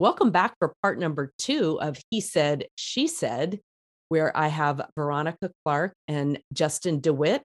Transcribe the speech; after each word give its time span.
Welcome 0.00 0.32
back 0.32 0.56
for 0.58 0.74
part 0.82 0.98
number 0.98 1.32
two 1.38 1.80
of 1.80 1.96
He 2.10 2.20
Said, 2.20 2.66
She 2.74 3.06
Said, 3.06 3.60
where 4.08 4.36
I 4.36 4.48
have 4.48 4.84
Veronica 4.96 5.52
Clark 5.64 5.94
and 6.08 6.40
Justin 6.52 6.98
DeWitt, 7.00 7.44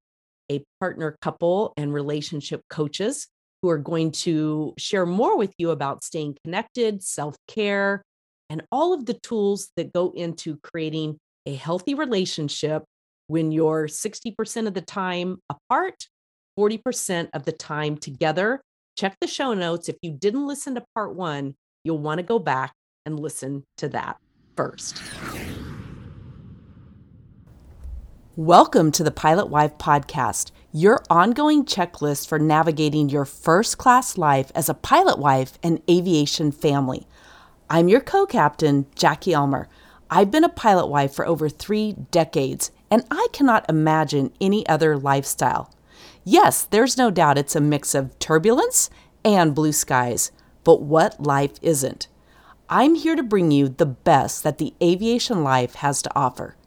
a 0.51 0.63
partner 0.79 1.15
couple 1.21 1.73
and 1.77 1.93
relationship 1.93 2.61
coaches, 2.67 3.27
who 3.61 3.69
are 3.69 3.77
going 3.77 4.13
to 4.25 4.73
share 4.79 5.05
more 5.05 5.37
with 5.37 5.53
you 5.59 5.69
about 5.69 6.03
staying 6.03 6.37
connected, 6.43 7.03
self 7.03 7.35
care, 7.47 8.01
and 8.49 8.63
all 8.71 8.93
of 8.93 9.05
the 9.05 9.13
tools 9.13 9.69
that 9.75 9.93
go 9.93 10.11
into 10.15 10.57
creating 10.63 11.19
a 11.45 11.53
healthy 11.53 11.93
relationship 11.93 12.83
when 13.27 13.51
you're 13.51 13.85
60% 13.85 14.65
of 14.65 14.73
the 14.73 14.81
time 14.81 15.37
apart, 15.51 16.07
40% 16.57 17.29
of 17.31 17.45
the 17.45 17.51
time 17.51 17.95
together. 17.95 18.59
Check 18.97 19.17
the 19.21 19.27
show 19.27 19.53
notes. 19.53 19.87
If 19.87 19.97
you 20.01 20.13
didn't 20.13 20.47
listen 20.47 20.73
to 20.73 20.83
part 20.95 21.15
one, 21.15 21.53
you'll 21.89 21.97
want 21.97 22.19
to 22.19 22.23
go 22.23 22.37
back 22.37 22.75
and 23.03 23.19
listen 23.19 23.63
to 23.75 23.89
that 23.89 24.15
first. 24.55 25.01
Welcome 28.35 28.91
to 28.91 29.03
the 29.03 29.09
Pilot 29.09 29.47
Wife 29.47 29.75
Podcast, 29.79 30.51
your 30.71 31.01
ongoing 31.09 31.65
checklist 31.65 32.27
for 32.27 32.37
navigating 32.37 33.09
your 33.09 33.25
first 33.25 33.79
class 33.79 34.19
life 34.19 34.51
as 34.53 34.69
a 34.69 34.75
pilot 34.75 35.17
wife 35.17 35.57
and 35.63 35.81
aviation 35.89 36.51
family. 36.51 37.07
I'm 37.71 37.87
your 37.87 38.01
co 38.01 38.27
captain, 38.27 38.85
Jackie 38.93 39.33
Ulmer. 39.33 39.67
I've 40.11 40.29
been 40.29 40.43
a 40.43 40.49
pilot 40.49 40.85
wife 40.85 41.11
for 41.11 41.25
over 41.25 41.49
three 41.49 41.93
decades, 42.11 42.69
and 42.91 43.03
I 43.09 43.29
cannot 43.33 43.67
imagine 43.67 44.31
any 44.39 44.63
other 44.67 44.95
lifestyle. 44.95 45.73
Yes, 46.23 46.65
there's 46.65 46.99
no 46.99 47.09
doubt 47.09 47.39
it's 47.39 47.55
a 47.55 47.59
mix 47.59 47.95
of 47.95 48.19
turbulence 48.19 48.91
and 49.25 49.55
blue 49.55 49.71
skies, 49.71 50.31
but 50.69 50.83
what 50.83 51.19
life 51.19 51.53
isn't? 51.63 52.07
I'm 52.69 52.93
here 52.93 53.15
to 53.15 53.23
bring 53.23 53.49
you 53.49 53.69
the 53.69 53.87
best 53.87 54.43
that 54.43 54.59
the 54.59 54.75
aviation 54.79 55.43
life 55.43 55.73
has 55.73 56.03
to 56.03 56.15
offer. 56.15 56.57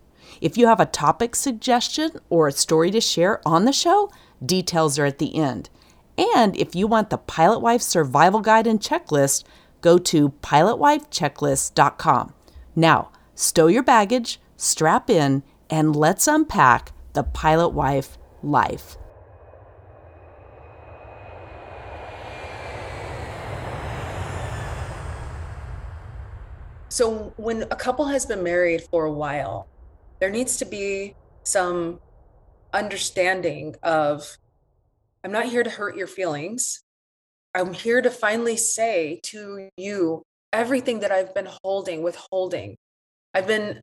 If 0.41 0.59
you 0.59 0.67
have 0.67 0.81
a 0.81 0.87
topic 0.87 1.37
suggestion 1.37 2.11
or 2.29 2.49
a 2.49 2.53
story 2.53 2.91
to 2.91 3.01
share 3.01 3.41
on 3.47 3.65
the 3.65 3.73
show, 3.73 4.11
details 4.45 4.99
are 4.99 5.05
at 5.05 5.19
the 5.19 5.37
end. 5.37 5.71
And 6.19 6.57
if 6.57 6.75
you 6.75 6.89
want 6.89 7.11
the 7.11 7.17
Pilot 7.17 7.61
Wife 7.61 7.81
Survival 7.81 8.41
Guide 8.41 8.67
and 8.67 8.81
Checklist, 8.81 9.45
go 9.81 9.99
to 9.99 10.31
pilotwifechecklist.com. 10.31 12.35
Now, 12.75 13.13
stow 13.37 13.69
your 13.69 13.85
baggage, 13.85 14.41
strap 14.57 15.11
in, 15.11 15.45
and 15.71 15.95
let's 15.95 16.27
unpack 16.27 16.91
the 17.13 17.23
pilot 17.23 17.69
wife 17.69 18.19
life. 18.43 18.97
So, 26.93 27.33
when 27.39 27.63
a 27.63 27.75
couple 27.75 28.05
has 28.09 28.27
been 28.27 28.43
married 28.43 28.83
for 28.91 29.07
a 29.07 29.11
while, 29.11 29.67
there 30.21 30.29
needs 30.29 30.59
to 30.59 30.67
be 30.67 31.17
some 31.43 32.01
understanding 32.75 33.77
of 33.83 34.37
I'm 35.25 35.33
not 35.33 35.47
here 35.47 35.63
to 35.63 35.71
hurt 35.71 35.97
your 35.97 36.07
feelings. 36.07 36.83
I'm 37.55 37.73
here 37.73 38.03
to 38.03 38.11
finally 38.11 38.59
say 38.59 39.21
to 39.23 39.71
you 39.79 40.23
everything 40.53 41.01
that 41.01 41.11
I've 41.11 41.35
been 41.35 41.49
holding, 41.65 42.03
withholding. 42.03 42.77
I've 43.33 43.47
been, 43.47 43.81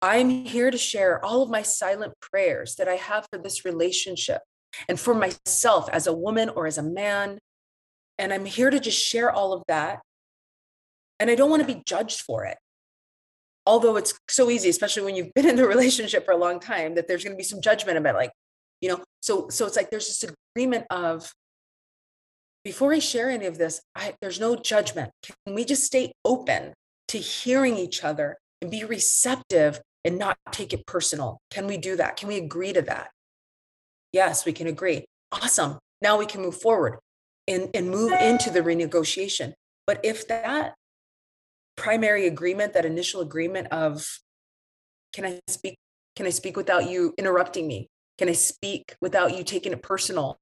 I'm 0.00 0.30
here 0.30 0.70
to 0.70 0.78
share 0.78 1.24
all 1.24 1.42
of 1.42 1.50
my 1.50 1.62
silent 1.62 2.12
prayers 2.20 2.76
that 2.76 2.86
I 2.86 2.94
have 2.94 3.26
for 3.32 3.40
this 3.40 3.64
relationship 3.64 4.40
and 4.88 5.00
for 5.00 5.14
myself 5.14 5.88
as 5.88 6.06
a 6.06 6.14
woman 6.14 6.48
or 6.48 6.68
as 6.68 6.78
a 6.78 6.84
man. 6.84 7.40
And 8.20 8.32
I'm 8.32 8.44
here 8.44 8.70
to 8.70 8.78
just 8.78 9.04
share 9.04 9.32
all 9.32 9.52
of 9.52 9.64
that. 9.66 9.98
And 11.22 11.30
I 11.30 11.36
don't 11.36 11.50
want 11.50 11.62
to 11.62 11.72
be 11.72 11.80
judged 11.86 12.22
for 12.22 12.44
it. 12.44 12.58
Although 13.64 13.94
it's 13.94 14.12
so 14.28 14.50
easy, 14.50 14.68
especially 14.68 15.04
when 15.04 15.14
you've 15.14 15.32
been 15.34 15.48
in 15.48 15.54
the 15.54 15.68
relationship 15.68 16.24
for 16.24 16.32
a 16.32 16.36
long 16.36 16.58
time, 16.58 16.96
that 16.96 17.06
there's 17.06 17.22
going 17.22 17.32
to 17.32 17.38
be 17.38 17.44
some 17.44 17.60
judgment 17.60 17.96
about 17.96 18.16
like, 18.16 18.32
you 18.80 18.88
know, 18.88 19.04
so 19.20 19.46
so 19.48 19.64
it's 19.64 19.76
like 19.76 19.88
there's 19.88 20.08
this 20.08 20.28
agreement 20.56 20.84
of 20.90 21.32
before 22.64 22.92
I 22.92 22.98
share 22.98 23.30
any 23.30 23.46
of 23.46 23.56
this, 23.56 23.80
I, 23.94 24.14
there's 24.20 24.40
no 24.40 24.56
judgment. 24.56 25.12
Can 25.22 25.54
we 25.54 25.64
just 25.64 25.84
stay 25.84 26.10
open 26.24 26.74
to 27.06 27.18
hearing 27.18 27.76
each 27.76 28.02
other 28.02 28.36
and 28.60 28.68
be 28.68 28.82
receptive 28.82 29.80
and 30.04 30.18
not 30.18 30.36
take 30.50 30.72
it 30.72 30.86
personal? 30.86 31.38
Can 31.52 31.68
we 31.68 31.76
do 31.76 31.94
that? 31.94 32.16
Can 32.16 32.26
we 32.26 32.38
agree 32.38 32.72
to 32.72 32.82
that? 32.82 33.10
Yes, 34.12 34.44
we 34.44 34.52
can 34.52 34.66
agree. 34.66 35.04
Awesome. 35.30 35.78
Now 36.00 36.18
we 36.18 36.26
can 36.26 36.42
move 36.42 36.60
forward 36.60 36.98
and, 37.46 37.70
and 37.74 37.90
move 37.90 38.10
into 38.10 38.50
the 38.50 38.60
renegotiation. 38.60 39.52
But 39.86 40.00
if 40.04 40.26
that 40.26 40.74
primary 41.76 42.26
agreement, 42.26 42.74
that 42.74 42.84
initial 42.84 43.20
agreement 43.20 43.68
of, 43.68 44.06
can 45.12 45.24
I 45.24 45.40
speak? 45.48 45.76
Can 46.14 46.26
I 46.26 46.30
speak 46.30 46.56
without 46.56 46.90
you 46.90 47.14
interrupting 47.16 47.66
me? 47.66 47.88
Can 48.18 48.28
I 48.28 48.32
speak 48.32 48.96
without 49.00 49.36
you 49.36 49.44
taking 49.44 49.72
it 49.72 49.82
personal? 49.82 50.38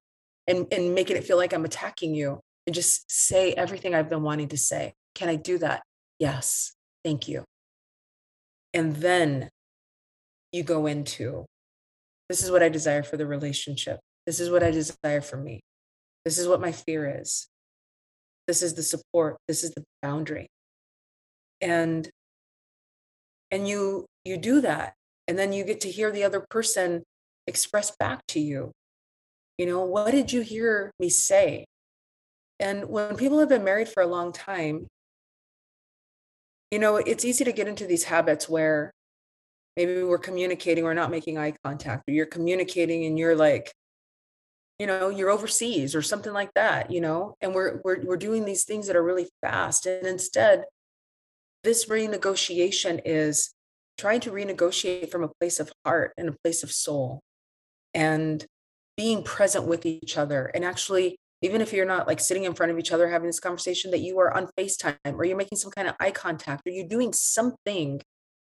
and, 0.50 0.66
and 0.72 0.94
making 0.94 1.16
it 1.16 1.24
feel 1.24 1.36
like 1.36 1.52
I'm 1.52 1.64
attacking 1.64 2.14
you 2.14 2.40
and 2.66 2.74
just 2.74 3.10
say 3.10 3.52
everything 3.52 3.94
I've 3.94 4.10
been 4.10 4.22
wanting 4.22 4.48
to 4.48 4.58
say. 4.58 4.94
Can 5.14 5.28
I 5.28 5.36
do 5.36 5.58
that? 5.58 5.82
Yes. 6.18 6.72
Thank 7.04 7.28
you. 7.28 7.44
And 8.74 8.96
then 8.96 9.48
you 10.52 10.64
go 10.64 10.86
into 10.86 11.46
this 12.28 12.42
is 12.42 12.50
what 12.50 12.62
I 12.62 12.68
desire 12.68 13.02
for 13.02 13.16
the 13.16 13.26
relationship. 13.26 13.98
This 14.26 14.40
is 14.40 14.50
what 14.50 14.62
I 14.62 14.70
desire 14.70 15.20
for 15.20 15.36
me. 15.36 15.60
This 16.24 16.38
is 16.38 16.46
what 16.46 16.60
my 16.60 16.72
fear 16.72 17.20
is. 17.20 17.48
This 18.46 18.62
is 18.62 18.74
the 18.74 18.82
support. 18.82 19.36
This 19.48 19.64
is 19.64 19.70
the 19.72 19.84
boundary. 20.02 20.48
And 21.60 22.08
and 23.50 23.68
you 23.68 24.06
you 24.24 24.36
do 24.36 24.60
that 24.60 24.94
and 25.26 25.38
then 25.38 25.52
you 25.52 25.64
get 25.64 25.80
to 25.80 25.90
hear 25.90 26.10
the 26.10 26.24
other 26.24 26.44
person 26.50 27.02
express 27.46 27.94
back 27.96 28.20
to 28.28 28.38
you 28.40 28.72
you 29.60 29.66
know, 29.66 29.84
what 29.84 30.12
did 30.12 30.32
you 30.32 30.40
hear 30.40 30.90
me 30.98 31.10
say? 31.10 31.66
And 32.60 32.88
when 32.88 33.14
people 33.14 33.40
have 33.40 33.50
been 33.50 33.62
married 33.62 33.90
for 33.90 34.02
a 34.02 34.06
long 34.06 34.32
time, 34.32 34.86
you 36.70 36.78
know, 36.78 36.96
it's 36.96 37.26
easy 37.26 37.44
to 37.44 37.52
get 37.52 37.68
into 37.68 37.86
these 37.86 38.04
habits 38.04 38.48
where 38.48 38.90
maybe 39.76 40.02
we're 40.02 40.16
communicating, 40.16 40.82
we're 40.82 40.94
not 40.94 41.10
making 41.10 41.36
eye 41.36 41.52
contact, 41.62 42.08
or 42.08 42.12
you're 42.14 42.24
communicating 42.24 43.04
and 43.04 43.18
you're 43.18 43.36
like, 43.36 43.70
you 44.78 44.86
know, 44.86 45.10
you're 45.10 45.28
overseas 45.28 45.94
or 45.94 46.00
something 46.00 46.32
like 46.32 46.54
that, 46.54 46.90
you 46.90 47.02
know, 47.02 47.34
and 47.42 47.54
we're 47.54 47.82
we're 47.84 48.02
we're 48.02 48.16
doing 48.16 48.46
these 48.46 48.64
things 48.64 48.86
that 48.86 48.96
are 48.96 49.04
really 49.04 49.28
fast. 49.42 49.84
And 49.84 50.06
instead, 50.06 50.64
this 51.62 51.86
renegotiation 51.86 53.00
is 53.04 53.52
trying 53.98 54.20
to 54.20 54.30
renegotiate 54.30 55.10
from 55.10 55.24
a 55.24 55.30
place 55.40 55.60
of 55.60 55.72
heart 55.84 56.12
and 56.16 56.28
a 56.28 56.36
place 56.42 56.62
of 56.62 56.72
soul. 56.72 57.20
And 57.92 58.44
being 58.96 59.22
present 59.22 59.66
with 59.66 59.86
each 59.86 60.18
other 60.18 60.50
and 60.54 60.62
actually 60.62 61.16
even 61.40 61.62
if 61.62 61.72
you're 61.72 61.86
not 61.86 62.06
like 62.06 62.20
sitting 62.20 62.44
in 62.44 62.52
front 62.52 62.70
of 62.70 62.78
each 62.78 62.92
other 62.92 63.08
having 63.08 63.26
this 63.26 63.40
conversation 63.40 63.90
that 63.90 64.00
you 64.00 64.18
are 64.18 64.36
on 64.36 64.48
FaceTime 64.58 65.14
or 65.14 65.24
you're 65.24 65.38
making 65.38 65.56
some 65.56 65.70
kind 65.70 65.88
of 65.88 65.94
eye 65.98 66.10
contact 66.10 66.66
or 66.66 66.70
you're 66.70 66.86
doing 66.86 67.14
something 67.14 68.02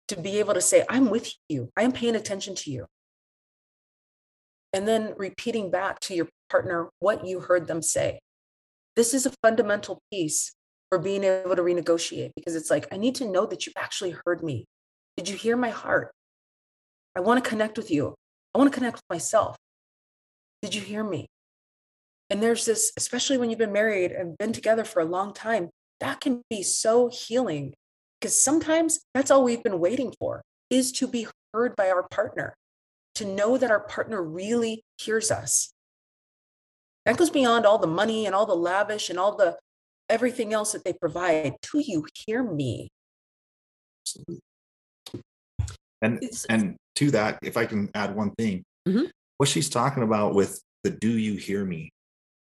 to 0.07 0.19
be 0.19 0.39
able 0.39 0.55
to 0.55 0.61
say, 0.61 0.83
I'm 0.89 1.09
with 1.11 1.31
you, 1.47 1.69
I 1.77 1.83
am 1.83 1.91
paying 1.91 2.15
attention 2.15 2.55
to 2.55 2.71
you. 2.71 2.87
And 4.73 4.87
then 4.87 5.13
repeating 5.15 5.69
back 5.69 5.99
to 6.01 6.15
your 6.15 6.27
partner 6.49 6.89
what 6.99 7.27
you 7.27 7.41
heard 7.41 7.67
them 7.67 7.83
say. 7.83 8.19
This 8.95 9.13
is 9.13 9.27
a 9.27 9.33
fundamental 9.43 10.01
piece 10.11 10.53
for 10.91 10.99
being 10.99 11.23
able 11.23 11.55
to 11.55 11.61
renegotiate 11.61 12.31
because 12.35 12.53
it's 12.53 12.69
like, 12.69 12.85
I 12.91 12.97
need 12.97 13.15
to 13.15 13.25
know 13.25 13.45
that 13.45 13.65
you 13.65 13.71
actually 13.77 14.13
heard 14.25 14.43
me. 14.43 14.65
Did 15.15 15.29
you 15.29 15.37
hear 15.37 15.55
my 15.55 15.69
heart? 15.69 16.11
I 17.15 17.21
want 17.21 17.41
to 17.41 17.49
connect 17.49 17.77
with 17.77 17.89
you. 17.89 18.13
I 18.53 18.57
want 18.57 18.71
to 18.71 18.77
connect 18.77 18.97
with 18.97 19.09
myself. 19.09 19.55
Did 20.61 20.75
you 20.75 20.81
hear 20.81 21.03
me? 21.03 21.27
And 22.29 22.43
there's 22.43 22.65
this, 22.65 22.91
especially 22.97 23.37
when 23.37 23.49
you've 23.49 23.59
been 23.59 23.71
married 23.71 24.11
and 24.11 24.37
been 24.37 24.51
together 24.51 24.83
for 24.83 25.01
a 25.01 25.05
long 25.05 25.33
time, 25.33 25.69
that 26.01 26.19
can 26.19 26.41
be 26.49 26.61
so 26.61 27.09
healing 27.09 27.73
because 28.19 28.41
sometimes 28.41 28.99
that's 29.13 29.31
all 29.31 29.43
we've 29.43 29.63
been 29.63 29.79
waiting 29.79 30.13
for 30.19 30.41
is 30.69 30.91
to 30.93 31.07
be 31.07 31.27
heard 31.53 31.75
by 31.75 31.89
our 31.89 32.03
partner, 32.09 32.53
to 33.15 33.25
know 33.25 33.57
that 33.57 33.71
our 33.71 33.79
partner 33.79 34.21
really 34.21 34.83
hears 34.97 35.31
us. 35.31 35.71
That 37.05 37.17
goes 37.17 37.29
beyond 37.29 37.65
all 37.65 37.77
the 37.77 37.87
money 37.87 38.25
and 38.25 38.35
all 38.35 38.45
the 38.45 38.55
lavish 38.55 39.09
and 39.09 39.17
all 39.17 39.35
the 39.35 39.57
everything 40.11 40.53
else 40.53 40.73
that 40.73 40.83
they 40.83 40.93
provide. 40.93 41.55
Do 41.61 41.79
you 41.79 42.05
hear 42.13 42.43
me? 42.43 42.89
And 46.01 46.19
it's, 46.21 46.45
and 46.45 46.75
to 46.95 47.11
that, 47.11 47.39
if 47.41 47.57
I 47.57 47.65
can 47.65 47.89
add 47.95 48.15
one 48.15 48.31
thing, 48.37 48.63
mm-hmm 48.87 49.05
what 49.41 49.49
she's 49.49 49.71
talking 49.71 50.03
about 50.03 50.35
with 50.35 50.61
the 50.83 50.91
do 50.91 51.17
you 51.17 51.33
hear 51.33 51.65
me? 51.65 51.91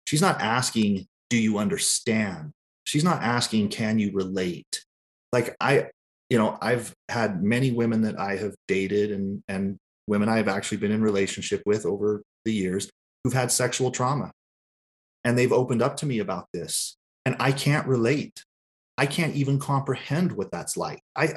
She's 0.08 0.20
not 0.20 0.40
asking, 0.40 1.06
do 1.28 1.36
you 1.36 1.58
understand? 1.58 2.50
She's 2.82 3.04
not 3.04 3.22
asking, 3.22 3.68
can 3.68 4.00
you 4.00 4.10
relate? 4.12 4.84
Like 5.32 5.54
I, 5.60 5.90
you 6.30 6.36
know, 6.36 6.58
I've 6.60 6.92
had 7.08 7.44
many 7.44 7.70
women 7.70 8.02
that 8.02 8.18
I 8.18 8.34
have 8.38 8.56
dated 8.66 9.12
and 9.12 9.40
and 9.46 9.76
women 10.08 10.28
I 10.28 10.38
have 10.38 10.48
actually 10.48 10.78
been 10.78 10.90
in 10.90 11.00
relationship 11.00 11.62
with 11.64 11.86
over 11.86 12.22
the 12.44 12.52
years 12.52 12.90
who've 13.22 13.32
had 13.32 13.52
sexual 13.52 13.92
trauma. 13.92 14.32
And 15.22 15.38
they've 15.38 15.52
opened 15.52 15.82
up 15.82 15.96
to 15.98 16.06
me 16.06 16.18
about 16.18 16.46
this. 16.52 16.96
And 17.25 17.37
I 17.38 17.52
can't 17.52 17.87
relate. 17.87 18.44
I 18.96 19.06
can't 19.06 19.34
even 19.34 19.58
comprehend 19.58 20.32
what 20.32 20.50
that's 20.50 20.76
like. 20.76 21.00
I 21.17 21.34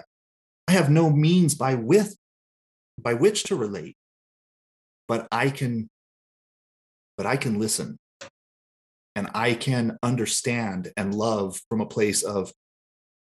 I 0.67 0.71
have 0.71 0.89
no 0.89 1.09
means 1.09 1.55
by 1.55 1.75
with 1.75 2.15
by 2.99 3.13
which 3.13 3.43
to 3.45 3.55
relate. 3.55 3.95
But 5.07 5.27
I 5.31 5.49
can 5.49 5.89
but 7.17 7.25
I 7.25 7.37
can 7.37 7.59
listen 7.59 7.97
and 9.15 9.29
I 9.33 9.53
can 9.53 9.97
understand 10.01 10.91
and 10.97 11.13
love 11.13 11.59
from 11.69 11.81
a 11.81 11.85
place 11.85 12.23
of 12.23 12.51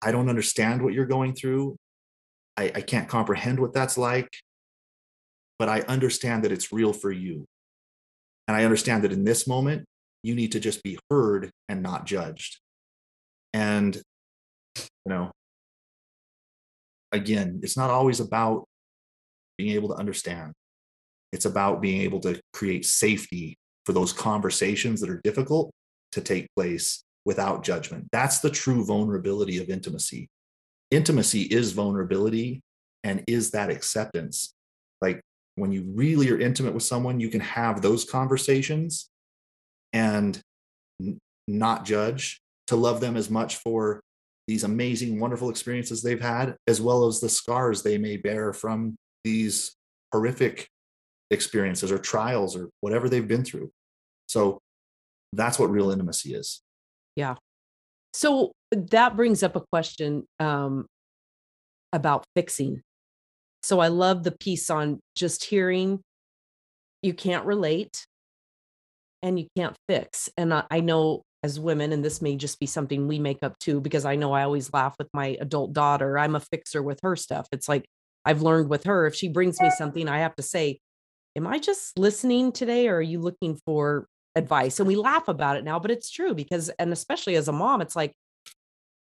I 0.01 0.11
don't 0.11 0.29
understand 0.29 0.81
what 0.81 0.93
you're 0.93 1.05
going 1.05 1.33
through. 1.33 1.77
I, 2.57 2.71
I 2.75 2.81
can't 2.81 3.07
comprehend 3.07 3.59
what 3.59 3.73
that's 3.73 3.97
like, 3.97 4.29
but 5.57 5.69
I 5.69 5.81
understand 5.81 6.43
that 6.43 6.51
it's 6.51 6.73
real 6.73 6.93
for 6.93 7.11
you. 7.11 7.45
And 8.47 8.57
I 8.57 8.65
understand 8.65 9.03
that 9.03 9.13
in 9.13 9.23
this 9.23 9.47
moment, 9.47 9.85
you 10.23 10.33
need 10.33 10.53
to 10.53 10.59
just 10.59 10.81
be 10.83 10.97
heard 11.09 11.51
and 11.69 11.83
not 11.83 12.05
judged. 12.05 12.59
And, 13.53 13.95
you 14.75 14.83
know, 15.09 15.31
again, 17.11 17.59
it's 17.61 17.77
not 17.77 17.89
always 17.89 18.19
about 18.19 18.65
being 19.57 19.75
able 19.75 19.89
to 19.89 19.95
understand, 19.95 20.53
it's 21.31 21.45
about 21.45 21.81
being 21.81 22.01
able 22.01 22.19
to 22.21 22.39
create 22.53 22.85
safety 22.85 23.55
for 23.85 23.93
those 23.93 24.13
conversations 24.13 25.01
that 25.01 25.09
are 25.09 25.21
difficult 25.23 25.71
to 26.13 26.21
take 26.21 26.47
place 26.55 27.03
without 27.25 27.63
judgment. 27.63 28.07
That's 28.11 28.39
the 28.39 28.49
true 28.49 28.85
vulnerability 28.85 29.61
of 29.61 29.69
intimacy. 29.69 30.29
Intimacy 30.89 31.43
is 31.43 31.71
vulnerability 31.71 32.61
and 33.03 33.23
is 33.27 33.51
that 33.51 33.69
acceptance. 33.69 34.53
Like 35.01 35.21
when 35.55 35.71
you 35.71 35.83
really 35.93 36.29
are 36.31 36.39
intimate 36.39 36.73
with 36.73 36.83
someone, 36.83 37.19
you 37.19 37.29
can 37.29 37.41
have 37.41 37.81
those 37.81 38.05
conversations 38.05 39.09
and 39.93 40.41
n- 41.01 41.19
not 41.47 41.85
judge, 41.85 42.41
to 42.67 42.75
love 42.75 42.99
them 42.99 43.15
as 43.15 43.29
much 43.29 43.57
for 43.57 44.01
these 44.47 44.63
amazing, 44.63 45.19
wonderful 45.19 45.49
experiences 45.49 46.01
they've 46.01 46.21
had, 46.21 46.55
as 46.67 46.81
well 46.81 47.05
as 47.05 47.19
the 47.19 47.29
scars 47.29 47.83
they 47.83 47.97
may 47.97 48.17
bear 48.17 48.51
from 48.51 48.95
these 49.23 49.75
horrific 50.11 50.67
experiences 51.31 51.91
or 51.91 51.97
trials 51.97 52.55
or 52.55 52.69
whatever 52.81 53.07
they've 53.07 53.27
been 53.27 53.45
through. 53.45 53.71
So 54.27 54.59
that's 55.31 55.57
what 55.57 55.71
real 55.71 55.91
intimacy 55.91 56.33
is. 56.33 56.61
Yeah. 57.15 57.35
So 58.13 58.51
that 58.71 59.15
brings 59.15 59.43
up 59.43 59.55
a 59.55 59.63
question 59.71 60.25
um, 60.39 60.85
about 61.91 62.25
fixing. 62.35 62.81
So 63.63 63.79
I 63.79 63.87
love 63.87 64.23
the 64.23 64.31
piece 64.31 64.69
on 64.69 64.99
just 65.15 65.45
hearing 65.45 66.01
you 67.01 67.13
can't 67.13 67.45
relate 67.45 68.05
and 69.23 69.39
you 69.39 69.47
can't 69.57 69.75
fix. 69.89 70.29
And 70.37 70.53
I, 70.53 70.65
I 70.69 70.79
know 70.81 71.23
as 71.41 71.59
women, 71.59 71.91
and 71.91 72.05
this 72.05 72.21
may 72.21 72.35
just 72.35 72.59
be 72.59 72.67
something 72.67 73.07
we 73.07 73.17
make 73.17 73.39
up 73.41 73.57
too, 73.59 73.81
because 73.81 74.05
I 74.05 74.15
know 74.15 74.33
I 74.33 74.43
always 74.43 74.71
laugh 74.71 74.95
with 74.99 75.09
my 75.13 75.37
adult 75.41 75.73
daughter. 75.73 76.19
I'm 76.19 76.35
a 76.35 76.39
fixer 76.39 76.83
with 76.83 76.99
her 77.01 77.15
stuff. 77.15 77.47
It's 77.51 77.67
like 77.67 77.85
I've 78.25 78.41
learned 78.41 78.69
with 78.69 78.83
her, 78.83 79.07
if 79.07 79.15
she 79.15 79.27
brings 79.27 79.59
me 79.59 79.71
something, 79.71 80.07
I 80.07 80.19
have 80.19 80.35
to 80.35 80.43
say, 80.43 80.79
Am 81.35 81.47
I 81.47 81.57
just 81.57 81.97
listening 81.97 82.51
today 82.51 82.87
or 82.87 82.97
are 82.97 83.01
you 83.01 83.19
looking 83.19 83.59
for 83.65 84.05
advice 84.35 84.79
and 84.79 84.87
we 84.87 84.95
laugh 84.95 85.27
about 85.27 85.57
it 85.57 85.63
now 85.63 85.79
but 85.79 85.91
it's 85.91 86.09
true 86.09 86.33
because 86.33 86.69
and 86.79 86.91
especially 86.91 87.35
as 87.35 87.47
a 87.47 87.51
mom 87.51 87.81
it's 87.81 87.95
like 87.95 88.13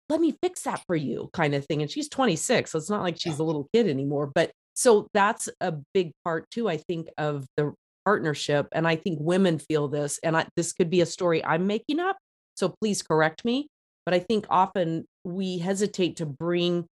let 0.09 0.21
me 0.21 0.35
fix 0.43 0.63
that 0.63 0.83
for 0.87 0.97
you 0.97 1.31
kind 1.33 1.55
of 1.55 1.65
thing 1.67 1.83
and 1.83 1.91
she's 1.91 2.09
26 2.09 2.71
so 2.71 2.79
it's 2.79 2.91
not 2.91 3.03
like 3.03 3.17
she's 3.19 3.39
a 3.39 3.45
little 3.45 3.69
kid 3.73 3.89
anymore 3.89 4.31
but 4.35 4.51
so 4.75 5.07
that's 5.15 5.49
a 5.61 5.73
big 5.95 6.11
part 6.25 6.51
too 6.51 6.69
i 6.69 6.77
think 6.77 7.09
of 7.17 7.47
the 7.57 7.73
partnership 8.11 8.67
and 8.73 8.89
i 8.89 8.97
think 8.97 9.19
women 9.21 9.59
feel 9.59 9.87
this 9.87 10.19
and 10.25 10.37
I, 10.37 10.47
this 10.57 10.73
could 10.73 10.91
be 10.91 11.01
a 11.01 11.07
story 11.07 11.45
i'm 11.45 11.67
making 11.67 12.01
up 12.01 12.17
so 12.57 12.75
please 12.81 13.03
correct 13.03 13.45
me 13.45 13.69
but 14.05 14.15
i 14.15 14.19
think 14.19 14.47
often 14.51 15.05
we 15.25 15.59
hesitate 15.59 16.17
to 16.17 16.27
bring 16.27 16.87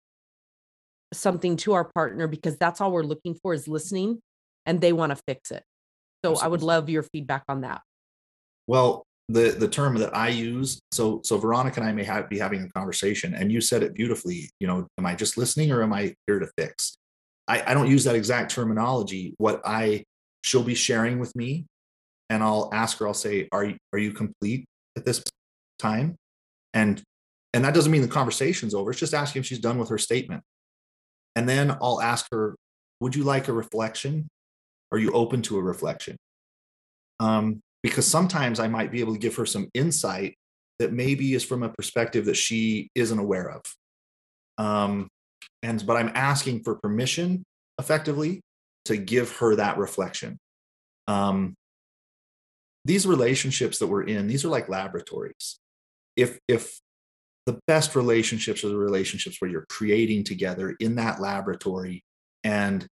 something 1.13 1.55
to 1.55 1.71
our 1.71 1.85
partner 1.85 2.27
because 2.27 2.57
that's 2.57 2.81
all 2.81 2.91
we're 2.91 3.03
looking 3.03 3.35
for 3.41 3.53
is 3.53 3.67
listening 3.67 4.19
and 4.65 4.81
they 4.81 4.91
want 4.91 5.11
to 5.11 5.21
fix 5.25 5.51
it 5.51 5.63
so 6.25 6.31
Absolutely. 6.31 6.45
i 6.45 6.47
would 6.49 6.63
love 6.63 6.89
your 6.89 7.03
feedback 7.03 7.43
on 7.47 7.61
that 7.61 7.81
well, 8.67 9.05
the 9.27 9.55
the 9.57 9.67
term 9.67 9.95
that 9.95 10.15
I 10.15 10.29
use, 10.29 10.79
so 10.91 11.21
so 11.23 11.37
Veronica 11.37 11.79
and 11.79 11.89
I 11.89 11.93
may 11.93 12.03
have, 12.03 12.29
be 12.29 12.37
having 12.37 12.61
a 12.63 12.69
conversation, 12.69 13.33
and 13.33 13.51
you 13.51 13.61
said 13.61 13.83
it 13.83 13.93
beautifully. 13.93 14.49
You 14.59 14.67
know, 14.67 14.87
am 14.97 15.05
I 15.05 15.15
just 15.15 15.37
listening 15.37 15.71
or 15.71 15.81
am 15.81 15.93
I 15.93 16.13
here 16.27 16.39
to 16.39 16.47
fix? 16.57 16.97
I, 17.47 17.63
I 17.71 17.73
don't 17.73 17.89
use 17.89 18.03
that 18.05 18.15
exact 18.15 18.51
terminology. 18.51 19.33
What 19.37 19.61
I 19.65 20.03
she'll 20.45 20.63
be 20.63 20.75
sharing 20.75 21.17
with 21.17 21.35
me, 21.35 21.65
and 22.29 22.43
I'll 22.43 22.69
ask 22.71 22.99
her. 22.99 23.07
I'll 23.07 23.15
say, 23.15 23.49
"Are 23.51 23.65
you 23.65 23.77
are 23.91 23.99
you 23.99 24.13
complete 24.13 24.65
at 24.95 25.03
this 25.03 25.23
time?" 25.79 26.15
And 26.73 27.01
and 27.53 27.65
that 27.65 27.73
doesn't 27.73 27.91
mean 27.91 28.03
the 28.03 28.07
conversation's 28.07 28.75
over. 28.75 28.91
It's 28.91 28.99
just 28.99 29.13
asking 29.13 29.39
if 29.41 29.45
she's 29.47 29.59
done 29.59 29.79
with 29.79 29.89
her 29.89 29.97
statement. 29.97 30.43
And 31.35 31.49
then 31.49 31.71
I'll 31.81 31.99
ask 31.99 32.27
her, 32.31 32.55
"Would 32.99 33.15
you 33.15 33.23
like 33.23 33.47
a 33.47 33.53
reflection? 33.53 34.27
Are 34.91 34.99
you 34.99 35.11
open 35.11 35.41
to 35.43 35.57
a 35.57 35.63
reflection?" 35.63 36.15
Um, 37.19 37.61
because 37.81 38.05
sometimes 38.05 38.59
I 38.59 38.67
might 38.67 38.91
be 38.91 38.99
able 38.99 39.13
to 39.13 39.19
give 39.19 39.35
her 39.37 39.45
some 39.47 39.69
insight 39.73 40.35
that 40.77 40.93
maybe 40.93 41.33
is 41.33 41.43
from 41.43 41.63
a 41.63 41.69
perspective 41.69 42.25
that 42.25 42.37
she 42.37 42.89
isn't 42.93 43.17
aware 43.17 43.49
of. 43.49 43.61
Um, 44.57 45.07
and 45.63 45.83
but 45.87 45.97
I'm 45.97 46.11
asking 46.13 46.63
for 46.63 46.75
permission 46.75 47.43
effectively 47.79 48.41
to 48.85 48.97
give 48.97 49.31
her 49.37 49.55
that 49.55 49.77
reflection. 49.77 50.39
Um, 51.07 51.55
these 52.85 53.07
relationships 53.07 53.79
that 53.79 53.87
we're 53.87 54.03
in, 54.03 54.27
these 54.27 54.45
are 54.45 54.49
like 54.49 54.69
laboratories. 54.69 55.59
If 56.15 56.39
if 56.47 56.79
the 57.45 57.59
best 57.67 57.95
relationships 57.95 58.63
are 58.63 58.69
the 58.69 58.77
relationships 58.77 59.37
where 59.39 59.49
you're 59.51 59.65
creating 59.69 60.23
together 60.23 60.75
in 60.79 60.95
that 60.95 61.19
laboratory 61.19 62.03
and 62.43 62.87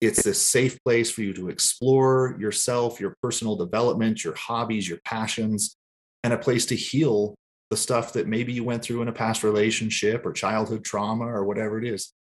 it's 0.00 0.22
this 0.22 0.40
safe 0.40 0.78
place 0.84 1.10
for 1.10 1.22
you 1.22 1.32
to 1.32 1.48
explore 1.48 2.36
yourself, 2.38 3.00
your 3.00 3.16
personal 3.22 3.56
development, 3.56 4.24
your 4.24 4.34
hobbies, 4.34 4.88
your 4.88 4.98
passions, 5.04 5.76
and 6.22 6.32
a 6.32 6.38
place 6.38 6.66
to 6.66 6.76
heal 6.76 7.34
the 7.70 7.76
stuff 7.76 8.12
that 8.12 8.26
maybe 8.26 8.52
you 8.52 8.64
went 8.64 8.82
through 8.82 9.02
in 9.02 9.08
a 9.08 9.12
past 9.12 9.42
relationship 9.42 10.26
or 10.26 10.32
childhood 10.32 10.84
trauma 10.84 11.24
or 11.24 11.44
whatever 11.44 11.78
it 11.78 11.86
is. 11.86 12.12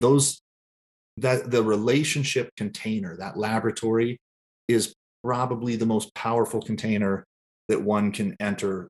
Those 0.00 0.40
that 1.16 1.50
the 1.50 1.62
relationship 1.62 2.50
container, 2.56 3.16
that 3.16 3.36
laboratory 3.36 4.18
is 4.68 4.94
probably 5.22 5.76
the 5.76 5.86
most 5.86 6.14
powerful 6.14 6.60
container 6.60 7.24
that 7.68 7.80
one 7.80 8.12
can 8.12 8.36
enter 8.40 8.88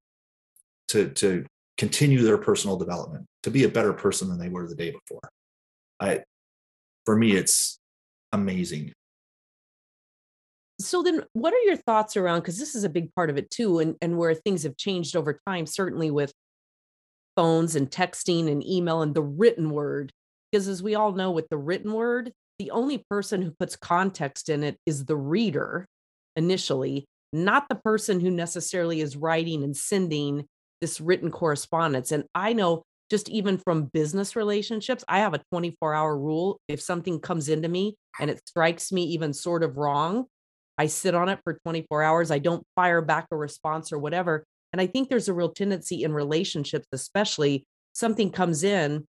to 0.89 1.11
to 1.11 1.45
continue 1.77 2.23
their 2.23 2.39
personal 2.39 2.77
development, 2.77 3.27
to 3.43 3.51
be 3.51 3.65
a 3.65 3.69
better 3.69 3.93
person 3.93 4.29
than 4.29 4.39
they 4.39 4.49
were 4.49 4.69
the 4.69 4.75
day 4.75 4.91
before. 4.91 5.29
I 6.01 6.23
for 7.05 7.17
me 7.17 7.33
it's 7.33 7.79
amazing. 8.33 8.93
So 10.81 11.03
then 11.03 11.23
what 11.35 11.53
are 11.55 11.63
your 11.65 11.77
thoughts 11.77 12.17
around 12.17 12.41
because 12.41 12.59
this 12.59 12.75
is 12.75 12.85
a 12.85 12.89
big 12.89 13.15
part 13.15 13.31
of 13.31 13.39
it 13.39 13.51
too 13.51 13.79
and 13.79 13.97
and 14.01 14.19
where 14.19 14.35
things 14.35 14.65
have 14.65 14.77
changed 14.77 15.15
over 15.15 15.39
time 15.47 15.67
certainly 15.67 16.11
with 16.11 16.33
phones 17.37 17.77
and 17.77 17.91
texting 17.91 18.51
and 18.51 18.67
email 18.67 19.03
and 19.03 19.15
the 19.15 19.23
written 19.23 19.71
word 19.71 20.13
because 20.55 20.69
as 20.69 20.85
we 20.85 20.95
all 20.95 21.11
know 21.11 21.33
with 21.33 21.49
the 21.49 21.57
written 21.57 21.93
word 21.93 22.33
the 22.61 22.71
only 22.71 23.05
person 23.11 23.43
who 23.43 23.51
puts 23.51 23.75
context 23.75 24.49
in 24.49 24.63
it 24.63 24.79
is 24.87 25.05
the 25.05 25.17
reader 25.17 25.85
initially 26.37 27.05
not 27.33 27.69
the 27.69 27.75
person 27.75 28.21
who 28.21 28.31
necessarily 28.31 29.01
is 29.01 29.17
writing 29.17 29.65
and 29.65 29.77
sending 29.77 30.45
this 30.81 31.01
written 31.01 31.33
correspondence 31.33 32.13
and 32.13 32.23
I 32.37 32.53
know 32.53 32.85
just 33.11 33.29
even 33.29 33.59
from 33.59 33.91
business 33.93 34.35
relationships, 34.35 35.05
I 35.07 35.19
have 35.19 35.35
a 35.35 35.43
24 35.53 35.93
hour 35.95 36.19
rule. 36.19 36.59
If 36.69 36.81
something 36.81 37.21
comes 37.21 37.51
into 37.51 37.69
me 37.69 37.97
and 38.19 38.31
it 38.31 38.41
strikes 38.49 38.91
me 38.91 39.05
even 39.09 39.35
sort 39.35 39.63
of 39.63 39.77
wrong, 39.77 40.25
I 40.79 40.87
sit 40.87 41.15
on 41.15 41.29
it 41.29 41.39
for 41.45 41.59
24 41.65 42.03
hours. 42.03 42.31
I 42.31 42.39
don't 42.39 42.67
fire 42.75 43.03
back 43.03 43.27
a 43.31 43.37
response 43.37 43.93
or 43.93 43.99
whatever. 43.99 44.47
And 44.73 44.81
I 44.81 44.87
think 44.87 45.09
there's 45.11 45.29
a 45.29 45.35
real 45.35 45.51
tendency 45.51 46.03
in 46.03 46.15
relationships, 46.15 46.87
especially 46.93 47.67
something 47.93 48.31
comes 48.31 48.65
in 48.65 49.07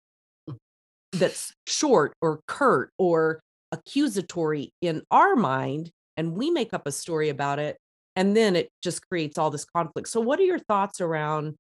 that's 1.13 1.53
short 1.67 2.13
or 2.21 2.41
curt 2.47 2.91
or 2.99 3.41
accusatory 3.73 4.73
in 4.81 5.03
our 5.11 5.37
mind, 5.37 5.91
and 6.17 6.35
we 6.35 6.51
make 6.51 6.73
up 6.73 6.87
a 6.87 6.93
story 6.93 7.29
about 7.29 7.59
it. 7.59 7.77
And 8.17 8.37
then 8.37 8.57
it 8.57 8.69
just 8.83 9.07
creates 9.09 9.39
all 9.39 9.51
this 9.51 9.65
conflict. 9.65 10.09
So, 10.09 10.21
what 10.21 10.41
are 10.41 10.45
your 10.45 10.59
thoughts 10.59 11.01
around 11.01 11.55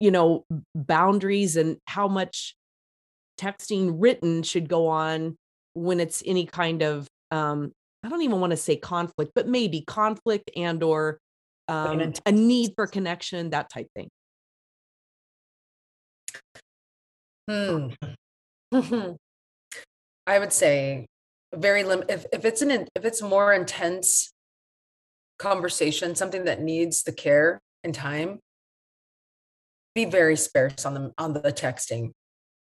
you 0.00 0.10
know 0.10 0.44
boundaries 0.74 1.56
and 1.56 1.76
how 1.86 2.08
much 2.08 2.56
texting 3.38 3.94
written 3.98 4.42
should 4.42 4.68
go 4.68 4.88
on 4.88 5.36
when 5.74 6.00
it's 6.00 6.22
any 6.26 6.46
kind 6.46 6.82
of 6.82 7.06
um 7.30 7.70
i 8.02 8.08
don't 8.08 8.22
even 8.22 8.40
want 8.40 8.50
to 8.50 8.56
say 8.56 8.76
conflict 8.76 9.32
but 9.34 9.46
maybe 9.46 9.82
conflict 9.82 10.50
and 10.56 10.82
or 10.82 11.18
um, 11.68 12.12
a 12.26 12.32
need 12.32 12.72
for 12.74 12.88
connection 12.88 13.50
that 13.50 13.70
type 13.70 13.86
thing 13.94 14.08
hmm. 17.48 17.88
I 20.26 20.38
would 20.38 20.52
say 20.52 21.06
very 21.54 21.82
lim 21.82 22.04
if, 22.08 22.24
if 22.32 22.44
it's 22.44 22.62
an 22.62 22.70
if 22.70 23.04
it's 23.04 23.20
more 23.20 23.52
intense 23.52 24.32
conversation 25.38 26.14
something 26.14 26.44
that 26.44 26.60
needs 26.60 27.02
the 27.02 27.12
care 27.12 27.58
and 27.82 27.94
time 27.94 28.38
be 29.94 30.04
very 30.04 30.36
sparse 30.36 30.84
on 30.84 30.94
the 30.94 31.12
on 31.18 31.32
the 31.32 31.52
texting. 31.52 32.12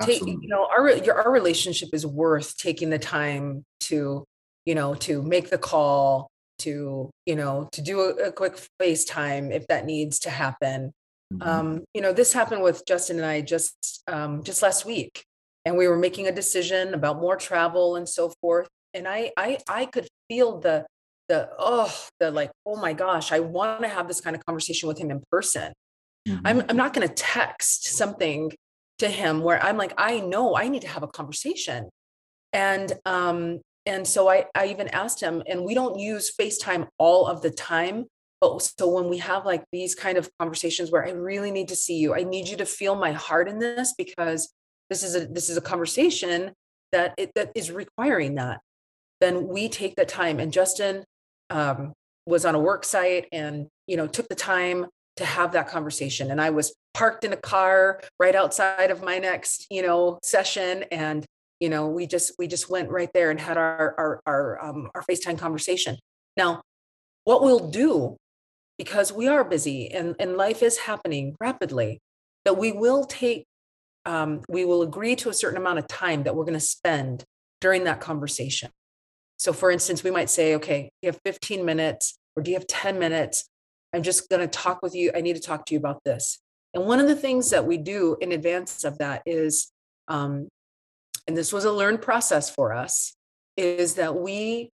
Take, 0.02 0.26
you 0.26 0.48
know, 0.48 0.66
our 0.66 0.90
your 0.90 1.22
our 1.22 1.30
relationship 1.30 1.90
is 1.92 2.04
worth 2.04 2.56
taking 2.56 2.90
the 2.90 2.98
time 2.98 3.64
to, 3.80 4.24
you 4.66 4.74
know, 4.74 4.94
to 4.96 5.22
make 5.22 5.50
the 5.50 5.58
call, 5.58 6.28
to, 6.60 7.10
you 7.26 7.36
know, 7.36 7.68
to 7.72 7.80
do 7.80 8.00
a, 8.00 8.28
a 8.28 8.32
quick 8.32 8.60
FaceTime 8.80 9.52
if 9.52 9.66
that 9.68 9.86
needs 9.86 10.18
to 10.20 10.30
happen. 10.30 10.92
Mm-hmm. 11.32 11.48
Um, 11.48 11.84
you 11.94 12.02
know, 12.02 12.12
this 12.12 12.32
happened 12.32 12.62
with 12.62 12.84
Justin 12.86 13.16
and 13.18 13.26
I 13.26 13.40
just 13.40 14.02
um, 14.08 14.42
just 14.42 14.62
last 14.62 14.84
week, 14.84 15.24
and 15.64 15.76
we 15.76 15.88
were 15.88 15.96
making 15.96 16.26
a 16.26 16.32
decision 16.32 16.94
about 16.94 17.20
more 17.20 17.36
travel 17.36 17.96
and 17.96 18.08
so 18.08 18.32
forth. 18.40 18.68
And 18.92 19.08
I 19.08 19.32
I 19.36 19.58
I 19.68 19.86
could 19.86 20.06
feel 20.28 20.60
the 20.60 20.86
the 21.28 21.48
oh 21.58 21.92
the 22.20 22.30
like 22.30 22.50
oh 22.66 22.76
my 22.76 22.92
gosh 22.92 23.32
I 23.32 23.40
want 23.40 23.82
to 23.82 23.88
have 23.88 24.08
this 24.08 24.20
kind 24.20 24.36
of 24.36 24.44
conversation 24.44 24.88
with 24.88 24.98
him 24.98 25.10
in 25.10 25.22
person. 25.30 25.72
Mm-hmm. 26.28 26.46
I'm 26.46 26.62
I'm 26.68 26.76
not 26.76 26.94
going 26.94 27.06
to 27.06 27.14
text 27.14 27.86
something 27.96 28.52
to 28.98 29.08
him 29.08 29.42
where 29.42 29.62
I'm 29.62 29.76
like 29.76 29.94
I 29.98 30.20
know 30.20 30.56
I 30.56 30.68
need 30.68 30.82
to 30.82 30.88
have 30.88 31.02
a 31.02 31.08
conversation, 31.08 31.88
and 32.52 32.92
um 33.04 33.60
and 33.86 34.06
so 34.06 34.28
I 34.28 34.46
I 34.54 34.66
even 34.66 34.88
asked 34.88 35.20
him, 35.20 35.42
and 35.46 35.64
we 35.64 35.74
don't 35.74 35.98
use 35.98 36.34
FaceTime 36.38 36.86
all 36.98 37.26
of 37.26 37.42
the 37.42 37.50
time, 37.50 38.06
but 38.40 38.62
so 38.62 38.88
when 38.88 39.08
we 39.08 39.18
have 39.18 39.44
like 39.44 39.64
these 39.72 39.94
kind 39.94 40.18
of 40.18 40.30
conversations 40.38 40.90
where 40.90 41.04
I 41.04 41.10
really 41.10 41.50
need 41.50 41.68
to 41.68 41.76
see 41.76 41.98
you, 41.98 42.14
I 42.14 42.22
need 42.22 42.48
you 42.48 42.56
to 42.58 42.66
feel 42.66 42.94
my 42.94 43.12
heart 43.12 43.48
in 43.48 43.58
this 43.58 43.94
because 43.96 44.52
this 44.90 45.02
is 45.02 45.14
a 45.14 45.26
this 45.26 45.48
is 45.48 45.56
a 45.56 45.62
conversation 45.62 46.52
that 46.92 47.14
it, 47.18 47.32
that 47.34 47.50
is 47.54 47.70
requiring 47.70 48.36
that. 48.36 48.60
Then 49.20 49.48
we 49.48 49.68
take 49.68 49.96
that 49.96 50.08
time, 50.08 50.38
and 50.38 50.52
Justin 50.52 51.04
um, 51.50 51.92
was 52.26 52.44
on 52.44 52.54
a 52.54 52.60
work 52.60 52.84
site 52.84 53.26
and 53.32 53.66
you 53.86 53.96
know 53.96 54.06
took 54.06 54.28
the 54.28 54.34
time 54.34 54.86
to 55.16 55.24
have 55.24 55.52
that 55.52 55.68
conversation 55.68 56.30
and 56.30 56.40
i 56.40 56.50
was 56.50 56.74
parked 56.94 57.24
in 57.24 57.32
a 57.32 57.36
car 57.36 58.00
right 58.18 58.34
outside 58.34 58.90
of 58.90 59.02
my 59.02 59.18
next 59.18 59.66
you 59.70 59.82
know 59.82 60.18
session 60.22 60.84
and 60.90 61.24
you 61.60 61.68
know 61.68 61.88
we 61.88 62.06
just 62.06 62.32
we 62.38 62.46
just 62.46 62.70
went 62.70 62.90
right 62.90 63.10
there 63.14 63.30
and 63.30 63.40
had 63.40 63.56
our 63.56 63.94
our 63.98 64.20
our, 64.26 64.64
um, 64.64 64.90
our 64.94 65.02
facetime 65.02 65.38
conversation 65.38 65.96
now 66.36 66.60
what 67.24 67.42
we'll 67.42 67.70
do 67.70 68.16
because 68.78 69.12
we 69.12 69.28
are 69.28 69.44
busy 69.44 69.90
and 69.90 70.16
and 70.18 70.36
life 70.36 70.62
is 70.62 70.78
happening 70.78 71.36
rapidly 71.40 72.00
that 72.44 72.58
we 72.58 72.72
will 72.72 73.04
take 73.04 73.44
um, 74.06 74.42
we 74.48 74.64
will 74.64 74.82
agree 74.82 75.16
to 75.16 75.30
a 75.30 75.34
certain 75.34 75.58
amount 75.58 75.78
of 75.78 75.86
time 75.88 76.24
that 76.24 76.34
we're 76.36 76.44
going 76.44 76.54
to 76.54 76.60
spend 76.60 77.24
during 77.60 77.84
that 77.84 78.00
conversation 78.00 78.70
so, 79.36 79.52
for 79.52 79.70
instance, 79.70 80.04
we 80.04 80.10
might 80.10 80.30
say, 80.30 80.54
okay, 80.56 80.90
you 81.02 81.08
have 81.08 81.18
15 81.24 81.64
minutes 81.64 82.18
or 82.36 82.42
do 82.42 82.50
you 82.50 82.56
have 82.56 82.66
10 82.66 82.98
minutes? 82.98 83.44
I'm 83.92 84.02
just 84.02 84.28
going 84.28 84.40
to 84.40 84.48
talk 84.48 84.80
with 84.82 84.94
you. 84.94 85.12
I 85.14 85.20
need 85.20 85.36
to 85.36 85.42
talk 85.42 85.66
to 85.66 85.74
you 85.74 85.78
about 85.78 86.02
this. 86.04 86.38
And 86.72 86.86
one 86.86 86.98
of 86.98 87.08
the 87.08 87.16
things 87.16 87.50
that 87.50 87.66
we 87.66 87.76
do 87.76 88.16
in 88.20 88.32
advance 88.32 88.84
of 88.84 88.98
that 88.98 89.22
is, 89.26 89.70
um, 90.08 90.48
and 91.26 91.36
this 91.36 91.52
was 91.52 91.64
a 91.64 91.72
learned 91.72 92.02
process 92.02 92.50
for 92.50 92.72
us, 92.72 93.14
is 93.56 93.94
that 93.94 94.16
we 94.16 94.70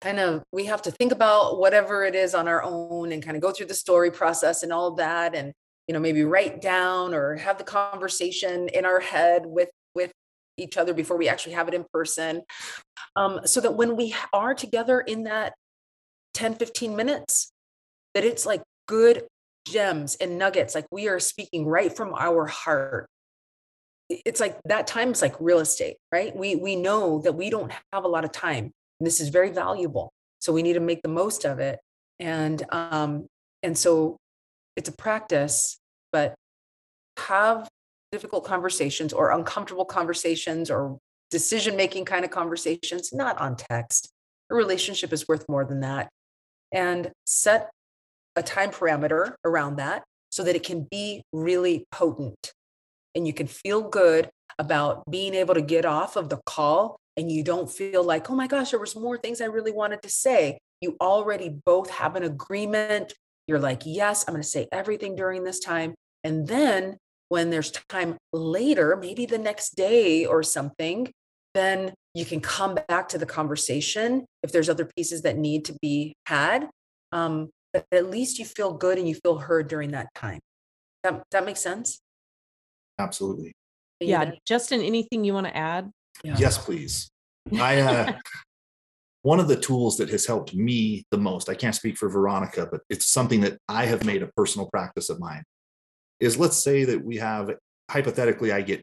kind 0.00 0.20
of 0.20 0.42
we 0.52 0.66
have 0.66 0.82
to 0.82 0.90
think 0.90 1.10
about 1.10 1.58
whatever 1.58 2.04
it 2.04 2.14
is 2.14 2.34
on 2.34 2.46
our 2.48 2.62
own 2.62 3.10
and 3.10 3.24
kind 3.24 3.36
of 3.36 3.42
go 3.42 3.50
through 3.50 3.66
the 3.66 3.74
story 3.74 4.10
process 4.10 4.62
and 4.62 4.72
all 4.72 4.88
of 4.88 4.98
that 4.98 5.34
and 5.34 5.52
you 5.88 5.92
know 5.92 6.00
maybe 6.00 6.24
write 6.24 6.60
down 6.60 7.14
or 7.14 7.36
have 7.36 7.58
the 7.58 7.64
conversation 7.64 8.68
in 8.68 8.84
our 8.84 9.00
head 9.00 9.42
with 9.46 9.70
with 9.94 10.12
each 10.56 10.76
other 10.76 10.94
before 10.94 11.16
we 11.16 11.28
actually 11.28 11.52
have 11.52 11.68
it 11.68 11.74
in 11.74 11.84
person. 11.92 12.42
Um, 13.14 13.40
so 13.44 13.60
that 13.60 13.76
when 13.76 13.96
we 13.96 14.14
are 14.32 14.54
together 14.54 15.00
in 15.00 15.24
that 15.24 15.54
10, 16.34 16.54
15 16.54 16.96
minutes, 16.96 17.52
that 18.14 18.24
it's 18.24 18.46
like 18.46 18.62
good 18.88 19.24
gems 19.66 20.16
and 20.16 20.38
nuggets, 20.38 20.74
like 20.74 20.86
we 20.90 21.08
are 21.08 21.20
speaking 21.20 21.66
right 21.66 21.94
from 21.94 22.14
our 22.14 22.46
heart. 22.46 23.06
It's 24.08 24.40
like 24.40 24.58
that 24.64 24.86
time 24.86 25.10
is 25.10 25.20
like 25.20 25.34
real 25.40 25.58
estate, 25.58 25.96
right? 26.12 26.34
We 26.34 26.54
we 26.54 26.76
know 26.76 27.20
that 27.22 27.32
we 27.32 27.50
don't 27.50 27.72
have 27.92 28.04
a 28.04 28.08
lot 28.08 28.24
of 28.24 28.32
time. 28.32 28.72
And 29.00 29.06
this 29.06 29.20
is 29.20 29.28
very 29.30 29.50
valuable. 29.50 30.12
So 30.40 30.52
we 30.52 30.62
need 30.62 30.74
to 30.74 30.80
make 30.80 31.02
the 31.02 31.08
most 31.08 31.44
of 31.44 31.58
it. 31.58 31.80
And 32.20 32.62
um, 32.70 33.26
and 33.62 33.76
so 33.76 34.16
it's 34.76 34.88
a 34.88 34.92
practice, 34.92 35.78
but 36.12 36.34
have 37.18 37.68
difficult 38.12 38.44
conversations 38.44 39.12
or 39.12 39.30
uncomfortable 39.30 39.84
conversations 39.84 40.70
or 40.70 40.98
decision 41.30 41.76
making 41.76 42.04
kind 42.04 42.24
of 42.24 42.30
conversations, 42.30 43.12
not 43.12 43.38
on 43.38 43.56
text. 43.56 44.10
A 44.50 44.54
relationship 44.54 45.12
is 45.12 45.26
worth 45.26 45.44
more 45.48 45.64
than 45.64 45.80
that. 45.80 46.08
And 46.72 47.10
set 47.24 47.70
a 48.36 48.42
time 48.42 48.70
parameter 48.70 49.34
around 49.44 49.76
that 49.76 50.04
so 50.30 50.44
that 50.44 50.54
it 50.54 50.62
can 50.62 50.86
be 50.90 51.22
really 51.32 51.86
potent 51.90 52.52
and 53.14 53.26
you 53.26 53.32
can 53.32 53.46
feel 53.46 53.88
good 53.88 54.28
about 54.58 55.10
being 55.10 55.34
able 55.34 55.54
to 55.54 55.62
get 55.62 55.84
off 55.84 56.16
of 56.16 56.28
the 56.28 56.38
call 56.46 57.00
and 57.16 57.32
you 57.32 57.42
don't 57.42 57.70
feel 57.70 58.04
like, 58.04 58.30
oh 58.30 58.34
my 58.34 58.46
gosh, 58.46 58.70
there 58.70 58.80
was 58.80 58.94
more 58.94 59.16
things 59.16 59.40
I 59.40 59.46
really 59.46 59.72
wanted 59.72 60.02
to 60.02 60.10
say. 60.10 60.58
You 60.82 60.96
already 61.00 61.48
both 61.64 61.90
have 61.90 62.14
an 62.14 62.22
agreement. 62.22 63.14
You're 63.46 63.58
like, 63.58 63.82
yes, 63.84 64.24
I'm 64.26 64.34
going 64.34 64.42
to 64.42 64.48
say 64.48 64.66
everything 64.72 65.16
during 65.16 65.44
this 65.44 65.60
time. 65.60 65.94
And 66.24 66.46
then 66.48 66.96
when 67.28 67.50
there's 67.50 67.70
time 67.70 68.16
later, 68.32 68.96
maybe 68.96 69.26
the 69.26 69.38
next 69.38 69.76
day 69.76 70.26
or 70.26 70.42
something, 70.42 71.10
then 71.54 71.94
you 72.14 72.24
can 72.24 72.40
come 72.40 72.78
back 72.88 73.08
to 73.10 73.18
the 73.18 73.26
conversation 73.26 74.24
if 74.42 74.52
there's 74.52 74.68
other 74.68 74.88
pieces 74.96 75.22
that 75.22 75.36
need 75.36 75.64
to 75.66 75.76
be 75.80 76.14
had. 76.26 76.68
Um, 77.12 77.50
but 77.72 77.84
at 77.92 78.10
least 78.10 78.38
you 78.38 78.44
feel 78.44 78.72
good 78.72 78.98
and 78.98 79.08
you 79.08 79.14
feel 79.14 79.38
heard 79.38 79.68
during 79.68 79.92
that 79.92 80.08
time. 80.14 80.40
That, 81.02 81.22
that 81.30 81.44
makes 81.44 81.60
sense? 81.60 82.00
Absolutely. 82.98 83.52
Yeah. 84.00 84.32
Justin, 84.46 84.80
anything 84.82 85.24
you 85.24 85.34
want 85.34 85.46
to 85.46 85.56
add? 85.56 85.90
Yeah. 86.24 86.36
Yes, 86.38 86.58
please. 86.58 87.08
I, 87.54 87.80
uh, 87.80 88.12
one 89.26 89.40
of 89.40 89.48
the 89.48 89.56
tools 89.56 89.96
that 89.96 90.08
has 90.08 90.24
helped 90.24 90.54
me 90.54 91.04
the 91.10 91.18
most, 91.18 91.48
I 91.48 91.56
can't 91.56 91.74
speak 91.74 91.96
for 91.96 92.08
Veronica, 92.08 92.68
but 92.70 92.82
it's 92.88 93.06
something 93.06 93.40
that 93.40 93.58
I 93.68 93.84
have 93.86 94.04
made 94.04 94.22
a 94.22 94.28
personal 94.36 94.70
practice 94.70 95.10
of 95.10 95.18
mine 95.18 95.42
is 96.20 96.38
let's 96.38 96.62
say 96.62 96.84
that 96.84 97.04
we 97.04 97.16
have 97.16 97.50
hypothetically 97.90 98.52
I 98.52 98.60
get 98.60 98.82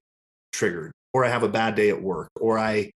triggered 0.52 0.92
or 1.14 1.24
I 1.24 1.30
have 1.30 1.44
a 1.44 1.48
bad 1.48 1.76
day 1.76 1.88
at 1.92 2.02
work 2.02 2.30
or 2.42 2.60
I 2.60 2.92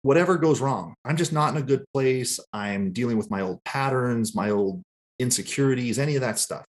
whatever 0.00 0.38
goes 0.38 0.62
wrong. 0.62 0.94
I'm 1.04 1.18
just 1.18 1.34
not 1.34 1.54
in 1.54 1.62
a 1.62 1.66
good 1.66 1.84
place. 1.92 2.40
I'm 2.54 2.92
dealing 2.92 3.18
with 3.18 3.30
my 3.30 3.42
old 3.42 3.62
patterns, 3.64 4.34
my 4.34 4.48
old 4.48 4.80
insecurities, 5.18 5.98
any 5.98 6.14
of 6.14 6.22
that 6.22 6.38
stuff. 6.38 6.64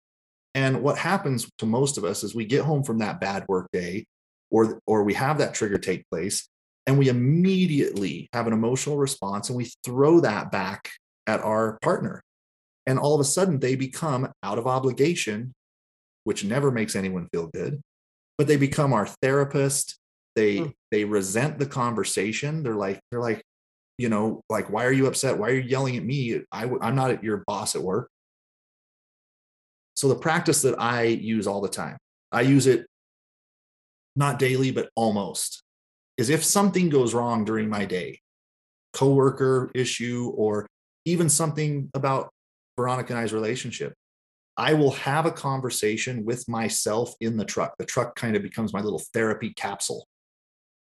And 0.54 0.82
what 0.82 0.98
happens 0.98 1.50
to 1.60 1.66
most 1.66 1.96
of 1.96 2.04
us 2.04 2.22
is 2.22 2.34
we 2.34 2.44
get 2.44 2.62
home 2.62 2.84
from 2.84 2.98
that 2.98 3.20
bad 3.22 3.46
work 3.48 3.68
day 3.72 4.04
or 4.50 4.80
or 4.86 5.02
we 5.02 5.14
have 5.14 5.38
that 5.38 5.54
trigger 5.54 5.78
take 5.78 6.04
place 6.10 6.46
and 6.86 6.98
we 6.98 7.08
immediately 7.08 8.28
have 8.32 8.46
an 8.46 8.52
emotional 8.52 8.96
response 8.96 9.48
and 9.48 9.56
we 9.56 9.70
throw 9.84 10.20
that 10.20 10.50
back 10.50 10.90
at 11.26 11.40
our 11.40 11.78
partner. 11.82 12.22
And 12.86 12.98
all 12.98 13.14
of 13.14 13.20
a 13.20 13.24
sudden 13.24 13.58
they 13.58 13.74
become 13.74 14.28
out 14.42 14.58
of 14.58 14.66
obligation 14.66 15.52
which 16.24 16.44
never 16.44 16.72
makes 16.72 16.96
anyone 16.96 17.28
feel 17.32 17.48
good 17.48 17.80
but 18.38 18.46
they 18.46 18.56
become 18.56 18.92
our 18.92 19.06
therapist. 19.06 19.98
They 20.34 20.58
mm. 20.58 20.72
they 20.90 21.04
resent 21.04 21.58
the 21.58 21.66
conversation. 21.66 22.62
They're 22.62 22.74
like 22.74 23.00
they're 23.10 23.20
like 23.20 23.42
you 23.98 24.08
know 24.08 24.42
like 24.50 24.70
why 24.70 24.84
are 24.84 24.92
you 24.92 25.06
upset? 25.06 25.38
Why 25.38 25.48
are 25.48 25.54
you 25.54 25.62
yelling 25.62 25.96
at 25.96 26.04
me? 26.04 26.42
I, 26.52 26.70
i'm 26.80 26.94
not 26.94 27.24
your 27.24 27.42
boss 27.46 27.74
at 27.74 27.82
work. 27.82 28.10
So 29.94 30.08
the 30.08 30.16
practice 30.16 30.62
that 30.62 30.78
i 30.78 31.04
use 31.04 31.46
all 31.46 31.62
the 31.62 31.68
time 31.68 31.96
i 32.30 32.42
use 32.42 32.66
it 32.66 32.86
not 34.14 34.38
daily 34.38 34.70
but 34.70 34.90
almost 34.94 35.62
is 36.18 36.30
if 36.30 36.44
something 36.44 36.88
goes 36.88 37.14
wrong 37.14 37.44
during 37.44 37.68
my 37.68 37.84
day 37.84 38.20
coworker 38.92 39.70
issue 39.74 40.32
or 40.34 40.66
even 41.04 41.28
something 41.28 41.90
about 41.94 42.30
Veronica 42.76 43.12
and 43.12 43.20
I's 43.20 43.32
relationship. 43.32 43.94
I 44.56 44.72
will 44.72 44.92
have 44.92 45.26
a 45.26 45.30
conversation 45.30 46.24
with 46.24 46.48
myself 46.48 47.14
in 47.20 47.36
the 47.36 47.44
truck. 47.44 47.74
The 47.78 47.84
truck 47.84 48.16
kind 48.16 48.36
of 48.36 48.42
becomes 48.42 48.72
my 48.72 48.80
little 48.80 49.02
therapy 49.12 49.50
capsule. 49.50 50.06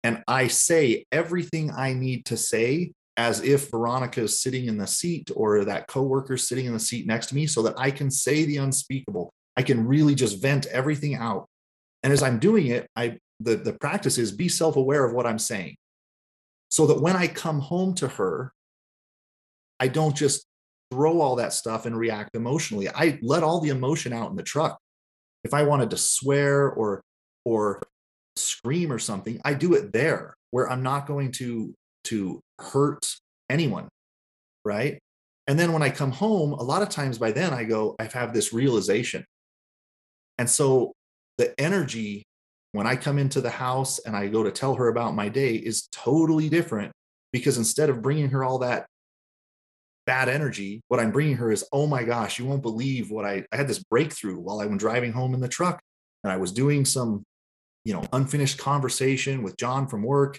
And 0.03 0.23
I 0.27 0.47
say 0.47 1.05
everything 1.13 1.71
I 1.71 1.93
need 1.93 2.25
to 2.27 2.37
say 2.37 2.93
as 3.19 3.43
if 3.43 3.71
Veronica 3.71 4.23
is 4.23 4.41
sitting 4.41 4.67
in 4.67 4.79
the 4.79 4.87
seat 4.87 5.31
or 5.35 5.65
that 5.65 5.87
coworker 5.89 6.35
is 6.35 6.49
sitting 6.49 6.67
in 6.67 6.73
the 6.73 6.81
seat 6.81 7.07
next 7.07 7.27
to 7.27 7.35
me 7.35 7.47
so 7.47 7.63
that 7.63 7.75
I 7.77 7.91
can 7.91 8.11
say 8.11 8.45
the 8.45 8.59
unspeakable. 8.59 9.31
I 9.57 9.63
can 9.63 9.87
really 9.87 10.15
just 10.15 10.41
vent 10.41 10.67
everything 10.67 11.17
out. 11.17 11.47
And 12.03 12.13
as 12.13 12.23
I'm 12.23 12.39
doing 12.39 12.69
it, 12.69 12.87
I 12.97 13.19
the, 13.41 13.57
the 13.57 13.73
practice 13.73 14.19
is 14.19 14.33
be 14.33 14.49
self-aware 14.49 15.05
of 15.05 15.13
what 15.13 15.27
I'm 15.27 15.39
saying. 15.39 15.77
So 16.71 16.87
that 16.87 17.01
when 17.01 17.17
I 17.17 17.27
come 17.27 17.61
home 17.61 17.95
to 17.95 18.09
her, 18.09 18.53
I 19.81 19.89
don't 19.89 20.17
just 20.17 20.45
throw 20.91 21.21
all 21.21 21.37
that 21.37 21.53
stuff 21.53 21.87
and 21.87 21.97
react 21.97 22.35
emotionally. 22.35 22.89
I 22.89 23.19
let 23.23 23.43
all 23.43 23.61
the 23.61 23.71
emotion 23.71 24.13
out 24.13 24.31
in 24.31 24.37
the 24.37 24.43
truck. 24.43 24.79
If 25.45 25.55
I 25.55 25.63
wanted 25.63 25.91
to 25.91 25.97
swear 25.97 26.69
or 26.69 27.03
or 27.45 27.83
scream 28.37 28.93
or 28.93 28.99
something, 28.99 29.41
I 29.45 29.55
do 29.55 29.75
it 29.75 29.93
there 29.93 30.35
where 30.51 30.71
I'm 30.71 30.83
not 30.83 31.07
going 31.07 31.33
to 31.33 31.75
to 32.05 32.41
hurt 32.59 33.07
anyone, 33.49 33.89
right? 34.65 34.99
And 35.47 35.59
then 35.59 35.73
when 35.73 35.83
I 35.83 35.91
come 35.91 36.13
home, 36.13 36.53
a 36.53 36.63
lot 36.63 36.83
of 36.83 36.91
times 36.91 37.19
by 37.19 37.33
then 37.33 37.53
I 37.55 37.65
go, 37.65 37.97
I 37.99 38.05
have 38.05 38.35
this 38.35 38.53
realization. 38.53 39.25
And 40.39 40.49
so 40.49 40.93
the 41.39 41.59
energy 41.59 42.25
when 42.73 42.87
I 42.87 42.97
come 42.97 43.19
into 43.19 43.41
the 43.41 43.51
house 43.51 43.99
and 44.01 44.17
I 44.17 44.29
go 44.29 44.43
to 44.43 44.51
tell 44.51 44.75
her 44.75 44.89
about 44.89 45.15
my 45.15 45.29
day 45.29 45.55
is 45.55 45.89
totally 45.93 46.49
different 46.49 46.93
because 47.33 47.59
instead 47.59 47.91
of 47.91 48.03
bringing 48.03 48.31
her 48.31 48.45
all 48.45 48.59
that 48.59 48.87
bad 50.07 50.29
energy, 50.29 50.83
what 50.89 51.01
I'm 51.01 51.11
bringing 51.11 51.37
her 51.37 51.51
is, 51.51 51.65
oh 51.73 51.87
my 51.87 52.03
gosh, 52.03 52.39
you 52.39 52.47
won't 52.47 52.63
believe 52.63 53.11
what 53.11 53.25
I, 53.25 53.45
I 53.53 53.57
had 53.57 53.69
this 53.69 53.83
breakthrough 53.83 54.39
while 54.39 54.61
I 54.61 54.67
was 54.67 54.79
driving 54.79 55.13
home 55.13 55.35
in 55.35 55.41
the 55.41 55.49
truck 55.49 55.81
and 56.25 56.33
I 56.33 56.37
was 56.37 56.53
doing 56.53 56.85
some, 56.85 57.25
you 57.85 57.95
know, 57.95 58.05
unfinished 58.13 58.59
conversation 58.59 59.43
with 59.43 59.57
John 59.57 59.87
from 59.87 60.03
work. 60.03 60.39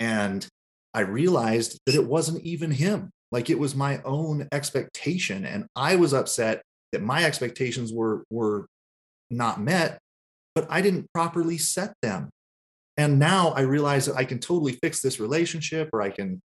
And 0.00 0.46
I 0.94 1.00
realized 1.00 1.78
that 1.86 1.94
it 1.94 2.06
wasn't 2.06 2.42
even 2.42 2.70
him. 2.70 3.10
Like 3.30 3.48
it 3.48 3.58
was 3.58 3.74
my 3.74 4.02
own 4.02 4.48
expectation. 4.52 5.46
And 5.46 5.66
I 5.74 5.96
was 5.96 6.12
upset 6.12 6.62
that 6.92 7.02
my 7.02 7.24
expectations 7.24 7.92
were, 7.92 8.24
were 8.30 8.66
not 9.30 9.60
met 9.60 9.98
but 10.54 10.66
I 10.70 10.80
didn't 10.80 11.12
properly 11.12 11.58
set 11.58 11.94
them. 12.02 12.30
And 12.96 13.18
now 13.18 13.50
I 13.50 13.62
realize 13.62 14.06
that 14.06 14.16
I 14.16 14.24
can 14.24 14.38
totally 14.38 14.72
fix 14.72 15.00
this 15.00 15.18
relationship 15.18 15.90
or 15.92 16.02
I 16.02 16.10
can 16.10 16.42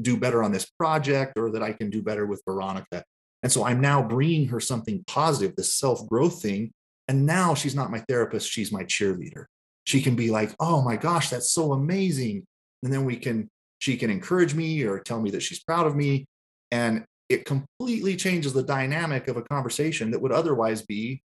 do 0.00 0.16
better 0.16 0.42
on 0.42 0.52
this 0.52 0.68
project 0.78 1.38
or 1.38 1.50
that 1.52 1.62
I 1.62 1.72
can 1.72 1.90
do 1.90 2.02
better 2.02 2.26
with 2.26 2.42
Veronica. 2.46 3.04
And 3.42 3.52
so 3.52 3.64
I'm 3.64 3.80
now 3.80 4.02
bringing 4.02 4.48
her 4.48 4.58
something 4.58 5.04
positive, 5.06 5.54
this 5.54 5.74
self 5.74 6.06
growth 6.08 6.42
thing. 6.42 6.72
And 7.06 7.26
now 7.26 7.54
she's 7.54 7.74
not 7.74 7.90
my 7.90 8.00
therapist, 8.08 8.50
she's 8.50 8.72
my 8.72 8.84
cheerleader. 8.84 9.44
She 9.86 10.00
can 10.00 10.16
be 10.16 10.30
like, 10.30 10.54
oh 10.58 10.82
my 10.82 10.96
gosh, 10.96 11.28
that's 11.28 11.50
so 11.50 11.72
amazing. 11.72 12.46
And 12.82 12.92
then 12.92 13.04
we 13.04 13.16
can, 13.16 13.48
she 13.78 13.96
can 13.96 14.10
encourage 14.10 14.54
me 14.54 14.82
or 14.84 14.98
tell 14.98 15.20
me 15.20 15.30
that 15.30 15.42
she's 15.42 15.62
proud 15.62 15.86
of 15.86 15.94
me. 15.94 16.26
And 16.70 17.04
it 17.28 17.44
completely 17.44 18.16
changes 18.16 18.52
the 18.52 18.62
dynamic 18.62 19.28
of 19.28 19.36
a 19.36 19.42
conversation 19.42 20.10
that 20.10 20.20
would 20.20 20.32
otherwise 20.32 20.82
be 20.82 21.22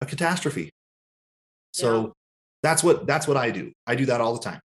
a 0.00 0.06
catastrophe. 0.06 0.70
So 1.72 2.00
yeah. 2.00 2.08
that's 2.62 2.82
what 2.82 3.06
that's 3.06 3.28
what 3.28 3.36
I 3.36 3.50
do. 3.50 3.72
I 3.86 3.94
do 3.94 4.06
that 4.06 4.20
all 4.20 4.34
the 4.34 4.40
time. 4.40 4.60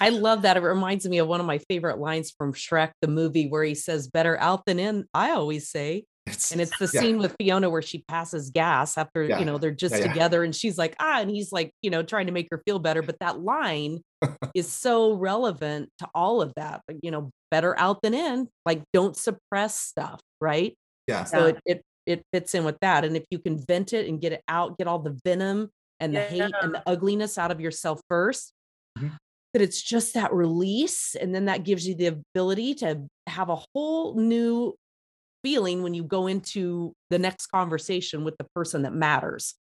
I 0.00 0.08
love 0.10 0.42
that. 0.42 0.56
It 0.56 0.62
reminds 0.62 1.08
me 1.08 1.18
of 1.18 1.28
one 1.28 1.40
of 1.40 1.46
my 1.46 1.58
favorite 1.58 1.98
lines 1.98 2.32
from 2.36 2.52
Shrek, 2.52 2.90
the 3.00 3.08
movie, 3.08 3.48
where 3.48 3.64
he 3.64 3.74
says, 3.74 4.08
Better 4.08 4.38
out 4.40 4.64
than 4.66 4.78
in, 4.78 5.06
I 5.14 5.30
always 5.30 5.70
say. 5.70 6.04
It's, 6.26 6.50
and 6.50 6.60
it's 6.60 6.76
the 6.78 6.90
yeah. 6.92 7.00
scene 7.00 7.18
with 7.18 7.36
Fiona 7.38 7.70
where 7.70 7.82
she 7.82 8.04
passes 8.08 8.50
gas 8.50 8.98
after, 8.98 9.22
yeah. 9.22 9.38
you 9.38 9.44
know, 9.44 9.58
they're 9.58 9.70
just 9.70 9.94
yeah, 9.96 10.08
together 10.08 10.42
and 10.42 10.54
she's 10.54 10.76
like, 10.76 10.96
ah, 10.98 11.20
and 11.20 11.30
he's 11.30 11.52
like, 11.52 11.70
you 11.82 11.90
know, 11.90 12.02
trying 12.02 12.26
to 12.26 12.32
make 12.32 12.48
her 12.50 12.60
feel 12.66 12.80
better. 12.80 13.00
But 13.00 13.20
that 13.20 13.38
line 13.38 14.00
is 14.54 14.66
so 14.66 15.12
relevant 15.12 15.88
to 16.00 16.08
all 16.16 16.42
of 16.42 16.52
that. 16.56 16.80
You 17.00 17.12
know, 17.12 17.30
better 17.52 17.78
out 17.78 18.02
than 18.02 18.12
in, 18.12 18.48
like 18.64 18.82
don't 18.92 19.16
suppress 19.16 19.78
stuff, 19.78 20.20
right? 20.40 20.74
Yeah. 21.06 21.24
So 21.24 21.46
it, 21.46 21.58
it 21.64 21.82
it 22.06 22.22
fits 22.32 22.54
in 22.56 22.64
with 22.64 22.78
that. 22.80 23.04
And 23.04 23.16
if 23.16 23.24
you 23.30 23.38
can 23.38 23.64
vent 23.64 23.92
it 23.92 24.08
and 24.08 24.20
get 24.20 24.32
it 24.32 24.42
out, 24.48 24.78
get 24.78 24.88
all 24.88 24.98
the 24.98 25.18
venom 25.24 25.70
and 26.00 26.14
the 26.14 26.20
yeah. 26.20 26.28
hate 26.28 26.54
and 26.62 26.74
the 26.74 26.82
ugliness 26.86 27.38
out 27.38 27.50
of 27.50 27.60
yourself 27.60 28.00
1st 28.10 28.52
mm-hmm. 28.98 29.08
that 29.52 29.62
it's 29.62 29.82
just 29.82 30.14
that 30.14 30.32
release 30.32 31.14
and 31.14 31.34
then 31.34 31.46
that 31.46 31.64
gives 31.64 31.86
you 31.86 31.94
the 31.94 32.06
ability 32.06 32.74
to 32.74 33.02
have 33.26 33.48
a 33.48 33.58
whole 33.74 34.14
new 34.14 34.74
feeling 35.42 35.82
when 35.82 35.94
you 35.94 36.02
go 36.02 36.26
into 36.26 36.92
the 37.10 37.18
next 37.18 37.46
conversation 37.46 38.24
with 38.24 38.36
the 38.38 38.46
person 38.54 38.82
that 38.82 38.92
matters 38.92 39.54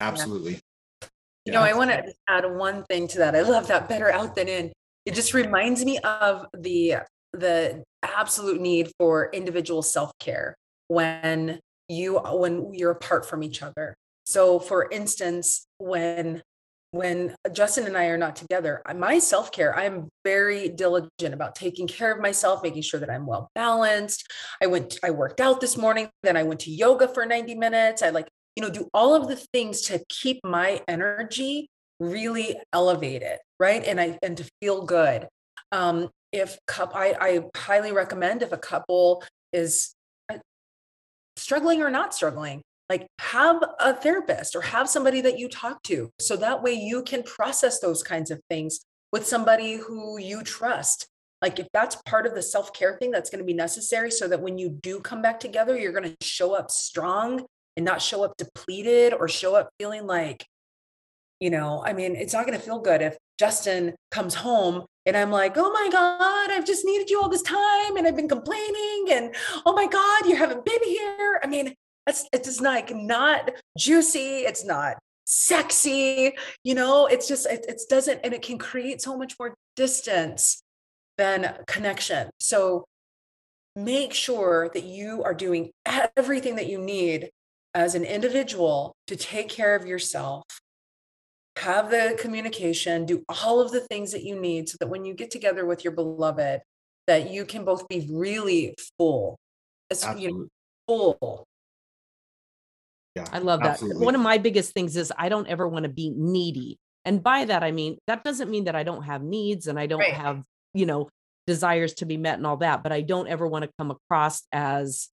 absolutely 0.00 0.60
yeah. 1.02 1.08
you 1.46 1.52
know 1.52 1.62
i 1.62 1.72
want 1.72 1.90
to 1.90 2.12
add 2.28 2.44
one 2.44 2.84
thing 2.84 3.08
to 3.08 3.18
that 3.18 3.34
i 3.34 3.42
love 3.42 3.66
that 3.66 3.88
better 3.88 4.10
out 4.10 4.34
than 4.34 4.48
in 4.48 4.72
it 5.06 5.14
just 5.14 5.34
reminds 5.34 5.84
me 5.84 5.98
of 5.98 6.46
the 6.56 6.96
the 7.32 7.82
absolute 8.02 8.60
need 8.60 8.90
for 8.98 9.30
individual 9.32 9.82
self-care 9.82 10.54
when 10.88 11.58
you 11.88 12.18
when 12.18 12.72
you're 12.72 12.92
apart 12.92 13.26
from 13.26 13.42
each 13.42 13.62
other 13.62 13.94
so 14.24 14.58
for 14.58 14.88
instance, 14.90 15.66
when 15.78 16.42
when 16.94 17.34
Justin 17.52 17.86
and 17.86 17.96
I 17.96 18.06
are 18.06 18.16
not 18.16 18.36
together, 18.36 18.80
my 18.94 19.18
self 19.18 19.50
care, 19.50 19.76
I'm 19.76 20.08
very 20.24 20.68
diligent 20.68 21.34
about 21.34 21.56
taking 21.56 21.88
care 21.88 22.12
of 22.12 22.20
myself, 22.20 22.62
making 22.62 22.82
sure 22.82 23.00
that 23.00 23.10
I'm 23.10 23.26
well 23.26 23.50
balanced. 23.56 24.30
I 24.62 24.66
went, 24.66 24.98
I 25.02 25.10
worked 25.10 25.40
out 25.40 25.60
this 25.60 25.76
morning, 25.76 26.08
then 26.22 26.36
I 26.36 26.44
went 26.44 26.60
to 26.60 26.70
yoga 26.70 27.08
for 27.08 27.26
90 27.26 27.56
minutes. 27.56 28.00
I 28.00 28.10
like, 28.10 28.28
you 28.54 28.62
know, 28.62 28.70
do 28.70 28.88
all 28.94 29.12
of 29.12 29.26
the 29.26 29.34
things 29.52 29.82
to 29.82 30.04
keep 30.08 30.38
my 30.44 30.82
energy 30.86 31.68
really 31.98 32.56
elevated, 32.72 33.38
right? 33.58 33.82
And 33.84 34.00
I, 34.00 34.16
and 34.22 34.36
to 34.36 34.48
feel 34.62 34.86
good. 34.86 35.26
Um, 35.72 36.10
if 36.30 36.58
cup, 36.68 36.92
I, 36.94 37.16
I 37.20 37.40
highly 37.56 37.90
recommend 37.90 38.42
if 38.42 38.52
a 38.52 38.58
couple 38.58 39.24
is 39.52 39.94
uh, 40.32 40.38
struggling 41.36 41.82
or 41.82 41.90
not 41.90 42.14
struggling, 42.14 42.62
like 42.88 43.06
have 43.18 43.62
a 43.80 43.94
therapist 43.94 44.54
or 44.54 44.60
have 44.60 44.88
somebody 44.88 45.20
that 45.22 45.38
you 45.38 45.48
talk 45.48 45.82
to 45.84 46.10
so 46.20 46.36
that 46.36 46.62
way 46.62 46.72
you 46.72 47.02
can 47.02 47.22
process 47.22 47.80
those 47.80 48.02
kinds 48.02 48.30
of 48.30 48.40
things 48.50 48.80
with 49.12 49.26
somebody 49.26 49.76
who 49.76 50.18
you 50.18 50.42
trust. 50.42 51.06
Like 51.40 51.58
if 51.58 51.66
that's 51.72 51.96
part 52.06 52.26
of 52.26 52.34
the 52.34 52.42
self-care 52.42 52.96
thing 52.98 53.10
that's 53.10 53.30
going 53.30 53.38
to 53.38 53.44
be 53.44 53.54
necessary 53.54 54.10
so 54.10 54.28
that 54.28 54.40
when 54.40 54.58
you 54.58 54.70
do 54.82 55.00
come 55.00 55.22
back 55.22 55.38
together 55.40 55.78
you're 55.78 55.92
going 55.92 56.16
to 56.16 56.26
show 56.26 56.54
up 56.54 56.70
strong 56.70 57.44
and 57.76 57.84
not 57.84 58.00
show 58.00 58.24
up 58.24 58.36
depleted 58.36 59.12
or 59.12 59.28
show 59.28 59.54
up 59.54 59.68
feeling 59.78 60.06
like 60.06 60.46
you 61.40 61.50
know 61.50 61.82
i 61.84 61.92
mean 61.92 62.14
it's 62.14 62.32
not 62.32 62.46
going 62.46 62.58
to 62.58 62.64
feel 62.64 62.78
good 62.78 63.02
if 63.02 63.16
justin 63.38 63.94
comes 64.10 64.34
home 64.34 64.84
and 65.06 65.16
i'm 65.16 65.30
like 65.30 65.54
oh 65.56 65.72
my 65.72 65.88
god 65.90 66.50
i've 66.50 66.64
just 66.64 66.84
needed 66.84 67.10
you 67.10 67.20
all 67.20 67.28
this 67.28 67.42
time 67.42 67.96
and 67.96 68.06
i've 68.06 68.16
been 68.16 68.28
complaining 68.28 69.06
and 69.10 69.34
oh 69.66 69.72
my 69.72 69.86
god 69.86 70.26
you 70.26 70.36
haven't 70.36 70.64
been 70.64 70.82
here. 70.84 71.40
I 71.42 71.46
mean 71.46 71.74
that's 72.06 72.28
it's 72.32 72.60
like 72.60 72.94
not 72.94 73.50
juicy. 73.78 74.40
It's 74.40 74.64
not 74.64 74.98
sexy. 75.24 76.34
You 76.62 76.74
know, 76.74 77.06
it's 77.06 77.26
just 77.28 77.46
it, 77.46 77.64
it 77.68 77.80
doesn't, 77.88 78.20
and 78.24 78.34
it 78.34 78.42
can 78.42 78.58
create 78.58 79.00
so 79.00 79.16
much 79.16 79.34
more 79.38 79.54
distance 79.76 80.62
than 81.16 81.56
connection. 81.66 82.30
So 82.40 82.84
make 83.76 84.12
sure 84.12 84.70
that 84.74 84.84
you 84.84 85.22
are 85.24 85.34
doing 85.34 85.70
everything 86.16 86.56
that 86.56 86.68
you 86.68 86.78
need 86.78 87.30
as 87.74 87.94
an 87.94 88.04
individual 88.04 88.94
to 89.08 89.16
take 89.16 89.48
care 89.48 89.74
of 89.74 89.86
yourself 89.86 90.44
have 91.56 91.90
the 91.90 92.16
communication 92.18 93.06
do 93.06 93.22
all 93.42 93.60
of 93.60 93.70
the 93.70 93.80
things 93.80 94.10
that 94.12 94.24
you 94.24 94.38
need 94.38 94.68
so 94.68 94.76
that 94.80 94.88
when 94.88 95.04
you 95.04 95.14
get 95.14 95.30
together 95.30 95.64
with 95.64 95.84
your 95.84 95.92
beloved 95.92 96.60
that 97.06 97.30
you 97.30 97.44
can 97.44 97.64
both 97.64 97.86
be 97.88 98.08
really 98.10 98.74
full 98.98 99.38
as 99.90 100.06
you 100.18 100.30
know, 100.30 100.46
full 100.88 101.46
yeah, 103.14 103.26
I 103.32 103.38
love 103.38 103.60
that. 103.60 103.72
Absolutely. 103.72 104.04
One 104.04 104.14
of 104.14 104.20
my 104.20 104.38
biggest 104.38 104.72
things 104.72 104.96
is 104.96 105.12
I 105.16 105.28
don't 105.28 105.46
ever 105.48 105.68
want 105.68 105.84
to 105.84 105.88
be 105.88 106.10
needy. 106.10 106.78
And 107.04 107.22
by 107.22 107.44
that, 107.44 107.62
I 107.62 107.70
mean, 107.70 107.98
that 108.06 108.24
doesn't 108.24 108.50
mean 108.50 108.64
that 108.64 108.74
I 108.74 108.82
don't 108.82 109.02
have 109.02 109.22
needs 109.22 109.66
and 109.66 109.78
I 109.78 109.86
don't 109.86 110.00
right. 110.00 110.14
have, 110.14 110.42
you 110.72 110.86
know, 110.86 111.10
desires 111.46 111.94
to 111.94 112.06
be 112.06 112.16
met 112.16 112.38
and 112.38 112.46
all 112.46 112.56
that, 112.58 112.82
but 112.82 112.92
I 112.92 113.02
don't 113.02 113.28
ever 113.28 113.46
want 113.46 113.64
to 113.64 113.70
come 113.78 113.90
across 113.90 114.42
as 114.52 115.08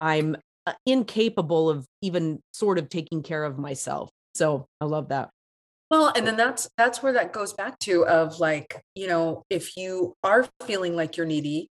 I'm 0.00 0.36
uh, 0.66 0.72
incapable 0.86 1.68
of 1.68 1.86
even 2.00 2.40
sort 2.52 2.78
of 2.78 2.88
taking 2.88 3.22
care 3.22 3.44
of 3.44 3.58
myself. 3.58 4.10
So 4.34 4.66
I 4.80 4.86
love 4.86 5.10
that. 5.10 5.30
Well, 5.90 6.12
and 6.16 6.26
then 6.26 6.36
that's 6.36 6.68
that's 6.76 7.02
where 7.02 7.12
that 7.12 7.32
goes 7.32 7.52
back 7.52 7.78
to 7.80 8.06
of 8.06 8.40
like, 8.40 8.80
you 8.94 9.06
know, 9.06 9.42
if 9.50 9.76
you 9.76 10.14
are 10.24 10.48
feeling 10.66 10.96
like 10.96 11.16
you're 11.16 11.26
needy 11.26 11.68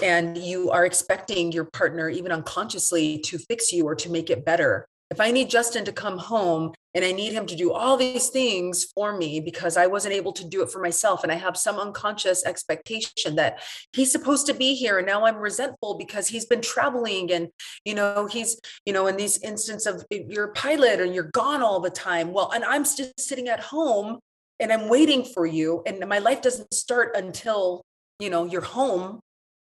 and 0.00 0.38
you 0.38 0.70
are 0.70 0.86
expecting 0.86 1.52
your 1.52 1.64
partner 1.64 2.08
even 2.08 2.32
unconsciously 2.32 3.18
to 3.18 3.38
fix 3.38 3.72
you 3.72 3.84
or 3.84 3.94
to 3.96 4.10
make 4.10 4.30
it 4.30 4.44
better, 4.44 4.86
if 5.12 5.20
I 5.20 5.30
need 5.30 5.50
Justin 5.50 5.84
to 5.84 5.92
come 5.92 6.16
home 6.16 6.72
and 6.94 7.04
I 7.04 7.12
need 7.12 7.34
him 7.34 7.44
to 7.44 7.54
do 7.54 7.70
all 7.70 7.98
these 7.98 8.30
things 8.30 8.86
for 8.94 9.14
me 9.14 9.40
because 9.40 9.76
I 9.76 9.86
wasn't 9.86 10.14
able 10.14 10.32
to 10.32 10.48
do 10.48 10.62
it 10.62 10.70
for 10.70 10.80
myself, 10.80 11.22
and 11.22 11.30
I 11.30 11.34
have 11.34 11.54
some 11.54 11.76
unconscious 11.78 12.46
expectation 12.46 13.36
that 13.36 13.62
he's 13.92 14.10
supposed 14.10 14.46
to 14.46 14.54
be 14.54 14.74
here, 14.74 14.96
and 14.96 15.06
now 15.06 15.26
I'm 15.26 15.36
resentful 15.36 15.98
because 15.98 16.28
he's 16.28 16.46
been 16.46 16.62
traveling, 16.62 17.30
and 17.30 17.48
you 17.84 17.94
know 17.94 18.26
he's 18.26 18.58
you 18.86 18.94
know 18.94 19.06
in 19.06 19.18
these 19.18 19.38
instance 19.42 19.84
of 19.84 20.02
you're 20.10 20.46
a 20.46 20.52
pilot 20.54 21.00
and 21.00 21.14
you're 21.14 21.30
gone 21.32 21.62
all 21.62 21.80
the 21.80 21.90
time. 21.90 22.32
Well, 22.32 22.50
and 22.54 22.64
I'm 22.64 22.86
still 22.86 23.12
sitting 23.18 23.48
at 23.48 23.60
home 23.60 24.18
and 24.60 24.72
I'm 24.72 24.88
waiting 24.88 25.24
for 25.24 25.44
you, 25.44 25.82
and 25.86 26.08
my 26.08 26.20
life 26.20 26.40
doesn't 26.40 26.72
start 26.72 27.14
until 27.16 27.82
you 28.18 28.30
know 28.30 28.44
you're 28.44 28.62
home. 28.62 29.20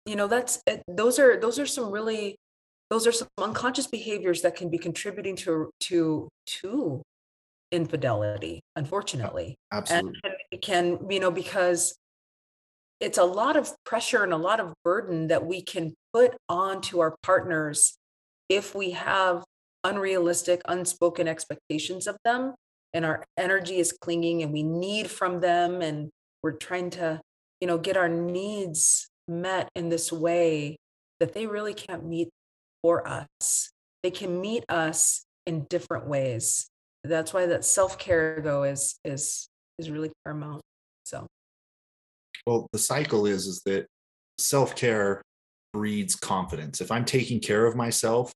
You 0.05 0.17
know 0.17 0.27
that's 0.27 0.63
eh, 0.67 0.79
those 0.87 1.19
are 1.19 1.41
those 1.41 1.59
are 1.59 1.67
some 1.67 1.91
really 1.91 2.37
those 2.93 3.07
are 3.07 3.13
some 3.13 3.29
unconscious 3.39 3.87
behaviors 3.87 4.43
that 4.43 4.55
can 4.55 4.69
be 4.69 4.77
contributing 4.77 5.35
to 5.35 5.71
to 5.81 6.29
to 6.45 7.03
infidelity 7.71 8.61
unfortunately. 8.77 9.57
Absolutely. 9.73 10.21
and 10.25 10.35
it 10.51 10.61
can 10.61 10.99
you 11.09 11.19
know 11.19 11.31
because 11.31 11.97
it's 13.01 13.17
a 13.17 13.25
lot 13.25 13.57
of 13.57 13.73
pressure 13.85 14.23
and 14.25 14.33
a 14.35 14.37
lot 14.37 14.61
of 14.61 14.75
burden 14.85 15.29
that 15.29 15.47
we 15.47 15.63
can 15.63 15.95
put 16.13 16.37
onto 16.51 17.01
our 17.01 17.17
partners 17.23 17.97
if 18.51 18.75
we 18.75 18.91
have 18.91 19.43
unrealistic 19.85 20.61
unspoken 20.67 21.27
expectations 21.27 22.07
of 22.07 22.19
them 22.27 22.55
and 22.93 23.07
our 23.07 23.25
energy 23.39 23.79
is 23.79 23.91
clinging 23.91 24.43
and 24.43 24.53
we 24.53 24.63
need 24.63 25.11
from 25.11 25.41
them 25.41 25.81
and 25.81 26.11
we're 26.43 26.59
trying 26.59 26.91
to 26.91 27.19
you 27.63 27.67
know 27.67 27.79
get 27.79 27.97
our 27.97 28.11
needs 28.11 29.09
met 29.27 29.71
in 29.75 29.89
this 29.89 30.13
way 30.13 30.77
that 31.21 31.33
they 31.33 31.47
really 31.47 31.73
can't 31.73 32.05
meet 32.05 32.29
for 32.83 33.07
us. 33.07 33.71
They 34.03 34.11
can 34.11 34.41
meet 34.41 34.65
us 34.69 35.25
in 35.47 35.65
different 35.65 36.07
ways. 36.07 36.69
that's 37.05 37.35
why 37.35 37.47
that 37.47 37.65
self-care 37.65 38.41
though 38.45 38.63
is 38.63 38.95
is 39.05 39.49
is 39.79 39.91
really 39.91 40.13
paramount 40.25 40.63
so 41.05 41.27
well 42.47 42.69
the 42.73 42.79
cycle 42.79 43.27
is 43.27 43.47
is 43.47 43.61
that 43.67 43.87
self-care 44.39 45.21
breeds 45.73 46.15
confidence 46.15 46.81
if 46.81 46.93
i'm 46.93 47.05
taking 47.05 47.41
care 47.41 47.67
of 47.67 47.75
myself 47.75 48.33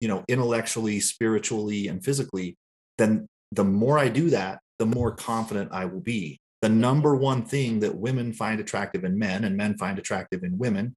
you 0.00 0.08
know 0.08 0.24
intellectually 0.28 0.98
spiritually 0.98 1.88
and 1.88 2.02
physically 2.02 2.56
then 2.96 3.26
the 3.52 3.64
more 3.64 3.98
i 3.98 4.08
do 4.08 4.30
that 4.30 4.60
the 4.78 4.86
more 4.86 5.12
confident 5.14 5.70
i 5.72 5.84
will 5.84 6.00
be 6.00 6.38
the 6.62 6.68
number 6.70 7.14
one 7.14 7.44
thing 7.44 7.80
that 7.80 7.94
women 7.94 8.32
find 8.32 8.60
attractive 8.60 9.04
in 9.04 9.18
men 9.18 9.44
and 9.44 9.54
men 9.54 9.76
find 9.76 9.98
attractive 9.98 10.42
in 10.42 10.56
women 10.56 10.94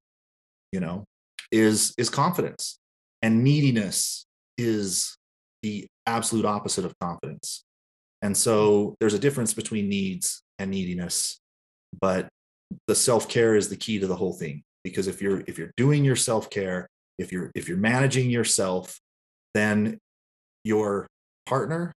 you 0.72 0.80
know 0.80 1.04
is 1.52 1.94
is 1.98 2.10
confidence 2.10 2.79
and 3.22 3.44
neediness 3.44 4.26
is 4.58 5.18
the 5.62 5.88
absolute 6.06 6.46
opposite 6.46 6.86
of 6.86 6.94
confidence 7.00 7.64
and 8.22 8.36
so 8.36 8.96
there's 9.00 9.14
a 9.14 9.20
difference 9.20 9.54
between 9.54 9.90
needs 9.90 10.42
and 10.58 10.72
neediness 10.72 11.40
but 12.02 12.28
the 12.88 12.96
self-care 12.96 13.56
is 13.56 13.70
the 13.70 13.76
key 13.76 14.00
to 14.00 14.08
the 14.08 14.16
whole 14.16 14.34
thing 14.34 14.64
because 14.84 15.08
if 15.08 15.22
you're 15.22 15.44
if 15.48 15.58
you're 15.58 15.72
doing 15.78 16.04
your 16.04 16.16
self-care 16.16 16.88
if 17.18 17.32
you're 17.32 17.52
if 17.56 17.68
you're 17.68 17.78
managing 17.78 18.30
yourself 18.30 19.00
then 19.54 19.98
your 20.64 21.08
partner 21.46 21.94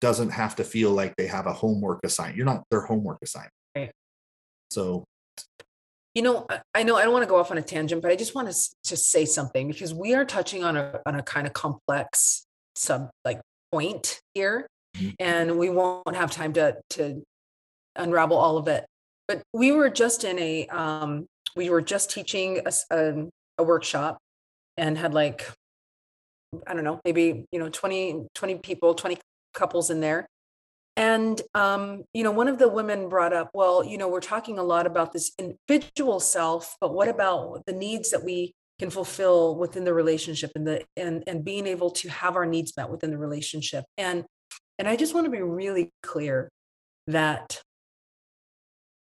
doesn't 0.00 0.30
have 0.30 0.56
to 0.56 0.64
feel 0.64 0.90
like 0.90 1.14
they 1.16 1.26
have 1.26 1.46
a 1.46 1.52
homework 1.52 2.00
assignment 2.04 2.36
you're 2.36 2.46
not 2.46 2.62
their 2.70 2.82
homework 2.82 3.18
assignment 3.22 3.52
right. 3.76 3.92
so 4.70 5.04
you 6.14 6.22
know 6.22 6.46
i 6.74 6.82
know 6.82 6.96
i 6.96 7.02
don't 7.02 7.12
want 7.12 7.22
to 7.22 7.28
go 7.28 7.38
off 7.38 7.50
on 7.50 7.58
a 7.58 7.62
tangent 7.62 8.02
but 8.02 8.10
i 8.10 8.16
just 8.16 8.34
want 8.34 8.50
to 8.50 8.54
just 8.84 9.10
say 9.10 9.24
something 9.24 9.68
because 9.68 9.94
we 9.94 10.14
are 10.14 10.24
touching 10.24 10.64
on 10.64 10.76
a 10.76 11.00
on 11.06 11.14
a 11.14 11.22
kind 11.22 11.46
of 11.46 11.52
complex 11.52 12.46
sub 12.74 13.10
like 13.24 13.40
point 13.72 14.20
here 14.34 14.66
mm-hmm. 14.96 15.10
and 15.18 15.58
we 15.58 15.70
won't 15.70 16.16
have 16.16 16.30
time 16.30 16.52
to 16.52 16.76
to 16.88 17.22
unravel 17.96 18.36
all 18.36 18.56
of 18.56 18.66
it 18.68 18.86
but 19.28 19.42
we 19.52 19.72
were 19.72 19.90
just 19.90 20.24
in 20.24 20.38
a 20.38 20.66
um 20.68 21.26
we 21.56 21.68
were 21.68 21.80
just 21.80 22.10
teaching 22.10 22.60
a, 22.64 22.72
a, 22.94 23.26
a 23.58 23.62
workshop 23.62 24.18
and 24.76 24.98
had 24.98 25.14
like 25.14 25.50
i 26.66 26.74
don't 26.74 26.84
know 26.84 27.00
maybe 27.04 27.44
you 27.52 27.58
know 27.58 27.68
20 27.68 28.26
20 28.34 28.54
people 28.56 28.94
20 28.94 29.18
couples 29.54 29.90
in 29.90 30.00
there 30.00 30.26
and 31.00 31.40
um, 31.54 32.04
you 32.12 32.22
know 32.22 32.30
one 32.30 32.46
of 32.46 32.58
the 32.58 32.68
women 32.68 33.08
brought 33.08 33.32
up 33.32 33.50
well 33.54 33.82
you 33.82 33.96
know 33.96 34.06
we're 34.06 34.20
talking 34.20 34.58
a 34.58 34.62
lot 34.62 34.86
about 34.86 35.12
this 35.12 35.32
individual 35.38 36.20
self 36.20 36.76
but 36.80 36.92
what 36.92 37.08
about 37.08 37.64
the 37.66 37.72
needs 37.72 38.10
that 38.10 38.22
we 38.22 38.52
can 38.78 38.90
fulfill 38.90 39.56
within 39.56 39.84
the 39.84 39.94
relationship 39.94 40.52
and 40.54 40.66
the 40.66 40.84
and 40.96 41.24
and 41.26 41.42
being 41.42 41.66
able 41.66 41.90
to 41.90 42.08
have 42.10 42.36
our 42.36 42.44
needs 42.44 42.76
met 42.76 42.90
within 42.90 43.10
the 43.10 43.18
relationship? 43.18 43.84
And 43.96 44.24
and 44.78 44.86
i 44.86 44.96
just 44.96 45.14
want 45.14 45.24
to 45.24 45.30
be 45.30 45.42
really 45.42 45.90
clear 46.02 46.50
that 47.06 47.62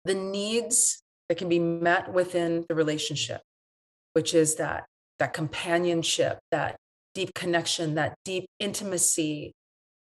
the 0.04 0.14
needs 0.14 1.02
that 1.28 1.38
can 1.38 1.48
be 1.48 1.58
met 1.58 2.12
within 2.12 2.64
the 2.68 2.74
relationship 2.74 3.40
which 4.12 4.34
is 4.34 4.56
that 4.56 4.86
that 5.18 5.32
companionship 5.32 6.38
that 6.50 6.76
deep 7.14 7.32
connection 7.34 7.94
that 7.94 8.14
deep 8.24 8.46
intimacy 8.60 9.52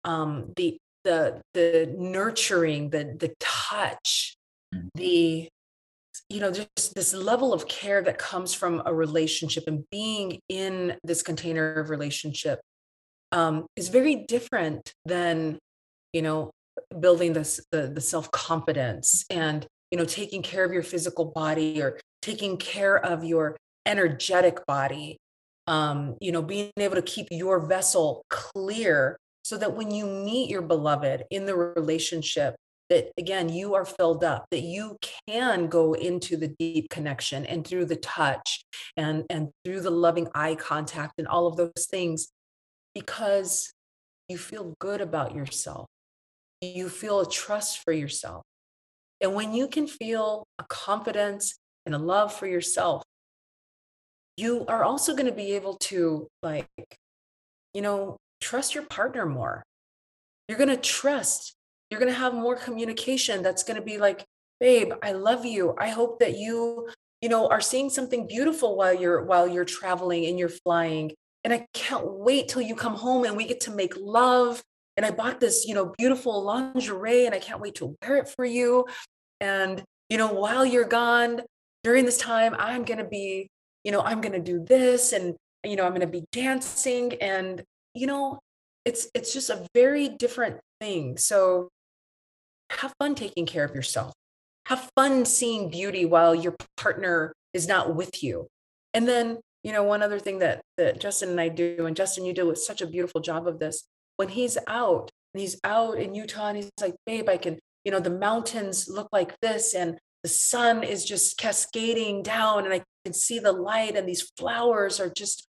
um, 0.04 0.52
the 0.56 0.80
the 1.04 1.42
the 1.54 1.94
nurturing 1.98 2.90
the 2.90 3.16
the 3.20 3.34
touch 3.40 4.36
mm. 4.74 4.88
the 4.96 5.50
you 6.30 6.40
know 6.40 6.52
just 6.52 6.96
this 6.96 7.14
level 7.14 7.54
of 7.54 7.68
care 7.68 8.02
that 8.02 8.18
comes 8.18 8.54
from 8.54 8.82
a 8.86 8.94
relationship 8.94 9.66
and 9.68 9.84
being 9.92 10.40
in 10.50 10.96
this 11.04 11.22
container 11.22 11.74
of 11.74 11.90
relationship 11.90 12.60
um, 13.32 13.66
is 13.76 13.90
very 13.90 14.16
different 14.28 14.94
than 15.06 15.58
you 16.14 16.22
know 16.22 16.52
building 17.00 17.34
this 17.34 17.60
the, 17.72 17.88
the 17.88 18.02
self-confidence 18.02 19.26
and 19.30 19.66
you 19.92 19.98
know 19.98 20.06
taking 20.06 20.42
care 20.42 20.64
of 20.64 20.72
your 20.72 20.84
physical 20.84 21.26
body 21.26 21.82
or 21.82 22.00
taking 22.22 22.58
care 22.58 22.98
of 22.98 23.24
your 23.24 23.58
energetic 23.86 24.66
body 24.66 25.18
um, 25.68 26.16
you 26.22 26.32
know 26.32 26.42
being 26.42 26.72
able 26.78 26.96
to 26.96 27.02
keep 27.02 27.28
your 27.32 27.60
vessel 27.60 28.24
clear 28.30 29.18
so 29.44 29.58
that 29.58 29.76
when 29.76 29.92
you 29.92 30.06
meet 30.06 30.50
your 30.50 30.62
beloved 30.62 31.24
in 31.30 31.46
the 31.46 31.56
relationship 31.56 32.56
that 32.90 33.12
again 33.18 33.50
you 33.50 33.74
are 33.74 33.86
filled 33.86 34.24
up 34.24 34.46
that 34.52 34.62
you 34.62 34.98
can 35.28 35.68
go 35.68 35.94
into 35.94 36.36
the 36.36 36.50
deep 36.60 36.90
connection 36.90 37.46
and 37.46 37.66
through 37.66 37.86
the 37.86 37.96
touch 37.96 38.64
and 38.98 39.24
and 39.30 39.50
through 39.64 39.80
the 39.80 39.90
loving 39.90 40.28
eye 40.36 40.56
contact 40.56 41.14
and 41.18 41.28
all 41.28 41.48
of 41.48 41.56
those 41.56 41.88
things 41.90 42.30
because 42.94 43.74
you 44.28 44.38
feel 44.38 44.76
good 44.80 45.02
about 45.02 45.36
yourself. 45.36 45.88
You 46.62 46.90
feel 46.90 47.22
a 47.22 47.30
trust 47.30 47.84
for 47.84 47.92
yourself. 47.92 48.44
And 49.20 49.34
when 49.34 49.54
you 49.54 49.68
can 49.68 49.88
feel 49.88 50.46
a 50.60 50.64
confidence 50.64 51.58
and 51.86 51.96
a 51.96 51.98
love 51.98 52.34
for 52.34 52.48
yourself 52.48 53.04
you 54.38 54.66
are 54.68 54.84
also 54.84 55.14
going 55.14 55.26
to 55.26 55.32
be 55.32 55.54
able 55.54 55.76
to 55.76 56.28
like 56.42 56.68
you 57.74 57.82
know 57.82 58.18
trust 58.42 58.76
your 58.76 58.84
partner 58.86 59.26
more. 59.26 59.64
You're 60.48 60.58
going 60.58 60.70
to 60.70 60.78
trust. 60.78 61.56
You're 61.90 62.00
going 62.00 62.12
to 62.12 62.20
have 62.20 62.34
more 62.34 62.56
communication 62.56 63.42
that's 63.44 63.64
going 63.64 63.78
to 63.80 63.86
be 63.86 63.98
like 63.98 64.26
babe 64.60 64.94
i 65.02 65.12
love 65.12 65.44
you. 65.44 65.76
I 65.80 65.90
hope 65.90 66.20
that 66.20 66.38
you 66.38 66.88
you 67.22 67.30
know 67.30 67.48
are 67.48 67.62
seeing 67.62 67.90
something 67.90 68.28
beautiful 68.28 68.78
while 68.78 68.94
you're 68.94 69.24
while 69.26 69.48
you're 69.48 69.66
traveling 69.66 70.26
and 70.26 70.38
you're 70.38 70.50
flying. 70.50 71.12
And 71.44 71.54
i 71.54 71.66
can't 71.74 72.06
wait 72.06 72.48
till 72.48 72.62
you 72.62 72.76
come 72.76 72.96
home 72.96 73.26
and 73.26 73.36
we 73.36 73.46
get 73.46 73.62
to 73.62 73.72
make 73.72 73.94
love. 73.98 74.62
And 74.98 75.06
i 75.06 75.12
bought 75.12 75.40
this 75.40 75.66
you 75.66 75.74
know 75.74 75.94
beautiful 75.98 76.44
lingerie 76.44 77.26
and 77.26 77.34
i 77.34 77.40
can't 77.40 77.60
wait 77.60 77.76
to 77.76 77.98
wear 78.02 78.18
it 78.18 78.30
for 78.30 78.46
you. 78.46 78.86
And 79.40 79.84
you 80.10 80.18
know 80.18 80.32
while 80.34 80.66
you're 80.66 80.86
gone 80.86 81.42
during 81.84 82.06
this 82.06 82.18
time 82.18 82.56
i'm 82.60 82.84
going 82.84 82.98
to 83.00 83.06
be 83.06 83.50
you 83.84 83.92
know 83.92 84.02
i'm 84.02 84.22
going 84.22 84.34
to 84.34 84.40
do 84.40 84.64
this 84.64 85.14
and 85.14 85.36
you 85.64 85.76
know 85.76 85.86
i'm 85.86 85.92
going 85.92 86.02
to 86.02 86.08
be 86.08 86.26
dancing 86.32 87.14
and 87.22 87.64
you 87.94 88.08
know 88.08 88.40
it's 88.86 89.08
it's 89.14 89.34
just 89.34 89.50
a 89.50 89.68
very 89.74 90.08
different 90.08 90.60
thing 90.80 91.18
so 91.18 91.70
have 92.80 92.94
fun 93.00 93.16
taking 93.16 93.46
care 93.46 93.66
of 93.66 93.76
yourself. 93.76 94.14
Have 94.68 94.90
fun 94.96 95.26
seeing 95.26 95.70
beauty 95.70 96.06
while 96.06 96.34
your 96.34 96.56
partner 96.78 97.34
is 97.54 97.68
not 97.68 97.96
with 97.96 98.24
you. 98.24 98.48
And 98.94 99.08
then, 99.08 99.40
you 99.64 99.72
know, 99.72 99.84
one 99.84 100.02
other 100.02 100.20
thing 100.20 100.40
that 100.40 100.62
that 100.78 101.00
Justin 101.00 101.30
and 101.30 101.42
I 101.42 101.50
do, 101.50 101.86
and 101.86 101.96
Justin, 101.96 102.26
you 102.26 102.34
do 102.34 102.54
such 102.56 102.82
a 102.82 102.88
beautiful 102.88 103.22
job 103.22 103.48
of 103.48 103.60
this. 103.60 103.84
When 104.18 104.30
he's 104.30 104.58
out 104.68 105.10
and 105.34 105.42
he's 105.42 105.60
out 105.64 105.98
in 105.98 106.16
Utah 106.16 106.48
and 106.48 106.58
he's 106.58 106.70
like, 106.80 106.96
babe, 107.06 107.28
I 107.28 107.38
can, 107.38 107.60
you 107.84 107.92
know, 107.92 108.00
the 108.00 108.10
mountains 108.10 108.88
look 108.88 109.08
like 109.12 109.36
this 109.42 109.74
and 109.74 109.98
the 110.24 110.30
sun 110.30 110.84
is 110.84 111.04
just 111.04 111.38
cascading 111.38 112.22
down 112.22 112.66
and 112.66 112.74
I 112.74 112.84
can 113.04 113.14
see 113.14 113.40
the 113.40 113.52
light 113.52 113.96
and 113.96 114.08
these 114.08 114.30
flowers 114.38 115.00
are 115.00 115.10
just 115.10 115.48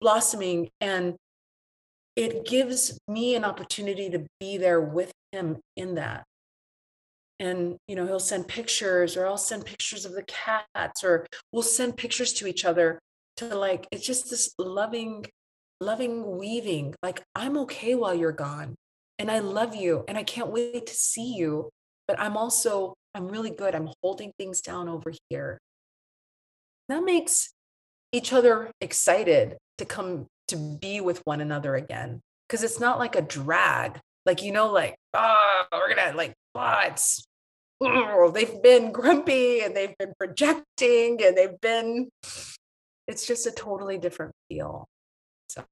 blossoming. 0.00 0.68
And 0.80 1.14
it 2.18 2.44
gives 2.44 2.98
me 3.06 3.36
an 3.36 3.44
opportunity 3.44 4.10
to 4.10 4.26
be 4.40 4.58
there 4.58 4.80
with 4.80 5.12
him 5.30 5.58
in 5.76 5.94
that. 5.94 6.24
And 7.38 7.76
you 7.86 7.94
know 7.94 8.04
he'll 8.04 8.18
send 8.18 8.48
pictures 8.48 9.16
or 9.16 9.24
i'll 9.24 9.38
send 9.38 9.64
pictures 9.64 10.04
of 10.04 10.10
the 10.10 10.24
cats 10.24 11.04
or 11.04 11.24
we'll 11.52 11.62
send 11.62 11.96
pictures 11.96 12.32
to 12.32 12.48
each 12.48 12.64
other 12.64 12.98
to 13.36 13.54
like 13.54 13.86
it's 13.92 14.04
just 14.04 14.28
this 14.28 14.52
loving 14.58 15.24
loving 15.80 16.36
weaving 16.36 16.96
like 17.00 17.22
i'm 17.36 17.56
okay 17.58 17.94
while 17.94 18.12
you're 18.12 18.32
gone 18.32 18.74
and 19.20 19.30
i 19.30 19.38
love 19.38 19.76
you 19.76 20.04
and 20.08 20.18
i 20.18 20.24
can't 20.24 20.50
wait 20.50 20.88
to 20.88 20.94
see 20.94 21.36
you 21.36 21.70
but 22.08 22.18
i'm 22.18 22.36
also 22.36 22.92
i'm 23.14 23.28
really 23.28 23.52
good 23.52 23.72
i'm 23.72 23.88
holding 24.02 24.32
things 24.36 24.60
down 24.60 24.88
over 24.88 25.12
here. 25.30 25.58
That 26.88 27.04
makes 27.04 27.52
each 28.10 28.32
other 28.32 28.72
excited 28.80 29.58
to 29.76 29.84
come 29.84 30.26
to 30.48 30.56
be 30.56 31.00
with 31.00 31.20
one 31.24 31.40
another 31.40 31.74
again 31.74 32.20
because 32.48 32.62
it's 32.62 32.80
not 32.80 32.98
like 32.98 33.16
a 33.16 33.22
drag. 33.22 34.00
Like 34.26 34.42
you 34.42 34.52
know 34.52 34.72
like 34.72 34.96
oh 35.14 35.64
we're 35.72 35.94
gonna 35.94 36.16
like 36.16 36.34
ah, 36.54 36.86
it's 36.86 37.26
oh, 37.80 38.30
they've 38.30 38.62
been 38.62 38.92
grumpy 38.92 39.60
and 39.60 39.76
they've 39.76 39.96
been 39.98 40.12
projecting 40.18 41.22
and 41.22 41.36
they've 41.36 41.60
been 41.60 42.10
it's 43.06 43.26
just 43.26 43.46
a 43.46 43.50
totally 43.50 43.98
different 43.98 44.32
feel. 44.48 44.86
So. 45.48 45.64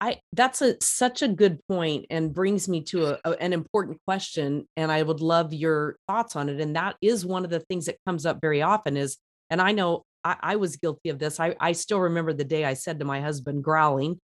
I 0.00 0.18
that's 0.32 0.62
a 0.62 0.76
such 0.80 1.20
a 1.20 1.28
good 1.28 1.60
point 1.68 2.06
and 2.08 2.32
brings 2.32 2.68
me 2.68 2.82
to 2.84 3.06
a, 3.06 3.18
a, 3.24 3.42
an 3.42 3.52
important 3.52 3.98
question 4.06 4.66
and 4.76 4.90
I 4.90 5.02
would 5.02 5.20
love 5.20 5.52
your 5.52 5.96
thoughts 6.08 6.36
on 6.36 6.48
it 6.48 6.58
and 6.58 6.74
that 6.74 6.96
is 7.02 7.26
one 7.26 7.44
of 7.44 7.50
the 7.50 7.60
things 7.60 7.84
that 7.84 7.98
comes 8.06 8.24
up 8.24 8.40
very 8.40 8.62
often 8.62 8.96
is 8.96 9.18
and 9.50 9.60
I 9.60 9.72
know 9.72 10.04
I, 10.24 10.36
I 10.40 10.56
was 10.56 10.76
guilty 10.76 11.08
of 11.10 11.18
this 11.18 11.40
I, 11.40 11.56
I 11.60 11.72
still 11.72 12.00
remember 12.00 12.32
the 12.32 12.44
day 12.44 12.64
I 12.64 12.74
said 12.74 12.98
to 12.98 13.04
my 13.04 13.20
husband 13.20 13.64
growling 13.64 14.18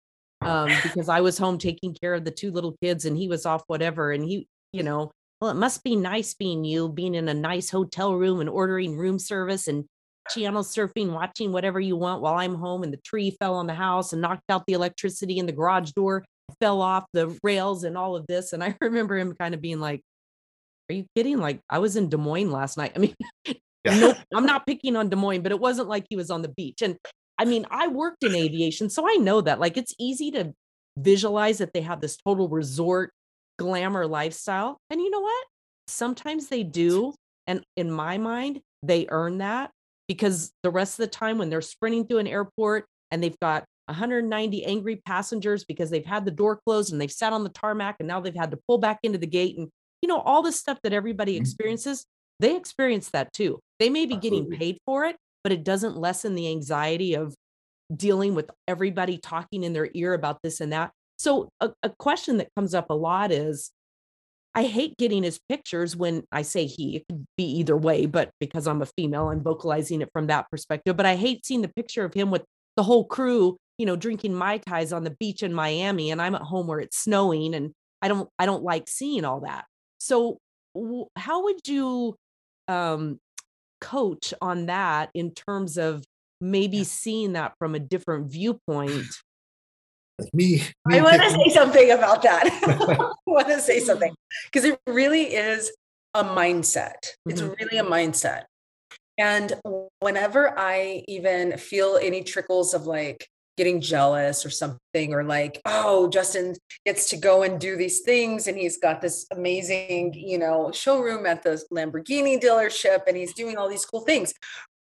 um, 0.41 0.71
because 0.83 1.09
I 1.09 1.21
was 1.21 1.39
home 1.39 1.59
taking 1.59 1.95
care 1.95 2.15
of 2.15 2.25
the 2.25 2.31
two 2.31 2.51
little 2.51 2.77
kids 2.83 3.05
and 3.05 3.17
he 3.17 3.29
was 3.29 3.47
off 3.47 3.63
whatever 3.67 4.13
and 4.13 4.25
he 4.25 4.47
you 4.73 4.83
know 4.83 5.13
well, 5.43 5.51
it 5.51 5.55
must 5.55 5.83
be 5.83 5.97
nice 5.97 6.35
being 6.35 6.63
you, 6.63 6.89
being 6.89 7.17
in 7.17 7.29
a 7.29 7.35
nice 7.35 7.69
hotel 7.69 8.15
room 8.15 8.39
and 8.39 8.49
ordering 8.49 8.97
room 8.97 9.19
service 9.19 9.67
and 9.67 9.85
channel 10.31 10.63
surfing, 10.63 11.13
watching 11.13 11.51
whatever 11.51 11.81
you 11.81 11.97
want 11.97 12.23
while 12.23 12.35
I'm 12.35 12.55
home 12.55 12.85
and 12.85 12.93
the 12.93 13.01
tree 13.05 13.37
fell 13.41 13.57
on 13.57 13.67
the 13.67 13.75
house 13.75 14.13
and 14.13 14.23
knocked 14.23 14.49
out 14.51 14.63
the 14.67 14.75
electricity 14.75 15.39
in 15.39 15.47
the 15.47 15.53
garage 15.53 15.91
door. 15.91 16.25
fell 16.61 16.81
off 16.81 17.07
the 17.13 17.37
rails 17.43 17.83
and 17.83 17.99
all 17.99 18.15
of 18.15 18.25
this. 18.29 18.53
And 18.53 18.63
I 18.63 18.77
remember 18.81 19.19
him 19.19 19.35
kind 19.35 19.53
of 19.53 19.61
being 19.61 19.81
like, 19.81 20.03
Are 20.89 20.95
you 20.95 21.07
kidding? 21.17 21.39
Like, 21.39 21.59
I 21.69 21.81
was 21.81 21.97
in 21.97 22.09
Des 22.09 22.19
Moines 22.19 22.53
last 22.53 22.79
night. 22.79 22.93
I 22.95 23.01
mean, 23.01 23.17
yeah. 23.85 23.99
nope, 23.99 24.17
I'm 24.35 24.47
not 24.47 24.67
picking 24.67 24.97
on 24.97 25.09
Des 25.09 25.17
Moines, 25.17 25.43
but 25.43 25.53
it 25.53 25.61
wasn't 25.61 25.89
like 25.89 26.07
he 26.09 26.17
was 26.17 26.31
on 26.31 26.43
the 26.43 26.49
beach. 26.49 26.83
And 26.83 26.97
I 27.39 27.45
mean, 27.45 27.67
I 27.71 27.89
worked 27.89 28.23
in 28.23 28.35
aviation, 28.35 28.91
so 28.91 29.09
I 29.09 29.15
know 29.17 29.41
that 29.41 29.61
like 29.61 29.77
it's 29.77 29.95
easy 29.99 30.31
to 30.33 30.53
visualize 30.99 31.59
that 31.59 31.73
they 31.73 31.81
have 31.81 32.01
this 32.01 32.17
total 32.17 32.49
resort 32.49 33.13
glamour 33.59 34.07
lifestyle. 34.07 34.79
And 34.91 35.01
you 35.01 35.11
know 35.11 35.21
what? 35.21 35.47
Sometimes 35.87 36.49
they 36.49 36.63
do. 36.63 37.15
And 37.47 37.65
in 37.77 37.91
my 37.91 38.19
mind, 38.19 38.61
they 38.83 39.07
earn 39.09 39.39
that 39.39 39.71
because 40.09 40.53
the 40.63 40.71
rest 40.71 40.99
of 40.99 41.05
the 41.05 41.11
time 41.11 41.39
when 41.39 41.51
they're 41.51 41.61
sprinting 41.61 42.07
through 42.07 42.19
an 42.19 42.27
airport 42.27 42.87
and 43.11 43.23
they've 43.23 43.39
got 43.41 43.65
190 43.87 44.65
angry 44.65 44.97
passengers 44.97 45.65
because 45.65 45.91
they've 45.91 46.07
had 46.07 46.25
the 46.25 46.31
door 46.31 46.61
closed 46.65 46.93
and 46.93 47.01
they've 47.01 47.11
sat 47.11 47.33
on 47.33 47.45
the 47.45 47.51
tarmac 47.51 47.97
and 47.99 48.09
now 48.09 48.21
they've 48.21 48.35
had 48.35 48.51
to 48.51 48.59
pull 48.69 48.79
back 48.79 48.99
into 49.03 49.19
the 49.19 49.27
gate 49.27 49.59
and 49.59 49.69
you 50.01 50.09
know 50.09 50.21
all 50.21 50.43
the 50.43 50.53
stuff 50.53 50.79
that 50.83 50.93
everybody 50.93 51.35
mm-hmm. 51.35 51.43
experiences 51.43 52.07
they 52.43 52.57
experience 52.57 53.11
that 53.11 53.33
too 53.33 53.59
they 53.79 53.89
may 53.89 54.05
be 54.05 54.15
Absolutely. 54.15 54.41
getting 54.41 54.59
paid 54.59 54.79
for 54.85 55.05
it 55.05 55.17
but 55.43 55.53
it 55.53 55.65
doesn't 55.65 55.97
lessen 55.97 56.35
the 56.35 56.49
anxiety 56.49 57.15
of 57.15 57.35
dealing 57.95 58.35
with 58.35 58.51
everybody 58.69 59.19
talking 59.19 59.65
in 59.65 59.73
their 59.73 59.89
ear 59.95 60.15
about 60.15 60.39
this 60.43 60.61
and 60.61 60.73
that 60.73 60.93
so 61.19 61.49
a, 61.61 61.71
a 61.83 61.91
question 61.91 62.39
that 62.39 62.49
comes 62.57 62.75
up 62.75 62.91
a 62.91 62.95
lot 62.95 63.33
is 63.33 63.71
I 64.55 64.65
hate 64.65 64.97
getting 64.99 65.23
his 65.23 65.41
pictures 65.49 65.97
when 65.97 66.25
I 66.31 66.43
say 66.43 66.67
he, 66.67 66.97
it 66.97 67.05
could 67.09 67.25
be 67.37 67.45
either 67.45 67.77
way, 67.77 68.07
but 68.07 68.31
because 68.39 68.67
I'm 68.67 68.83
a 68.83 68.87
female, 68.87 69.29
I'm 69.31 69.43
vocalizing 69.43 70.03
it 70.03 70.11
from 70.13 70.27
that 70.27 70.51
perspective. 70.51 70.97
But 70.97 71.07
I 71.07 71.17
hate 71.17 71.47
seeing 71.47 71.63
the 71.63 71.73
picture 71.75 72.05
of 72.05 72.13
him 72.13 72.31
with 72.31 72.45
the 72.77 72.83
whole 72.83 73.05
crew, 73.05 73.57
you 73.79 73.87
know, 73.87 73.97
drinking 73.97 74.35
Mai 74.35 74.59
Tais 74.59 74.93
on 74.93 75.05
the 75.05 75.17
beach 75.19 75.43
in 75.43 75.55
Miami, 75.55 76.11
and 76.11 76.21
I'm 76.21 76.35
at 76.35 76.43
home 76.43 76.67
where 76.67 76.81
it's 76.81 76.99
snowing, 76.99 77.55
and 77.55 77.73
I 78.03 78.09
don't, 78.09 78.29
I 78.39 78.45
don't 78.45 78.63
like 78.63 78.89
seeing 78.89 79.25
all 79.25 79.41
that. 79.41 79.65
So, 79.99 80.39
w- 80.75 81.07
how 81.17 81.45
would 81.45 81.67
you 81.67 82.17
um, 82.69 83.19
coach 83.81 84.33
on 84.41 84.67
that 84.67 85.11
in 85.15 85.33
terms 85.33 85.77
of 85.77 86.05
maybe 86.41 86.85
seeing 86.85 87.35
that 87.35 87.53
from 87.59 87.75
a 87.75 87.79
different 87.79 88.31
viewpoint 88.31 89.07
me, 90.33 90.63
me 90.87 90.99
I 90.99 91.03
want 91.03 91.23
to 91.23 91.31
say 91.31 91.49
something 91.51 91.91
about 91.91 92.23
that. 92.23 92.47
I 93.01 93.13
want 93.27 93.49
to 93.49 93.61
say 93.61 93.81
something 93.81 94.15
because 94.45 94.65
it 94.65 94.79
really 94.87 95.35
is 95.35 95.73
a 96.15 96.25
mindset. 96.25 96.95
It's 97.27 97.41
mm-hmm. 97.41 97.55
really 97.59 97.79
a 97.79 97.85
mindset. 97.85 98.45
And 99.19 99.53
whenever 100.01 100.59
I 100.59 101.05
even 101.07 101.57
feel 101.59 101.99
any 102.01 102.23
trickles 102.23 102.75
of 102.75 102.87
like 102.87 103.29
getting 103.57 103.81
jealous 103.81 104.47
or 104.47 104.51
something, 104.51 105.13
or 105.13 105.25
like, 105.25 105.61
oh, 105.67 106.09
Justin 106.09 106.57
gets 106.87 107.11
to 107.11 107.17
go 107.17 107.43
and 107.43 107.61
do 107.61 107.77
these 107.77 108.01
things, 108.01 108.47
and 108.47 108.57
he's 108.57 108.79
got 108.79 109.01
this 109.01 109.27
amazing, 109.31 110.15
you 110.15 110.39
know, 110.39 110.71
showroom 110.73 111.27
at 111.27 111.43
the 111.43 111.63
Lamborghini 111.73 112.41
dealership, 112.41 113.03
and 113.07 113.17
he's 113.17 113.35
doing 113.35 113.57
all 113.57 113.69
these 113.69 113.85
cool 113.85 114.01
things, 114.01 114.33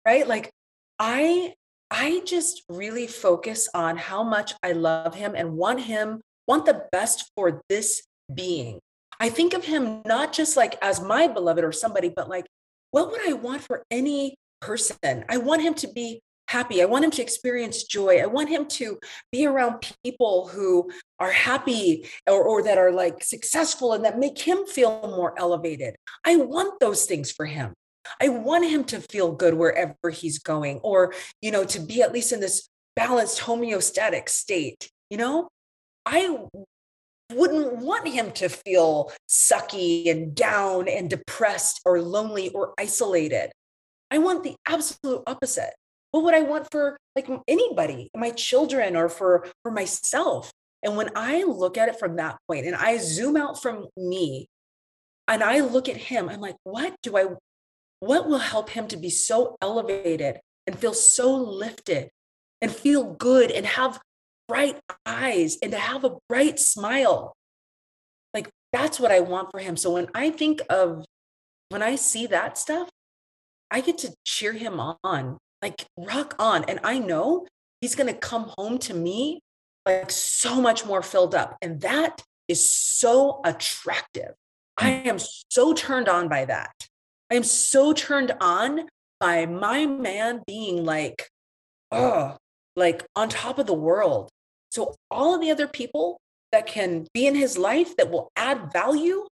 right? 0.06 0.26
Like, 0.26 0.50
I 0.98 1.54
I 1.90 2.20
just 2.26 2.64
really 2.68 3.06
focus 3.06 3.68
on 3.72 3.96
how 3.96 4.22
much 4.22 4.52
I 4.62 4.72
love 4.72 5.14
him 5.14 5.34
and 5.34 5.56
want 5.56 5.80
him, 5.80 6.20
want 6.46 6.66
the 6.66 6.86
best 6.92 7.30
for 7.34 7.62
this 7.68 8.02
being. 8.32 8.80
I 9.20 9.30
think 9.30 9.54
of 9.54 9.64
him 9.64 10.02
not 10.04 10.32
just 10.32 10.56
like 10.56 10.76
as 10.82 11.00
my 11.00 11.28
beloved 11.28 11.64
or 11.64 11.72
somebody, 11.72 12.10
but 12.14 12.28
like, 12.28 12.46
what 12.90 13.10
would 13.10 13.26
I 13.26 13.32
want 13.32 13.62
for 13.62 13.82
any 13.90 14.36
person? 14.60 15.24
I 15.28 15.38
want 15.38 15.62
him 15.62 15.74
to 15.74 15.88
be 15.88 16.20
happy. 16.48 16.82
I 16.82 16.86
want 16.86 17.04
him 17.04 17.10
to 17.12 17.22
experience 17.22 17.84
joy. 17.84 18.20
I 18.20 18.26
want 18.26 18.48
him 18.48 18.66
to 18.66 18.98
be 19.30 19.46
around 19.46 19.86
people 20.02 20.48
who 20.48 20.90
are 21.20 21.30
happy 21.30 22.08
or, 22.26 22.42
or 22.42 22.62
that 22.62 22.78
are 22.78 22.90
like 22.92 23.22
successful 23.22 23.92
and 23.92 24.04
that 24.04 24.18
make 24.18 24.38
him 24.38 24.66
feel 24.66 25.02
more 25.02 25.38
elevated. 25.38 25.94
I 26.24 26.36
want 26.36 26.80
those 26.80 27.04
things 27.04 27.30
for 27.30 27.46
him. 27.46 27.74
I 28.20 28.30
want 28.30 28.68
him 28.68 28.84
to 28.84 29.00
feel 29.00 29.32
good 29.32 29.54
wherever 29.54 30.10
he's 30.10 30.38
going, 30.38 30.78
or, 30.78 31.12
you 31.42 31.50
know, 31.50 31.64
to 31.66 31.78
be 31.78 32.00
at 32.00 32.12
least 32.12 32.32
in 32.32 32.40
this 32.40 32.68
balanced 32.96 33.40
homeostatic 33.40 34.30
state. 34.30 34.88
You 35.10 35.18
know, 35.18 35.48
I 36.06 36.38
wouldn't 37.32 37.76
want 37.76 38.08
him 38.08 38.32
to 38.32 38.48
feel 38.48 39.12
sucky 39.28 40.10
and 40.10 40.34
down 40.34 40.88
and 40.88 41.10
depressed 41.10 41.82
or 41.84 42.00
lonely 42.00 42.48
or 42.50 42.72
isolated. 42.78 43.52
I 44.10 44.18
want 44.18 44.42
the 44.42 44.56
absolute 44.66 45.22
opposite. 45.26 45.74
What 46.10 46.24
would 46.24 46.34
I 46.34 46.40
want 46.40 46.70
for 46.70 46.96
like 47.14 47.28
anybody, 47.46 48.10
my 48.16 48.30
children 48.30 48.96
or 48.96 49.08
for 49.08 49.46
for 49.62 49.70
myself? 49.70 50.50
And 50.82 50.96
when 50.96 51.10
I 51.16 51.42
look 51.42 51.76
at 51.76 51.88
it 51.88 51.98
from 51.98 52.16
that 52.16 52.38
point 52.48 52.66
and 52.66 52.76
I 52.76 52.98
zoom 52.98 53.36
out 53.36 53.60
from 53.60 53.88
me 53.96 54.46
and 55.26 55.42
I 55.42 55.60
look 55.60 55.88
at 55.88 55.96
him, 55.96 56.28
I'm 56.28 56.40
like, 56.40 56.56
what 56.64 56.94
do 57.02 57.16
I 57.16 57.26
what 58.00 58.28
will 58.28 58.38
help 58.38 58.70
him 58.70 58.86
to 58.88 58.96
be 58.96 59.10
so 59.10 59.56
elevated 59.60 60.40
and 60.66 60.78
feel 60.78 60.94
so 60.94 61.34
lifted 61.34 62.10
and 62.62 62.70
feel 62.70 63.14
good 63.14 63.50
and 63.50 63.66
have 63.66 64.00
bright 64.46 64.78
eyes 65.04 65.58
and 65.62 65.72
to 65.72 65.78
have 65.78 66.04
a 66.04 66.16
bright 66.28 66.58
smile? 66.58 67.34
Like 68.32 68.48
that's 68.72 69.00
what 69.00 69.10
I 69.10 69.20
want 69.20 69.50
for 69.50 69.58
him. 69.58 69.76
So 69.76 69.92
when 69.92 70.08
I 70.14 70.30
think 70.30 70.62
of, 70.70 71.04
when 71.70 71.82
I 71.82 71.96
see 71.96 72.26
that 72.28 72.56
stuff, 72.56 72.88
I 73.70 73.80
get 73.80 73.98
to 73.98 74.14
cheer 74.24 74.52
him 74.52 74.80
on, 74.80 75.38
like 75.62 75.86
rock 75.96 76.34
on. 76.38 76.64
And 76.64 76.80
I 76.84 76.98
know 76.98 77.46
he's 77.80 77.94
going 77.94 78.12
to 78.12 78.18
come 78.18 78.52
home 78.56 78.78
to 78.78 78.94
me 78.94 79.40
like 79.86 80.10
so 80.10 80.60
much 80.60 80.84
more 80.84 81.02
filled 81.02 81.34
up. 81.34 81.56
And 81.62 81.80
that 81.80 82.22
is 82.46 82.74
so 82.74 83.40
attractive. 83.44 84.34
I 84.76 84.90
mm. 84.90 85.06
am 85.06 85.18
so 85.18 85.72
turned 85.74 86.08
on 86.08 86.28
by 86.28 86.44
that. 86.44 86.72
I 87.30 87.34
am 87.34 87.42
so 87.42 87.92
turned 87.92 88.32
on 88.40 88.88
by 89.20 89.46
my 89.46 89.86
man 89.86 90.42
being 90.46 90.84
like, 90.84 91.28
oh, 91.90 92.36
like 92.76 93.04
on 93.16 93.28
top 93.28 93.58
of 93.58 93.66
the 93.66 93.74
world. 93.74 94.30
So 94.70 94.94
all 95.10 95.34
of 95.34 95.40
the 95.40 95.50
other 95.50 95.66
people 95.66 96.20
that 96.52 96.66
can 96.66 97.06
be 97.12 97.26
in 97.26 97.34
his 97.34 97.58
life 97.58 97.96
that 97.96 98.10
will 98.10 98.30
add 98.36 98.72
value, 98.72 99.26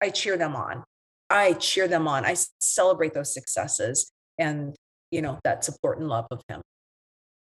I 0.00 0.10
cheer 0.10 0.36
them 0.36 0.56
on. 0.56 0.84
I 1.30 1.54
cheer 1.54 1.88
them 1.88 2.08
on. 2.08 2.24
I 2.24 2.36
celebrate 2.60 3.14
those 3.14 3.32
successes 3.32 4.10
and 4.38 4.74
you 5.12 5.22
know 5.22 5.38
that 5.44 5.64
support 5.64 5.98
and 5.98 6.08
love 6.08 6.26
of 6.32 6.42
him. 6.48 6.60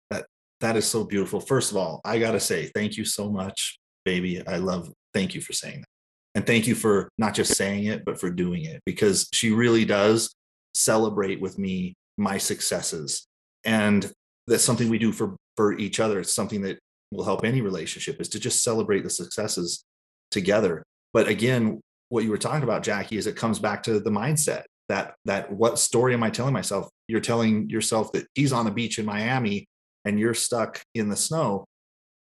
That 0.09 0.25
that 0.61 0.77
is 0.77 0.85
so 0.85 1.03
beautiful. 1.03 1.41
First 1.41 1.71
of 1.71 1.77
all, 1.77 1.99
I 2.05 2.19
gotta 2.19 2.39
say 2.39 2.67
thank 2.67 2.95
you 2.95 3.03
so 3.03 3.29
much, 3.29 3.77
baby. 4.05 4.41
I 4.47 4.57
love. 4.57 4.89
Thank 5.13 5.35
you 5.35 5.41
for 5.41 5.51
saying 5.51 5.79
that. 5.81 5.87
And 6.35 6.45
thank 6.45 6.67
you 6.67 6.75
for 6.75 7.09
not 7.17 7.33
just 7.33 7.55
saying 7.55 7.85
it, 7.85 8.05
but 8.05 8.19
for 8.19 8.29
doing 8.29 8.63
it 8.63 8.81
because 8.85 9.27
she 9.33 9.51
really 9.51 9.85
does 9.85 10.35
celebrate 10.75 11.41
with 11.41 11.57
me 11.57 11.95
my 12.17 12.37
successes. 12.37 13.25
And 13.65 14.11
that's 14.45 14.63
something 14.63 14.87
we 14.87 14.99
do 14.99 15.11
for, 15.11 15.35
for 15.55 15.77
each 15.79 15.99
other. 15.99 16.19
It's 16.19 16.35
something 16.35 16.61
that 16.61 16.77
will 17.11 17.23
help 17.23 17.43
any 17.43 17.61
relationship 17.61 18.21
is 18.21 18.29
to 18.29 18.39
just 18.39 18.63
celebrate 18.63 19.03
the 19.03 19.09
successes 19.09 19.83
together. 20.29 20.83
But 21.11 21.27
again, 21.27 21.81
what 22.09 22.23
you 22.23 22.29
were 22.29 22.37
talking 22.37 22.63
about, 22.63 22.83
Jackie, 22.83 23.17
is 23.17 23.27
it 23.27 23.35
comes 23.35 23.57
back 23.59 23.81
to 23.83 23.99
the 23.99 24.11
mindset 24.11 24.63
that 24.89 25.15
that 25.25 25.51
what 25.51 25.79
story 25.79 26.13
am 26.13 26.23
I 26.23 26.29
telling 26.29 26.53
myself? 26.53 26.89
You're 27.07 27.21
telling 27.21 27.69
yourself 27.69 28.11
that 28.13 28.27
he's 28.35 28.53
on 28.53 28.65
the 28.65 28.71
beach 28.71 28.99
in 28.99 29.05
Miami 29.05 29.67
and 30.05 30.19
you're 30.19 30.33
stuck 30.33 30.81
in 30.95 31.09
the 31.09 31.15
snow. 31.15 31.65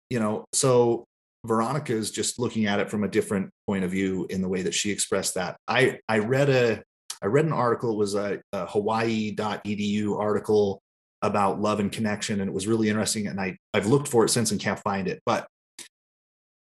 You 0.09 0.19
know, 0.19 0.45
so 0.53 1.05
Veronica 1.45 1.93
is 1.93 2.11
just 2.11 2.37
looking 2.39 2.65
at 2.67 2.79
it 2.79 2.89
from 2.89 3.03
a 3.03 3.07
different 3.07 3.49
point 3.67 3.83
of 3.83 3.91
view 3.91 4.27
in 4.29 4.41
the 4.41 4.49
way 4.49 4.61
that 4.61 4.73
she 4.73 4.91
expressed 4.91 5.35
that. 5.35 5.57
I 5.67 5.99
I 6.07 6.19
read 6.19 6.49
a 6.49 6.83
I 7.21 7.27
read 7.27 7.45
an 7.45 7.53
article. 7.53 7.91
It 7.91 7.97
was 7.97 8.15
a, 8.15 8.41
a 8.53 8.65
Hawaii.edu 8.65 10.19
article 10.19 10.81
about 11.21 11.61
love 11.61 11.79
and 11.79 11.91
connection, 11.91 12.41
and 12.41 12.49
it 12.49 12.53
was 12.53 12.67
really 12.67 12.89
interesting. 12.89 13.27
And 13.27 13.39
I 13.39 13.57
I've 13.73 13.87
looked 13.87 14.07
for 14.07 14.25
it 14.25 14.29
since 14.29 14.51
and 14.51 14.59
can't 14.59 14.79
find 14.79 15.07
it, 15.07 15.21
but 15.25 15.47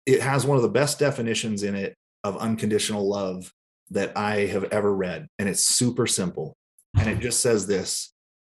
it 0.04 0.22
has 0.22 0.46
one 0.46 0.56
of 0.56 0.62
the 0.62 0.68
best 0.68 0.98
definitions 0.98 1.62
in 1.62 1.74
it 1.74 1.94
of 2.22 2.36
unconditional 2.36 3.08
love 3.08 3.50
that 3.90 4.16
I 4.16 4.46
have 4.46 4.64
ever 4.64 4.94
read, 4.94 5.28
and 5.38 5.48
it's 5.48 5.64
super 5.64 6.06
simple. 6.06 6.56
And 6.98 7.08
it 7.08 7.12
mm-hmm. 7.12 7.22
just 7.22 7.40
says 7.40 7.66
this: 7.66 8.12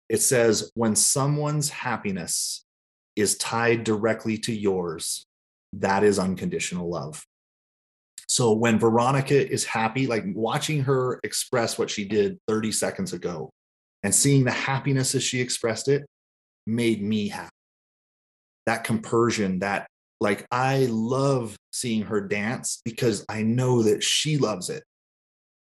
It 0.09 0.23
says 0.23 0.71
when 0.75 0.97
someone's 0.97 1.71
happiness 1.71 2.65
is 3.17 3.37
tied 3.37 3.85
directly 3.85 4.39
to 4.39 4.55
yours 4.55 5.27
that 5.75 6.05
is 6.05 6.19
unconditional 6.19 6.89
love. 6.89 7.25
So 8.27 8.53
when 8.53 8.79
Veronica 8.79 9.51
is 9.51 9.65
happy, 9.65 10.07
like 10.07 10.25
watching 10.35 10.83
her 10.83 11.19
express 11.25 11.79
what 11.79 11.91
she 11.91 12.05
did 12.05 12.39
30 12.47 12.73
seconds 12.73 13.13
ago 13.13 13.51
and 14.03 14.15
seeing 14.15 14.45
the 14.45 14.51
happiness 14.51 15.15
as 15.15 15.23
she 15.23 15.41
expressed 15.41 15.89
it 15.89 16.05
made 16.67 17.03
me 17.03 17.29
happy. 17.29 17.51
That 18.67 18.85
compersion, 18.85 19.61
that 19.61 19.87
like 20.21 20.47
I 20.51 20.89
love 20.91 21.57
seeing 21.73 22.03
her 22.03 22.21
dance 22.21 22.83
because 22.85 23.25
I 23.29 23.43
know 23.43 23.83
that 23.85 24.03
she 24.03 24.37
loves 24.37 24.69
it. 24.69 24.83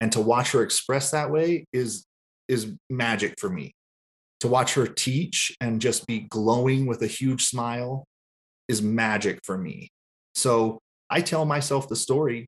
And 0.01 0.11
to 0.11 0.19
watch 0.19 0.51
her 0.51 0.63
express 0.63 1.11
that 1.11 1.31
way 1.31 1.65
is 1.71 2.05
is 2.49 2.73
magic 2.89 3.39
for 3.39 3.49
me. 3.49 3.73
To 4.41 4.49
watch 4.49 4.73
her 4.73 4.87
teach 4.87 5.55
and 5.61 5.79
just 5.79 6.05
be 6.05 6.21
glowing 6.21 6.85
with 6.85 7.01
a 7.03 7.07
huge 7.07 7.45
smile 7.45 8.05
is 8.67 8.81
magic 8.81 9.39
for 9.45 9.57
me. 9.57 9.89
So 10.35 10.79
I 11.09 11.21
tell 11.21 11.45
myself 11.45 11.87
the 11.87 11.95
story. 11.95 12.47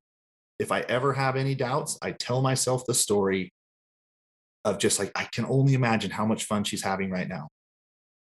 If 0.58 0.72
I 0.72 0.80
ever 0.80 1.12
have 1.12 1.36
any 1.36 1.54
doubts, 1.54 1.96
I 2.02 2.10
tell 2.12 2.42
myself 2.42 2.84
the 2.86 2.94
story 2.94 3.52
of 4.64 4.78
just 4.78 4.98
like, 4.98 5.12
I 5.14 5.24
can 5.24 5.46
only 5.46 5.74
imagine 5.74 6.10
how 6.10 6.26
much 6.26 6.44
fun 6.44 6.64
she's 6.64 6.82
having 6.82 7.10
right 7.10 7.28
now. 7.28 7.48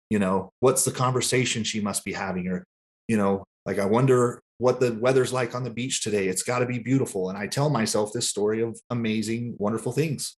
You 0.10 0.20
know, 0.20 0.52
what's 0.62 0.86
the 0.86 0.92
conversation 0.92 1.64
she 1.64 1.82
must 1.82 2.06
be 2.06 2.14
having? 2.14 2.48
Or, 2.48 2.64
you 3.08 3.18
know, 3.18 3.44
like, 3.66 3.80
I 3.80 3.86
wonder 3.86 4.42
what 4.60 4.80
the 4.80 4.94
weather's 4.94 5.32
like 5.32 5.54
on 5.54 5.64
the 5.64 5.70
beach 5.70 6.02
today. 6.02 6.28
It's 6.28 6.44
got 6.44 6.60
to 6.60 6.66
be 6.66 6.80
beautiful. 6.80 7.30
And 7.30 7.38
I 7.38 7.48
tell 7.48 7.70
myself 7.70 8.12
this 8.14 8.30
story 8.30 8.62
of 8.62 8.80
amazing, 8.90 9.56
wonderful 9.58 9.92
things. 9.92 10.36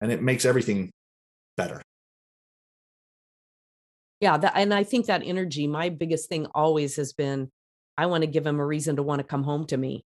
And 0.00 0.12
it 0.12 0.22
makes 0.22 0.44
everything 0.44 0.92
better. 1.56 1.82
Yeah. 4.20 4.36
That, 4.36 4.52
and 4.56 4.72
I 4.72 4.84
think 4.84 5.06
that 5.06 5.22
energy, 5.24 5.66
my 5.66 5.88
biggest 5.88 6.28
thing 6.28 6.46
always 6.54 6.96
has 6.96 7.12
been 7.12 7.50
I 7.96 8.06
want 8.06 8.22
to 8.22 8.28
give 8.28 8.46
him 8.46 8.60
a 8.60 8.66
reason 8.66 8.96
to 8.96 9.02
want 9.02 9.18
to 9.18 9.24
come 9.24 9.42
home 9.42 9.66
to 9.66 9.76
me. 9.76 10.04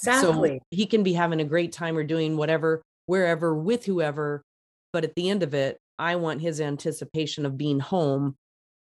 Exactly. 0.00 0.58
So 0.58 0.64
he 0.70 0.86
can 0.86 1.02
be 1.02 1.12
having 1.12 1.40
a 1.40 1.44
great 1.44 1.72
time 1.72 1.96
or 1.96 2.02
doing 2.02 2.38
whatever, 2.38 2.82
wherever, 3.04 3.54
with 3.54 3.84
whoever. 3.84 4.42
But 4.94 5.04
at 5.04 5.14
the 5.14 5.28
end 5.28 5.42
of 5.42 5.52
it, 5.52 5.78
I 5.98 6.16
want 6.16 6.40
his 6.40 6.60
anticipation 6.60 7.44
of 7.44 7.58
being 7.58 7.80
home 7.80 8.36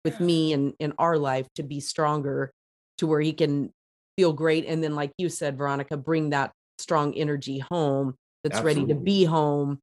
with 0.05 0.19
me 0.19 0.53
and 0.53 0.73
in 0.79 0.93
our 0.97 1.17
life 1.17 1.47
to 1.55 1.63
be 1.63 1.81
stronger 1.81 2.51
to 2.97 3.07
where 3.07 3.19
he 3.19 3.33
can 3.33 3.71
feel 4.17 4.33
great. 4.33 4.65
And 4.65 4.83
then, 4.83 4.95
like 4.95 5.11
you 5.17 5.29
said, 5.29 5.57
Veronica, 5.57 5.97
bring 5.97 6.31
that 6.31 6.51
strong 6.77 7.13
energy 7.13 7.59
home 7.59 8.15
that's 8.43 8.57
Absolutely. 8.57 8.81
ready 8.81 8.93
to 8.93 8.99
be 8.99 9.23
home 9.23 9.79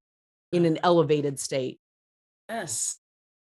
in 0.52 0.64
an 0.64 0.78
elevated 0.82 1.38
state. 1.38 1.78
Yes. 2.48 2.96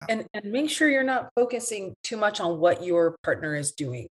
Uh 0.01 0.05
and 0.09 0.27
and 0.33 0.51
make 0.51 0.69
sure 0.69 0.89
you're 0.89 1.03
not 1.03 1.29
focusing 1.35 1.93
too 2.03 2.17
much 2.17 2.39
on 2.39 2.59
what 2.59 2.83
your 2.83 3.15
partner 3.23 3.55
is 3.55 3.71
doing. 3.71 4.07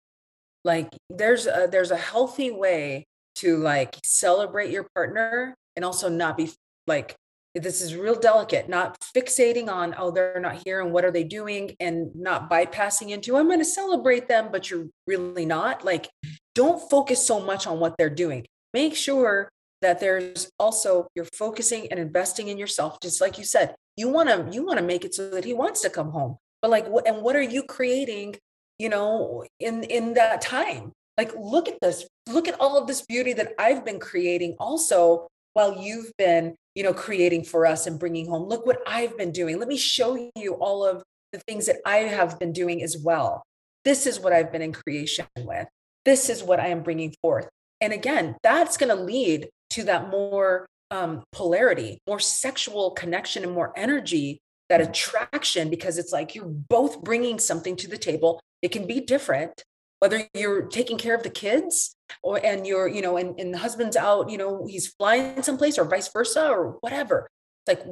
Like 0.64 0.88
there's 1.10 1.46
a 1.46 1.68
there's 1.70 1.90
a 1.90 1.96
healthy 1.96 2.50
way 2.50 3.06
to 3.36 3.58
like 3.58 3.96
celebrate 4.04 4.70
your 4.70 4.86
partner 4.94 5.54
and 5.76 5.84
also 5.84 6.08
not 6.08 6.36
be 6.36 6.50
like 6.86 7.14
this 7.58 7.80
is 7.80 7.94
real 7.94 8.18
delicate 8.18 8.68
not 8.68 8.98
fixating 9.16 9.68
on 9.68 9.94
oh 9.98 10.10
they're 10.10 10.40
not 10.40 10.60
here 10.64 10.80
and 10.80 10.92
what 10.92 11.04
are 11.04 11.10
they 11.10 11.24
doing 11.24 11.74
and 11.80 12.14
not 12.14 12.50
bypassing 12.50 13.10
into 13.10 13.36
i'm 13.36 13.46
going 13.46 13.58
to 13.58 13.64
celebrate 13.64 14.28
them 14.28 14.48
but 14.50 14.70
you're 14.70 14.86
really 15.08 15.46
not. 15.46 15.84
Like 15.84 16.08
don't 16.54 16.88
focus 16.90 17.26
so 17.26 17.40
much 17.40 17.66
on 17.66 17.80
what 17.80 17.96
they're 17.96 18.10
doing. 18.10 18.46
Make 18.74 18.94
sure 18.94 19.50
that 19.80 20.00
there's 20.00 20.50
also 20.58 21.08
you're 21.14 21.24
focusing 21.24 21.88
and 21.90 21.98
investing 21.98 22.48
in 22.48 22.58
yourself 22.58 22.98
just 23.00 23.20
like 23.20 23.38
you 23.38 23.44
said. 23.44 23.74
You 23.96 24.08
want 24.08 24.28
to 24.28 24.48
you 24.52 24.64
want 24.64 24.78
to 24.78 24.84
make 24.84 25.04
it 25.04 25.14
so 25.14 25.30
that 25.30 25.44
he 25.44 25.54
wants 25.54 25.80
to 25.82 25.90
come 25.90 26.10
home. 26.10 26.36
But 26.62 26.70
like 26.70 26.86
what 26.86 27.08
and 27.08 27.22
what 27.22 27.36
are 27.36 27.42
you 27.42 27.62
creating 27.62 28.36
you 28.78 28.88
know 28.88 29.44
in 29.58 29.82
in 29.84 30.14
that 30.14 30.40
time? 30.40 30.92
Like 31.16 31.32
look 31.36 31.68
at 31.68 31.78
this 31.80 32.06
look 32.28 32.46
at 32.46 32.60
all 32.60 32.78
of 32.78 32.86
this 32.86 33.02
beauty 33.02 33.32
that 33.32 33.52
i've 33.58 33.84
been 33.84 33.98
creating 33.98 34.54
also 34.60 35.26
while 35.58 35.82
you've 35.82 36.12
been 36.16 36.54
you 36.78 36.84
know, 36.84 36.94
creating 36.94 37.42
for 37.42 37.66
us 37.66 37.88
and 37.88 37.98
bringing 37.98 38.28
home. 38.28 38.48
Look 38.48 38.64
what 38.64 38.78
I've 38.86 39.18
been 39.18 39.32
doing. 39.32 39.58
Let 39.58 39.66
me 39.66 39.76
show 39.76 40.30
you 40.36 40.54
all 40.60 40.86
of 40.86 41.02
the 41.32 41.40
things 41.40 41.66
that 41.66 41.78
I 41.84 41.96
have 41.96 42.38
been 42.38 42.52
doing 42.52 42.84
as 42.84 42.96
well. 42.96 43.42
This 43.84 44.06
is 44.06 44.20
what 44.20 44.32
I've 44.32 44.52
been 44.52 44.62
in 44.62 44.72
creation 44.72 45.26
with. 45.36 45.66
This 46.04 46.30
is 46.30 46.44
what 46.44 46.60
I 46.60 46.68
am 46.68 46.84
bringing 46.84 47.12
forth. 47.20 47.48
And 47.80 47.92
again, 47.92 48.36
that's 48.44 48.76
going 48.76 48.96
to 48.96 49.02
lead 49.02 49.48
to 49.70 49.82
that 49.86 50.08
more 50.08 50.66
um, 50.92 51.24
polarity, 51.32 51.98
more 52.06 52.20
sexual 52.20 52.92
connection, 52.92 53.42
and 53.42 53.52
more 53.52 53.72
energy, 53.76 54.38
that 54.68 54.80
attraction, 54.80 55.70
because 55.70 55.98
it's 55.98 56.12
like 56.12 56.36
you're 56.36 56.44
both 56.46 57.02
bringing 57.02 57.40
something 57.40 57.74
to 57.74 57.88
the 57.88 57.98
table. 57.98 58.38
It 58.62 58.70
can 58.70 58.86
be 58.86 59.00
different, 59.00 59.64
whether 60.00 60.22
you're 60.34 60.62
taking 60.62 60.98
care 60.98 61.14
of 61.14 61.22
the 61.22 61.30
kids 61.30 61.96
or 62.22 62.40
and 62.44 62.66
you're 62.66 62.88
you 62.88 63.02
know 63.02 63.16
and, 63.16 63.38
and 63.38 63.52
the 63.52 63.58
husband's 63.58 63.96
out 63.96 64.30
you 64.30 64.38
know 64.38 64.66
he's 64.66 64.88
flying 64.98 65.42
someplace 65.42 65.78
or 65.78 65.84
vice 65.84 66.08
versa 66.12 66.48
or 66.48 66.78
whatever. 66.80 67.28
It's 67.66 67.78
like 67.78 67.86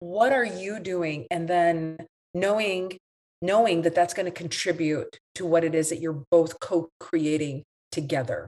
what 0.00 0.32
are 0.32 0.44
you 0.44 0.80
doing? 0.80 1.26
And 1.30 1.48
then 1.48 1.98
knowing 2.34 2.98
knowing 3.40 3.82
that 3.82 3.94
that's 3.94 4.14
going 4.14 4.26
to 4.26 4.32
contribute 4.32 5.18
to 5.34 5.44
what 5.44 5.64
it 5.64 5.74
is 5.74 5.88
that 5.88 6.00
you're 6.00 6.22
both 6.30 6.60
co-creating 6.60 7.64
together. 7.90 8.46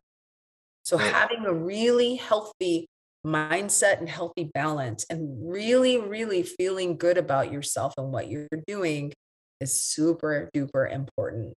So 0.85 0.97
right. 0.97 1.13
having 1.13 1.45
a 1.47 1.53
really 1.53 2.15
healthy 2.15 2.87
mindset 3.27 3.99
and 3.99 4.09
healthy 4.09 4.51
balance 4.53 5.07
and 5.09 5.51
really 5.51 5.99
really 5.99 6.43
feeling 6.43 6.97
good 6.97 7.17
about 7.17 7.51
yourself 7.51 7.95
and 7.97 8.13
what 8.13 8.29
you're 8.29 8.47
doing 8.67 9.13
is 9.61 9.81
super 9.81 10.51
duper 10.55 10.93
important 10.93 11.55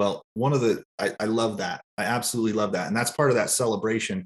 well, 0.00 0.24
one 0.32 0.54
of 0.54 0.62
the, 0.62 0.82
I, 0.98 1.14
I 1.20 1.26
love 1.26 1.58
that. 1.58 1.82
I 1.98 2.04
absolutely 2.04 2.54
love 2.54 2.72
that. 2.72 2.86
And 2.86 2.96
that's 2.96 3.10
part 3.10 3.28
of 3.28 3.36
that 3.36 3.50
celebration 3.50 4.24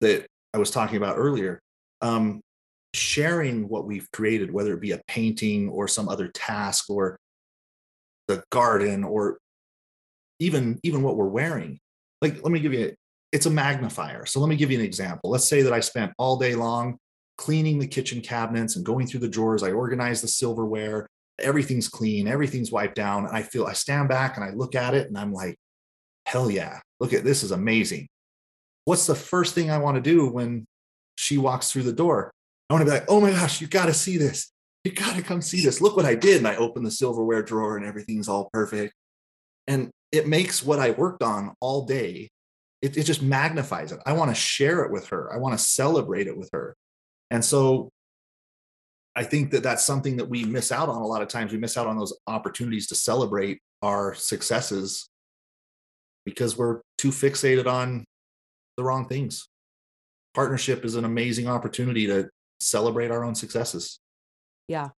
that 0.00 0.26
I 0.54 0.58
was 0.58 0.70
talking 0.70 0.96
about 0.96 1.16
earlier. 1.18 1.58
Um, 2.02 2.40
sharing 2.94 3.68
what 3.68 3.84
we've 3.84 4.08
created, 4.12 4.52
whether 4.52 4.74
it 4.74 4.80
be 4.80 4.92
a 4.92 5.00
painting 5.08 5.70
or 5.70 5.88
some 5.88 6.08
other 6.08 6.28
task 6.28 6.88
or 6.88 7.18
the 8.28 8.44
garden 8.52 9.02
or 9.02 9.38
even 10.38 10.78
even 10.84 11.02
what 11.02 11.16
we're 11.16 11.26
wearing. 11.26 11.80
Like, 12.22 12.40
let 12.44 12.52
me 12.52 12.60
give 12.60 12.72
you, 12.72 12.94
it's 13.32 13.46
a 13.46 13.50
magnifier. 13.50 14.24
So 14.24 14.38
let 14.38 14.48
me 14.48 14.54
give 14.54 14.70
you 14.70 14.78
an 14.78 14.84
example. 14.84 15.30
Let's 15.30 15.48
say 15.48 15.62
that 15.62 15.72
I 15.72 15.80
spent 15.80 16.12
all 16.16 16.36
day 16.36 16.54
long 16.54 16.96
cleaning 17.38 17.80
the 17.80 17.88
kitchen 17.88 18.20
cabinets 18.20 18.76
and 18.76 18.86
going 18.86 19.08
through 19.08 19.20
the 19.20 19.28
drawers. 19.28 19.64
I 19.64 19.72
organized 19.72 20.22
the 20.22 20.28
silverware 20.28 21.08
everything's 21.38 21.88
clean, 21.88 22.28
everything's 22.28 22.72
wiped 22.72 22.94
down. 22.94 23.26
And 23.26 23.36
I 23.36 23.42
feel 23.42 23.66
I 23.66 23.72
stand 23.72 24.08
back 24.08 24.36
and 24.36 24.44
I 24.44 24.50
look 24.50 24.74
at 24.74 24.94
it 24.94 25.08
and 25.08 25.16
I'm 25.16 25.32
like, 25.32 25.56
hell 26.26 26.50
yeah, 26.50 26.80
look 27.00 27.12
at 27.12 27.24
this 27.24 27.42
is 27.42 27.52
amazing. 27.52 28.08
What's 28.84 29.06
the 29.06 29.14
first 29.14 29.54
thing 29.54 29.70
I 29.70 29.78
want 29.78 29.96
to 29.96 30.00
do 30.00 30.28
when 30.28 30.66
she 31.16 31.38
walks 31.38 31.70
through 31.70 31.84
the 31.84 31.92
door? 31.92 32.32
I 32.68 32.74
want 32.74 32.82
to 32.82 32.90
be 32.90 32.98
like, 32.98 33.06
oh 33.08 33.20
my 33.20 33.30
gosh, 33.30 33.60
you 33.60 33.66
got 33.66 33.86
to 33.86 33.94
see 33.94 34.16
this. 34.18 34.52
You 34.84 34.92
got 34.92 35.16
to 35.16 35.22
come 35.22 35.42
see 35.42 35.62
this. 35.62 35.80
Look 35.80 35.96
what 35.96 36.06
I 36.06 36.14
did. 36.14 36.38
And 36.38 36.48
I 36.48 36.56
open 36.56 36.82
the 36.82 36.90
silverware 36.90 37.42
drawer 37.42 37.76
and 37.76 37.84
everything's 37.84 38.28
all 38.28 38.48
perfect. 38.52 38.94
And 39.66 39.90
it 40.12 40.26
makes 40.26 40.64
what 40.64 40.78
I 40.78 40.90
worked 40.90 41.22
on 41.22 41.54
all 41.60 41.84
day, 41.84 42.30
it, 42.80 42.96
it 42.96 43.04
just 43.04 43.22
magnifies 43.22 43.92
it. 43.92 44.00
I 44.06 44.12
want 44.12 44.30
to 44.30 44.34
share 44.34 44.84
it 44.84 44.92
with 44.92 45.08
her. 45.08 45.32
I 45.32 45.38
want 45.38 45.58
to 45.58 45.62
celebrate 45.62 46.26
it 46.26 46.36
with 46.36 46.48
her. 46.52 46.74
And 47.30 47.44
so 47.44 47.90
I 49.18 49.24
think 49.24 49.50
that 49.50 49.64
that's 49.64 49.84
something 49.84 50.16
that 50.18 50.28
we 50.28 50.44
miss 50.44 50.70
out 50.70 50.88
on 50.88 51.02
a 51.02 51.06
lot 51.06 51.22
of 51.22 51.28
times. 51.28 51.50
We 51.50 51.58
miss 51.58 51.76
out 51.76 51.88
on 51.88 51.98
those 51.98 52.16
opportunities 52.28 52.86
to 52.86 52.94
celebrate 52.94 53.58
our 53.82 54.14
successes 54.14 55.08
because 56.24 56.56
we're 56.56 56.82
too 56.98 57.08
fixated 57.08 57.66
on 57.66 58.04
the 58.76 58.84
wrong 58.84 59.08
things. 59.08 59.48
Partnership 60.34 60.84
is 60.84 60.94
an 60.94 61.04
amazing 61.04 61.48
opportunity 61.48 62.06
to 62.06 62.30
celebrate 62.60 63.10
our 63.10 63.24
own 63.24 63.34
successes. 63.34 63.98
Yeah. 64.68 64.90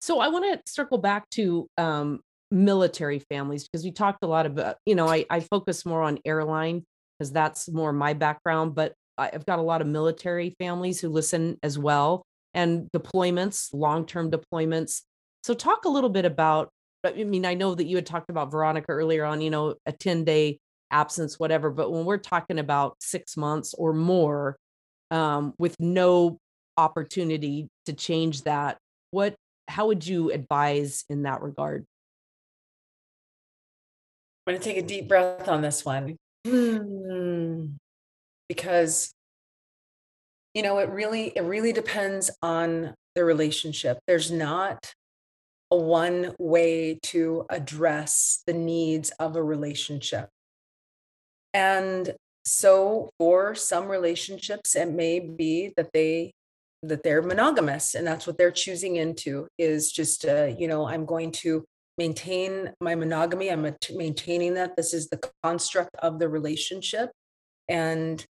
So 0.00 0.18
I 0.18 0.28
want 0.28 0.46
to 0.46 0.72
circle 0.72 0.96
back 0.96 1.28
to 1.32 1.68
um, 1.76 2.20
military 2.50 3.18
families 3.18 3.68
because 3.68 3.84
we 3.84 3.90
talked 3.90 4.24
a 4.24 4.26
lot 4.26 4.46
about, 4.46 4.76
you 4.86 4.94
know, 4.94 5.08
I, 5.08 5.26
I 5.28 5.40
focus 5.40 5.84
more 5.84 6.00
on 6.00 6.18
airline 6.24 6.86
because 7.18 7.32
that's 7.32 7.70
more 7.70 7.92
my 7.92 8.14
background, 8.14 8.74
but 8.74 8.94
I've 9.18 9.44
got 9.44 9.58
a 9.58 9.62
lot 9.62 9.82
of 9.82 9.88
military 9.88 10.56
families 10.58 11.02
who 11.02 11.10
listen 11.10 11.58
as 11.62 11.78
well 11.78 12.24
and 12.54 12.88
deployments, 12.94 13.72
long 13.72 14.06
term 14.06 14.30
deployments. 14.30 15.02
So, 15.42 15.54
talk 15.54 15.84
a 15.84 15.88
little 15.88 16.10
bit 16.10 16.24
about. 16.24 16.70
I 17.04 17.24
mean, 17.24 17.44
I 17.44 17.54
know 17.54 17.74
that 17.74 17.86
you 17.86 17.96
had 17.96 18.06
talked 18.06 18.30
about 18.30 18.52
Veronica 18.52 18.92
earlier 18.92 19.24
on, 19.24 19.40
you 19.40 19.50
know, 19.50 19.74
a 19.86 19.92
10 19.92 20.22
day 20.24 20.60
absence, 20.92 21.40
whatever, 21.40 21.70
but 21.70 21.90
when 21.90 22.04
we're 22.04 22.18
talking 22.18 22.60
about 22.60 22.96
six 23.00 23.36
months 23.36 23.74
or 23.74 23.92
more 23.92 24.56
um, 25.10 25.54
with 25.58 25.74
no 25.80 26.38
opportunity 26.76 27.68
to 27.86 27.92
change 27.92 28.42
that, 28.42 28.78
what, 29.10 29.34
how 29.66 29.88
would 29.88 30.06
you 30.06 30.30
advise 30.30 31.04
in 31.08 31.22
that 31.24 31.42
regard? 31.42 31.84
I'm 34.46 34.54
going 34.54 34.62
to 34.62 34.64
take 34.64 34.78
a 34.78 34.86
deep 34.86 35.08
breath 35.08 35.48
on 35.48 35.62
this 35.62 35.84
one. 35.84 36.16
Hmm. 36.46 37.66
Because 38.48 39.12
you 40.54 40.62
know 40.62 40.78
it 40.78 40.88
really 40.90 41.32
it 41.36 41.42
really 41.42 41.72
depends 41.72 42.30
on 42.42 42.94
the 43.14 43.24
relationship. 43.24 43.98
There's 44.06 44.30
not 44.30 44.92
a 45.70 45.76
one 45.76 46.34
way 46.38 46.98
to 47.02 47.46
address 47.50 48.42
the 48.46 48.52
needs 48.52 49.10
of 49.18 49.36
a 49.36 49.42
relationship. 49.42 50.28
And 51.54 52.14
so 52.44 53.10
for 53.18 53.54
some 53.54 53.88
relationships 53.88 54.74
it 54.74 54.90
may 54.90 55.20
be 55.20 55.72
that 55.76 55.90
they 55.92 56.32
that 56.82 57.04
they're 57.04 57.22
monogamous 57.22 57.94
and 57.94 58.04
that's 58.04 58.26
what 58.26 58.36
they're 58.36 58.50
choosing 58.50 58.96
into 58.96 59.46
is 59.56 59.92
just 59.92 60.24
uh, 60.24 60.50
you 60.58 60.66
know 60.66 60.84
i'm 60.84 61.06
going 61.06 61.30
to 61.30 61.64
maintain 61.98 62.72
my 62.80 62.94
monogamy. 62.94 63.50
I'm 63.50 63.74
maintaining 63.94 64.54
that. 64.54 64.76
This 64.76 64.94
is 64.94 65.08
the 65.08 65.20
construct 65.42 65.94
of 65.96 66.18
the 66.18 66.28
relationship. 66.28 67.10
And 67.68 68.24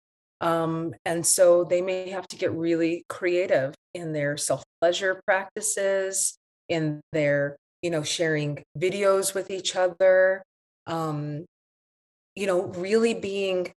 um, 0.41 0.95
and 1.05 1.24
so 1.24 1.64
they 1.64 1.82
may 1.82 2.11
have 2.11 2.28
to 2.28 2.36
get 2.36 2.53
really 2.53 3.05
creative 3.09 3.74
in 3.95 4.12
their 4.12 4.36
self 4.36 4.62
pleasure 4.80 5.20
practices, 5.26 6.39
in 6.68 7.01
their, 7.12 7.57
you 7.82 7.91
know, 7.91 8.03
sharing 8.03 8.62
videos 8.78 9.34
with 9.34 9.51
each 9.51 9.76
other. 9.76 10.43
Um, 10.86 11.45
you 12.39 12.47
know 12.47 12.66
really 12.86 13.14
being 13.14 13.72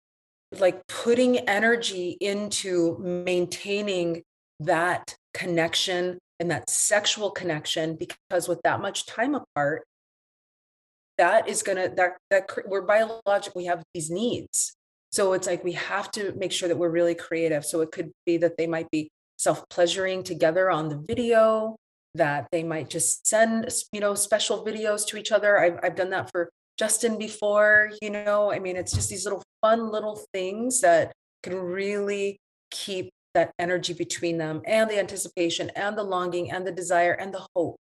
like 0.59 0.85
putting 0.87 1.37
energy 1.47 2.17
into 2.19 2.97
maintaining 2.99 4.21
that 4.59 5.15
connection 5.33 6.17
and 6.41 6.51
that 6.51 6.69
sexual 6.69 7.31
connection 7.31 7.95
because 7.95 8.49
with 8.49 8.59
that 8.63 8.81
much 8.81 9.05
time 9.05 9.33
apart 9.33 9.83
that 11.17 11.47
is 11.47 11.63
going 11.63 11.77
to 11.77 11.95
that 11.95 12.17
that 12.29 12.49
we're 12.65 12.81
biological 12.81 13.59
we 13.61 13.65
have 13.65 13.81
these 13.93 14.09
needs 14.09 14.75
so 15.11 15.33
it's 15.33 15.47
like 15.47 15.63
we 15.63 15.71
have 15.73 16.11
to 16.11 16.33
make 16.37 16.51
sure 16.51 16.67
that 16.69 16.77
we're 16.77 16.89
really 16.89 17.15
creative. 17.15 17.65
So 17.65 17.81
it 17.81 17.91
could 17.91 18.11
be 18.25 18.37
that 18.37 18.57
they 18.57 18.67
might 18.67 18.89
be 18.91 19.09
self 19.37 19.67
pleasuring 19.69 20.23
together 20.23 20.69
on 20.69 20.89
the 20.89 20.97
video 20.97 21.75
that 22.15 22.47
they 22.51 22.63
might 22.63 22.89
just 22.89 23.27
send 23.27 23.71
you 23.93 23.99
know 23.99 24.15
special 24.15 24.65
videos 24.65 25.05
to 25.07 25.17
each 25.17 25.31
other. 25.31 25.59
I've, 25.59 25.79
I've 25.83 25.95
done 25.95 26.09
that 26.11 26.29
for 26.31 26.49
justin 26.77 27.17
before 27.17 27.91
you 28.01 28.09
know? 28.09 28.51
I 28.51 28.59
mean 28.59 28.75
it's 28.75 28.93
just 28.93 29.09
these 29.09 29.25
little 29.25 29.43
fun 29.61 29.91
little 29.91 30.19
things 30.33 30.81
that 30.81 31.11
can 31.43 31.55
really 31.55 32.37
keep 32.71 33.11
that 33.35 33.51
energy 33.59 33.93
between 33.93 34.37
them 34.37 34.61
and 34.65 34.89
the 34.89 34.99
anticipation 34.99 35.69
and 35.75 35.97
the 35.97 36.03
longing 36.03 36.51
and 36.51 36.65
the 36.65 36.71
desire 36.71 37.13
and 37.13 37.33
the 37.33 37.45
hope. 37.55 37.77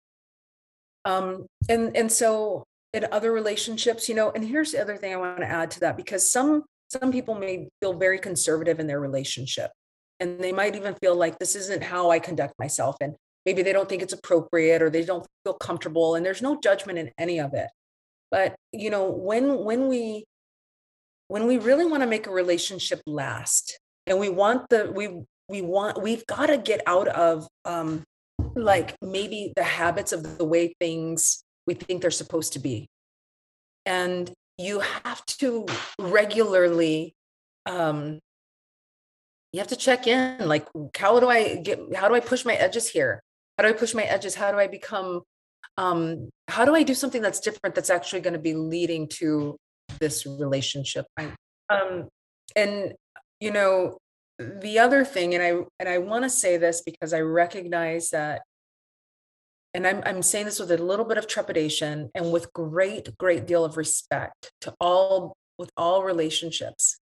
Um 1.05 1.47
and 1.69 1.97
and 1.97 2.11
so 2.11 2.65
in 2.93 3.07
other 3.11 3.33
relationships 3.33 4.09
you 4.09 4.15
know 4.15 4.31
and 4.31 4.45
here's 4.45 4.73
the 4.73 4.81
other 4.81 4.97
thing 4.97 5.15
i 5.15 5.17
want 5.17 5.39
to 5.39 5.47
add 5.47 5.71
to 5.71 5.81
that 5.81 5.97
because 5.97 6.31
some 6.31 6.63
some 6.93 7.11
people 7.11 7.35
may 7.35 7.69
feel 7.81 7.95
very 7.95 8.19
conservative 8.19 8.79
in 8.81 8.87
their 8.87 9.01
relationship 9.01 9.71
and 10.21 10.39
they 10.39 10.53
might 10.53 10.77
even 10.77 10.95
feel 11.03 11.15
like 11.15 11.39
this 11.39 11.57
isn't 11.57 11.83
how 11.83 12.11
i 12.11 12.19
conduct 12.19 12.55
myself 12.59 12.97
and 13.01 13.15
maybe 13.45 13.63
they 13.63 13.73
don't 13.73 13.89
think 13.89 14.03
it's 14.03 14.13
appropriate 14.13 14.83
or 14.83 14.91
they 14.91 15.05
don't 15.05 15.27
feel 15.45 15.55
comfortable 15.55 16.15
and 16.15 16.25
there's 16.25 16.43
no 16.43 16.61
judgment 16.61 16.99
in 16.99 17.11
any 17.19 17.41
of 17.41 17.55
it. 17.55 17.69
But 18.31 18.55
you 18.73 18.91
know 18.91 19.11
when 19.11 19.65
when 19.65 19.89
we 19.89 20.25
when 21.29 21.47
we 21.47 21.59
really 21.59 21.87
want 21.87 22.03
to 22.03 22.07
make 22.07 22.27
a 22.27 22.31
relationship 22.31 23.01
last 23.07 23.79
and 24.07 24.19
we 24.19 24.29
want 24.29 24.69
the 24.71 24.91
we 24.95 25.23
we 25.49 25.63
want 25.63 26.01
we've 26.03 26.27
got 26.27 26.47
to 26.47 26.59
get 26.59 26.81
out 26.87 27.09
of 27.09 27.47
um 27.65 28.03
like 28.55 28.97
maybe 29.03 29.53
the 29.57 29.63
habits 29.63 30.13
of 30.13 30.39
the 30.39 30.45
way 30.45 30.75
things 30.81 31.45
we 31.67 31.75
think 31.75 32.03
they're 32.03 32.11
supposed 32.11 32.55
to 32.55 32.59
be. 32.59 32.89
And 33.87 34.33
you 34.59 34.81
have 34.81 35.25
to 35.27 35.67
regularly 35.99 37.15
um 37.67 38.19
you 39.53 39.59
have 39.59 39.69
to 39.69 39.77
check 39.77 40.07
in 40.07 40.47
like 40.47 40.67
how 40.97 41.21
do 41.21 41.29
i 41.29 41.57
get 41.57 41.81
how 41.95 42.09
do 42.09 42.15
i 42.15 42.21
push 42.21 42.45
my 42.45 42.55
edges 42.55 42.89
here? 42.89 43.23
How 43.59 43.65
do 43.65 43.71
i 43.71 43.73
push 43.73 43.95
my 43.95 44.03
edges? 44.03 44.35
How 44.35 44.51
do 44.51 44.59
i 44.59 44.67
become 44.67 45.23
um 45.79 46.29
how 46.49 46.65
do 46.65 46.75
i 46.75 46.83
do 46.83 46.95
something 46.95 47.23
that's 47.23 47.41
different 47.41 47.75
that's 47.75 47.91
actually 47.91 48.21
going 48.21 48.33
to 48.35 48.39
be 48.39 48.55
leading 48.55 49.09
to 49.21 49.57
this 50.01 50.27
relationship? 50.27 51.07
Um 51.69 52.09
and 52.57 52.95
you 53.41 53.51
know 53.51 53.99
the 54.39 54.79
other 54.79 55.05
thing 55.05 55.35
and 55.35 55.43
i 55.43 55.53
and 55.79 55.89
i 55.89 55.99
want 55.99 56.25
to 56.25 56.31
say 56.31 56.57
this 56.57 56.83
because 56.83 57.13
i 57.13 57.21
recognize 57.21 58.11
that 58.11 58.43
and 59.75 59.87
I'm, 59.87 60.03
I'm 60.05 60.23
saying 60.23 60.47
this 60.47 60.59
with 60.61 60.71
a 60.71 60.77
little 60.77 61.05
bit 61.05 61.19
of 61.19 61.27
trepidation 61.27 62.11
and 62.15 62.33
with 62.33 62.53
great 62.53 63.17
great 63.19 63.47
deal 63.47 63.65
of 63.65 63.77
respect 63.77 64.51
to 64.63 64.75
all 64.81 65.37
with 65.59 65.71
all 65.77 66.03
relationships. 66.03 66.99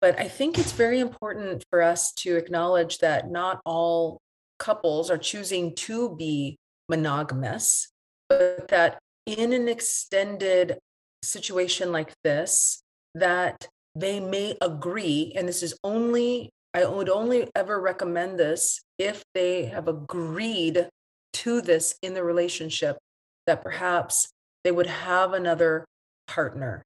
But 0.00 0.18
i 0.18 0.28
think 0.28 0.58
it's 0.58 0.72
very 0.72 0.98
important 0.98 1.64
for 1.70 1.80
us 1.82 2.12
to 2.14 2.36
acknowledge 2.36 2.98
that 2.98 3.30
not 3.30 3.60
all 3.64 4.20
couples 4.58 5.10
are 5.10 5.18
choosing 5.18 5.74
to 5.74 6.14
be 6.16 6.58
monogamous 6.88 7.88
but 8.28 8.68
that 8.68 8.98
in 9.26 9.52
an 9.52 9.68
extended 9.68 10.78
situation 11.22 11.92
like 11.92 12.12
this 12.24 12.82
that 13.14 13.68
they 13.94 14.20
may 14.20 14.56
agree 14.60 15.32
and 15.36 15.48
this 15.48 15.62
is 15.62 15.74
only 15.84 16.50
i 16.74 16.84
would 16.84 17.08
only 17.08 17.48
ever 17.54 17.80
recommend 17.80 18.38
this 18.38 18.80
if 18.98 19.22
they 19.34 19.66
have 19.66 19.88
agreed 19.88 20.88
to 21.32 21.60
this 21.60 21.96
in 22.02 22.14
the 22.14 22.24
relationship 22.24 22.98
that 23.46 23.62
perhaps 23.62 24.28
they 24.64 24.70
would 24.70 24.86
have 24.86 25.32
another 25.32 25.84
partner 26.26 26.82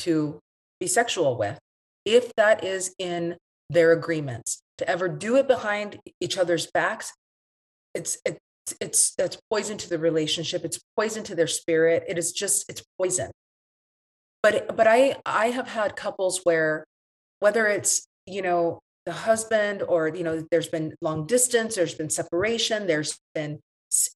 to 0.00 0.38
be 0.80 0.86
sexual 0.86 1.36
with 1.36 1.58
if 2.04 2.32
that 2.36 2.64
is 2.64 2.94
in 2.98 3.36
their 3.68 3.92
agreements. 3.92 4.60
To 4.78 4.88
ever 4.88 5.08
do 5.08 5.36
it 5.36 5.48
behind 5.48 5.98
each 6.20 6.38
other's 6.38 6.70
backs 6.70 7.12
it's 7.94 8.18
it's 8.24 8.38
it's 8.80 9.14
that's 9.14 9.38
poison 9.50 9.76
to 9.78 9.88
the 9.88 9.98
relationship. 9.98 10.64
It's 10.64 10.78
poison 10.96 11.24
to 11.24 11.34
their 11.34 11.46
spirit. 11.46 12.04
It 12.08 12.18
is 12.18 12.32
just 12.32 12.68
it's 12.68 12.82
poison. 12.98 13.30
But 14.42 14.76
but 14.76 14.86
i 14.86 15.16
i 15.26 15.46
have 15.46 15.68
had 15.68 15.96
couples 15.96 16.40
where 16.44 16.84
whether 17.40 17.66
it's 17.66 18.06
you 18.26 18.42
know 18.42 18.78
the 19.04 19.12
husband 19.12 19.82
or 19.82 20.08
you 20.08 20.22
know 20.22 20.44
there's 20.50 20.68
been 20.68 20.94
long 21.00 21.26
distance 21.26 21.74
there's 21.74 21.94
been 21.94 22.10
separation 22.10 22.86
there's 22.86 23.18
been 23.34 23.58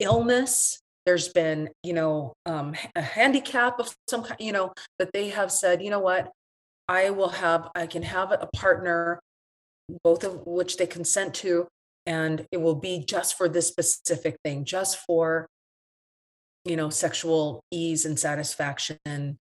illness. 0.01 0.81
There's 1.07 1.29
been 1.29 1.71
you 1.83 1.93
know 1.95 2.35
um, 2.47 2.75
a 2.95 3.03
handicap 3.03 3.81
of 3.81 3.95
some 4.09 4.25
kind 4.25 4.41
you 4.41 4.53
know 4.53 4.73
that 4.99 5.13
they 5.13 5.31
have 5.31 5.51
said 5.51 5.83
you 5.83 5.91
know 5.91 6.01
what? 6.01 6.31
I 6.89 7.11
will 7.11 7.29
have 7.29 7.69
i 7.75 7.87
can 7.87 8.03
have 8.03 8.33
a 8.33 8.49
partner 8.55 9.21
both 10.05 10.25
of 10.25 10.47
which 10.47 10.77
they 10.77 10.87
consent 10.87 11.35
to 11.35 11.67
and 12.07 12.47
it 12.51 12.61
will 12.61 12.75
be 12.75 13.05
just 13.05 13.37
for 13.37 13.49
this 13.49 13.69
specific 13.69 14.37
thing 14.45 14.65
just 14.65 14.99
for 15.07 15.47
you 16.65 16.77
know 16.77 16.91
sexual 16.91 17.63
ease 17.71 18.05
and 18.05 18.19
satisfaction 18.19 19.39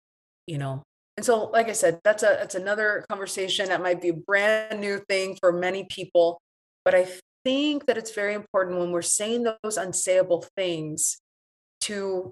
you 0.48 0.58
know. 0.58 0.84
And 1.18 1.26
so 1.26 1.46
like 1.46 1.68
i 1.68 1.74
said 1.74 2.00
that's 2.04 2.24
a 2.24 2.38
that's 2.40 2.56
another 2.56 3.06
conversation 3.10 3.68
that 3.68 3.82
might 3.82 4.02
be 4.02 4.10
a 4.10 4.14
brand 4.14 4.80
new 4.80 5.02
thing 5.10 5.38
for 5.40 5.52
many 5.52 5.84
people 5.84 6.40
but 6.86 6.96
i 6.96 7.08
think 7.44 7.86
that 7.86 7.98
it's 7.98 8.14
very 8.14 8.34
important 8.34 8.80
when 8.80 8.92
we're 8.92 9.02
saying 9.02 9.44
those 9.44 9.78
unsayable 9.78 10.46
things 10.56 11.18
to 11.82 12.32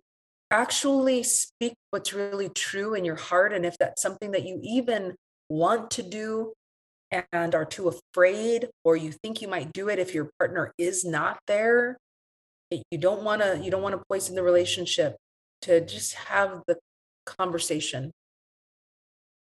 actually 0.52 1.24
speak 1.24 1.74
what's 1.92 2.14
really 2.14 2.50
true 2.50 2.94
in 2.94 3.06
your 3.06 3.16
heart. 3.16 3.54
And 3.54 3.66
if 3.66 3.78
that's 3.78 4.02
something 4.02 4.32
that 4.32 4.46
you 4.46 4.60
even 4.64 5.16
want 5.50 5.92
to 5.92 6.04
do 6.04 6.54
and 7.12 7.56
are 7.56 7.66
too 7.66 7.88
afraid, 8.14 8.70
or 8.84 8.96
you 8.96 9.12
think 9.12 9.42
you 9.42 9.48
might 9.48 9.74
do 9.74 9.90
it 9.90 10.00
if 10.00 10.14
your 10.14 10.30
partner 10.38 10.72
is 10.78 11.04
not 11.04 11.40
there, 11.48 11.98
you 12.92 12.98
don't 12.98 13.24
want 13.24 13.42
to 13.42 13.60
you 13.64 13.72
don't 13.72 13.82
want 13.82 13.96
to 13.96 14.04
poison 14.08 14.36
the 14.36 14.44
relationship 14.44 15.16
to 15.64 15.82
just 15.82 16.14
have 16.14 16.62
the 16.68 16.78
conversation 17.26 18.12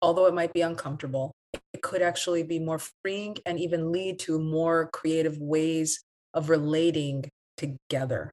although 0.02 0.28
it 0.28 0.34
might 0.34 0.54
be 0.54 0.62
uncomfortable 0.62 1.32
it 1.76 1.82
could 1.82 2.02
actually 2.02 2.42
be 2.42 2.58
more 2.58 2.80
freeing 3.04 3.36
and 3.46 3.60
even 3.60 3.92
lead 3.92 4.18
to 4.18 4.40
more 4.40 4.90
creative 4.94 5.38
ways 5.40 6.06
of 6.34 6.50
relating 6.50 7.30
together. 7.58 8.32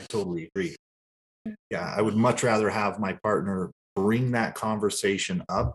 I 0.00 0.04
totally 0.04 0.48
agree. 0.54 0.76
Mm. 1.48 1.54
Yeah, 1.72 1.92
I 1.96 2.00
would 2.02 2.14
much 2.14 2.44
rather 2.44 2.70
have 2.70 3.00
my 3.00 3.14
partner 3.24 3.72
bring 3.96 4.30
that 4.30 4.54
conversation 4.54 5.42
up 5.48 5.74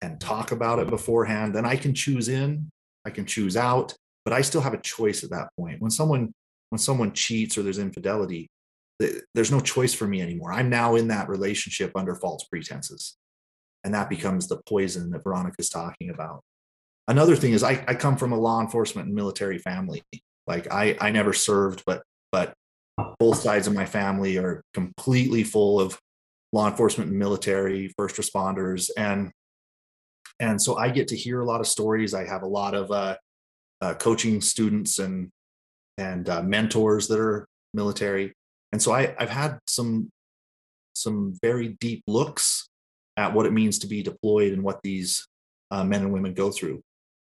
and 0.00 0.20
talk 0.20 0.52
about 0.52 0.78
it 0.78 0.88
beforehand. 0.88 1.52
Then 1.52 1.66
I 1.66 1.74
can 1.74 1.92
choose 1.92 2.28
in, 2.28 2.70
I 3.04 3.10
can 3.10 3.26
choose 3.26 3.56
out, 3.56 3.96
but 4.24 4.32
I 4.32 4.42
still 4.42 4.60
have 4.60 4.74
a 4.74 4.80
choice 4.80 5.24
at 5.24 5.30
that 5.30 5.48
point. 5.58 5.82
When 5.82 5.90
someone 5.90 6.32
when 6.68 6.78
someone 6.78 7.12
cheats 7.14 7.58
or 7.58 7.64
there's 7.64 7.80
infidelity, 7.80 8.48
there's 9.34 9.50
no 9.50 9.58
choice 9.58 9.92
for 9.92 10.06
me 10.06 10.22
anymore. 10.22 10.52
I'm 10.52 10.70
now 10.70 10.94
in 10.94 11.08
that 11.08 11.28
relationship 11.28 11.90
under 11.96 12.14
false 12.14 12.44
pretenses 12.44 13.16
and 13.84 13.94
that 13.94 14.10
becomes 14.10 14.48
the 14.48 14.60
poison 14.68 15.10
that 15.10 15.24
Veronica's 15.24 15.68
talking 15.68 16.10
about. 16.10 16.42
Another 17.08 17.34
thing 17.36 17.52
is 17.52 17.62
I, 17.62 17.84
I 17.88 17.94
come 17.94 18.16
from 18.16 18.32
a 18.32 18.38
law 18.38 18.60
enforcement 18.60 19.06
and 19.06 19.14
military 19.14 19.58
family. 19.58 20.02
Like 20.46 20.72
I, 20.72 20.96
I 21.00 21.10
never 21.10 21.32
served, 21.32 21.82
but 21.86 22.02
but 22.32 22.54
both 23.18 23.38
sides 23.38 23.66
of 23.66 23.74
my 23.74 23.86
family 23.86 24.36
are 24.36 24.62
completely 24.74 25.42
full 25.42 25.80
of 25.80 25.98
law 26.52 26.68
enforcement 26.68 27.10
and 27.10 27.18
military, 27.18 27.92
first 27.96 28.16
responders, 28.16 28.90
and 28.96 29.30
and 30.38 30.60
so 30.60 30.76
I 30.76 30.90
get 30.90 31.08
to 31.08 31.16
hear 31.16 31.40
a 31.40 31.44
lot 31.44 31.60
of 31.60 31.66
stories. 31.66 32.14
I 32.14 32.24
have 32.24 32.42
a 32.42 32.48
lot 32.48 32.74
of 32.74 32.90
uh, 32.90 33.16
uh, 33.80 33.94
coaching 33.94 34.40
students 34.40 34.98
and 34.98 35.30
and 35.98 36.28
uh, 36.28 36.42
mentors 36.42 37.08
that 37.08 37.18
are 37.18 37.46
military, 37.74 38.32
and 38.72 38.82
so 38.82 38.92
I, 38.92 39.14
I've 39.18 39.30
had 39.30 39.58
some 39.66 40.10
some 40.94 41.38
very 41.42 41.76
deep 41.80 42.02
looks 42.06 42.69
at 43.20 43.34
what 43.34 43.44
it 43.44 43.52
means 43.52 43.78
to 43.78 43.86
be 43.86 44.02
deployed 44.02 44.54
and 44.54 44.62
what 44.62 44.80
these 44.82 45.28
uh, 45.70 45.84
men 45.84 46.00
and 46.00 46.12
women 46.12 46.32
go 46.32 46.50
through. 46.50 46.80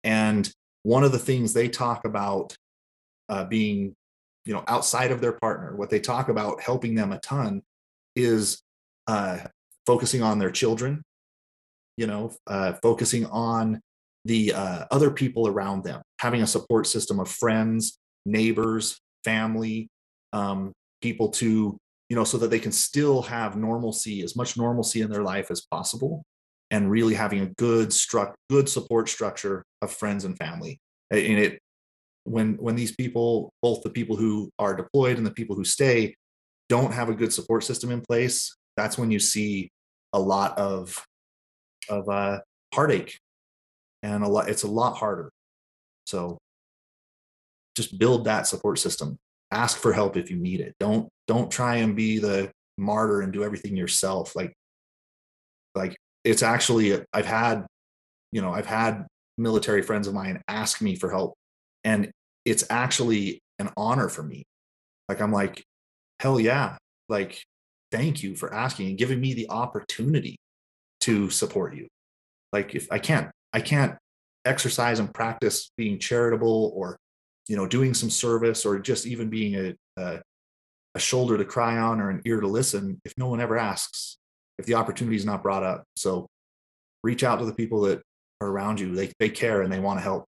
And 0.06 0.50
one 0.84 1.04
of 1.04 1.12
the 1.12 1.20
things 1.20 1.52
they 1.52 1.68
talk 1.68 2.06
about 2.06 2.56
uh, 3.28 3.44
being, 3.44 3.94
you 4.46 4.54
know, 4.54 4.64
outside 4.68 5.12
of 5.12 5.20
their 5.20 5.34
partner, 5.34 5.76
what 5.76 5.90
they 5.90 6.00
talk 6.00 6.30
about 6.30 6.62
helping 6.62 6.96
them 6.96 7.12
a 7.12 7.20
ton 7.20 7.62
is 8.16 8.62
uh, 9.08 9.40
focusing 9.86 10.24
on 10.24 10.40
their 10.40 10.52
children, 10.52 11.04
you 11.98 12.08
know, 12.08 12.34
uh, 12.48 12.74
focusing 12.82 13.26
on 13.26 13.82
the 14.24 14.54
uh, 14.54 14.86
other 14.90 15.12
people 15.12 15.50
around 15.50 15.84
them, 15.84 16.02
having 16.20 16.42
a 16.42 16.48
support 16.48 16.88
system 16.88 17.20
of 17.20 17.28
friends, 17.28 17.98
neighbors, 18.26 19.02
family, 19.26 19.90
um, 20.32 20.72
people 21.02 21.28
to 21.28 21.78
you 22.14 22.20
know, 22.20 22.24
so 22.24 22.38
that 22.38 22.52
they 22.52 22.60
can 22.60 22.72
still 22.72 23.24
have 23.24 23.58
normalcy, 23.58 24.22
as 24.22 24.36
much 24.36 24.56
normalcy 24.56 25.02
in 25.02 25.10
their 25.10 25.24
life 25.24 25.50
as 25.50 25.62
possible, 25.62 26.24
and 26.70 26.92
really 26.92 27.16
having 27.16 27.40
a 27.40 27.48
good 27.48 27.90
struct, 27.90 28.36
good 28.52 28.70
support 28.70 29.10
structure 29.10 29.64
of 29.82 29.92
friends 29.92 30.24
and 30.24 30.38
family. 30.38 30.80
And 31.10 31.40
it, 31.40 31.60
when 32.26 32.54
when 32.58 32.76
these 32.76 32.96
people, 32.96 33.52
both 33.64 33.82
the 33.82 33.90
people 33.90 34.16
who 34.16 34.52
are 34.60 34.76
deployed 34.76 35.18
and 35.18 35.26
the 35.26 35.32
people 35.32 35.56
who 35.56 35.64
stay, 35.64 36.14
don't 36.70 36.94
have 36.94 37.10
a 37.10 37.16
good 37.16 37.34
support 37.34 37.64
system 37.64 37.90
in 37.90 38.02
place, 38.02 38.56
that's 38.78 38.96
when 38.96 39.10
you 39.10 39.18
see 39.18 39.72
a 40.14 40.20
lot 40.20 40.56
of 40.60 41.04
of 41.90 42.08
uh, 42.10 42.42
heartache, 42.76 43.18
and 44.04 44.24
a 44.24 44.28
lot. 44.28 44.50
It's 44.50 44.62
a 44.62 44.68
lot 44.68 44.98
harder. 44.98 45.32
So 46.06 46.38
just 47.76 47.98
build 47.98 48.26
that 48.26 48.46
support 48.46 48.78
system 48.78 49.18
ask 49.54 49.78
for 49.78 49.94
help 49.94 50.18
if 50.18 50.30
you 50.30 50.38
need 50.38 50.60
it. 50.60 50.76
Don't 50.80 51.10
don't 51.28 51.52
try 51.52 51.78
and 51.78 51.96
be 51.96 52.20
the 52.20 52.52
martyr 52.78 53.22
and 53.22 53.32
do 53.32 53.44
everything 53.44 53.78
yourself. 53.78 54.36
Like 54.36 54.54
like 55.76 55.96
it's 56.24 56.44
actually 56.44 57.00
i've 57.14 57.26
had 57.26 57.66
you 58.32 58.42
know 58.42 58.52
i've 58.52 58.66
had 58.66 59.06
military 59.38 59.82
friends 59.82 60.08
of 60.08 60.14
mine 60.14 60.42
ask 60.48 60.82
me 60.82 60.96
for 60.96 61.10
help 61.10 61.34
and 61.84 62.12
it's 62.46 62.64
actually 62.70 63.42
an 63.60 63.70
honor 63.78 64.10
for 64.10 64.24
me. 64.24 64.44
Like 65.10 65.22
i'm 65.22 65.32
like 65.32 65.64
hell 66.20 66.40
yeah. 66.40 66.78
Like 67.10 67.42
thank 67.92 68.24
you 68.24 68.36
for 68.36 68.54
asking 68.54 68.88
and 68.90 68.98
giving 68.98 69.22
me 69.22 69.34
the 69.34 69.50
opportunity 69.50 70.38
to 71.02 71.30
support 71.30 71.76
you. 71.76 71.88
Like 72.52 72.76
if 72.76 72.88
i 72.92 73.00
can't 73.00 73.30
i 73.54 73.62
can't 73.62 73.98
exercise 74.46 75.00
and 75.00 75.14
practice 75.14 75.70
being 75.78 76.00
charitable 76.00 76.74
or 76.76 76.98
you 77.48 77.58
know 77.58 77.68
doing 77.68 77.94
some 77.94 78.10
service 78.10 78.66
or 78.66 78.80
just 78.80 79.06
even 79.06 79.30
being 79.30 79.56
a, 79.56 79.76
a, 80.02 80.22
a 80.96 81.00
shoulder 81.00 81.38
to 81.38 81.46
cry 81.46 81.78
on 81.78 82.00
or 82.00 82.10
an 82.10 82.22
ear 82.26 82.40
to 82.40 82.48
listen 82.48 83.02
if 83.06 83.14
no 83.18 83.28
one 83.28 83.42
ever 83.42 83.58
asks 83.58 84.18
if 84.60 84.66
the 84.66 84.76
opportunity 84.76 85.16
is 85.16 85.26
not 85.26 85.42
brought 85.42 85.64
up. 85.64 85.84
So 85.96 86.28
reach 87.04 87.24
out 87.24 87.40
to 87.40 87.46
the 87.46 87.54
people 87.54 87.82
that 87.82 88.02
are 88.40 88.48
around 88.48 88.80
you. 88.80 88.96
They, 88.96 89.12
they 89.20 89.30
care 89.30 89.62
and 89.62 89.72
they 89.72 89.80
want 89.80 90.00
to 90.00 90.04
help. 90.04 90.26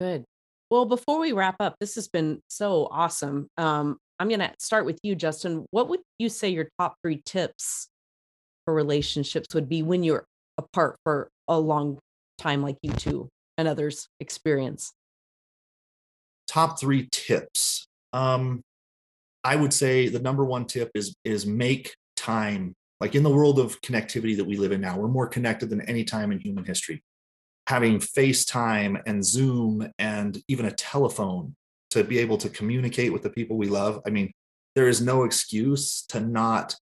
Good. 0.00 0.24
Well 0.70 0.86
before 0.86 1.20
we 1.20 1.32
wrap 1.32 1.56
up 1.60 1.76
this 1.80 1.94
has 1.96 2.08
been 2.08 2.40
so 2.48 2.88
awesome. 2.90 3.48
Um, 3.56 3.98
i'm 4.20 4.28
going 4.28 4.40
to 4.40 4.52
start 4.58 4.86
with 4.86 4.98
you 5.02 5.14
justin. 5.14 5.66
What 5.70 5.88
would 5.88 6.00
you 6.18 6.28
say 6.28 6.48
your 6.48 6.68
top 6.78 6.96
three 7.02 7.20
tips 7.24 7.88
for 8.64 8.74
relationships 8.74 9.54
would 9.54 9.68
be 9.68 9.82
when 9.82 10.02
you're 10.02 10.24
apart 10.56 10.96
for 11.04 11.28
a 11.48 11.58
long 11.58 11.98
time 12.38 12.62
like 12.62 12.76
you 12.82 12.92
two 12.92 13.28
and 13.56 13.68
others 13.68 14.08
experience? 14.20 14.92
Top 16.46 16.78
three 16.78 17.08
tips. 17.10 17.86
Um, 18.12 18.62
I 19.42 19.56
would 19.56 19.72
say 19.72 20.08
the 20.08 20.20
number 20.20 20.44
one 20.44 20.66
tip 20.66 20.90
is 20.94 21.14
is 21.24 21.46
make 21.46 21.94
time. 22.16 22.74
Like 23.00 23.14
in 23.14 23.22
the 23.22 23.30
world 23.30 23.58
of 23.58 23.80
connectivity 23.82 24.36
that 24.36 24.46
we 24.46 24.56
live 24.56 24.72
in 24.72 24.80
now, 24.80 24.96
we're 24.98 25.08
more 25.08 25.26
connected 25.26 25.68
than 25.68 25.82
any 25.82 26.04
time 26.04 26.32
in 26.32 26.38
human 26.38 26.64
history. 26.64 27.02
Having 27.66 27.98
FaceTime 28.00 29.02
and 29.06 29.24
Zoom 29.24 29.90
and 29.98 30.40
even 30.48 30.66
a 30.66 30.70
telephone 30.70 31.54
to 31.90 32.04
be 32.04 32.18
able 32.18 32.38
to 32.38 32.48
communicate 32.48 33.12
with 33.12 33.22
the 33.22 33.30
people 33.30 33.56
we 33.56 33.68
love. 33.68 34.00
I 34.06 34.10
mean, 34.10 34.32
there 34.74 34.88
is 34.88 35.00
no 35.00 35.24
excuse 35.24 36.04
to 36.08 36.20
not 36.20 36.74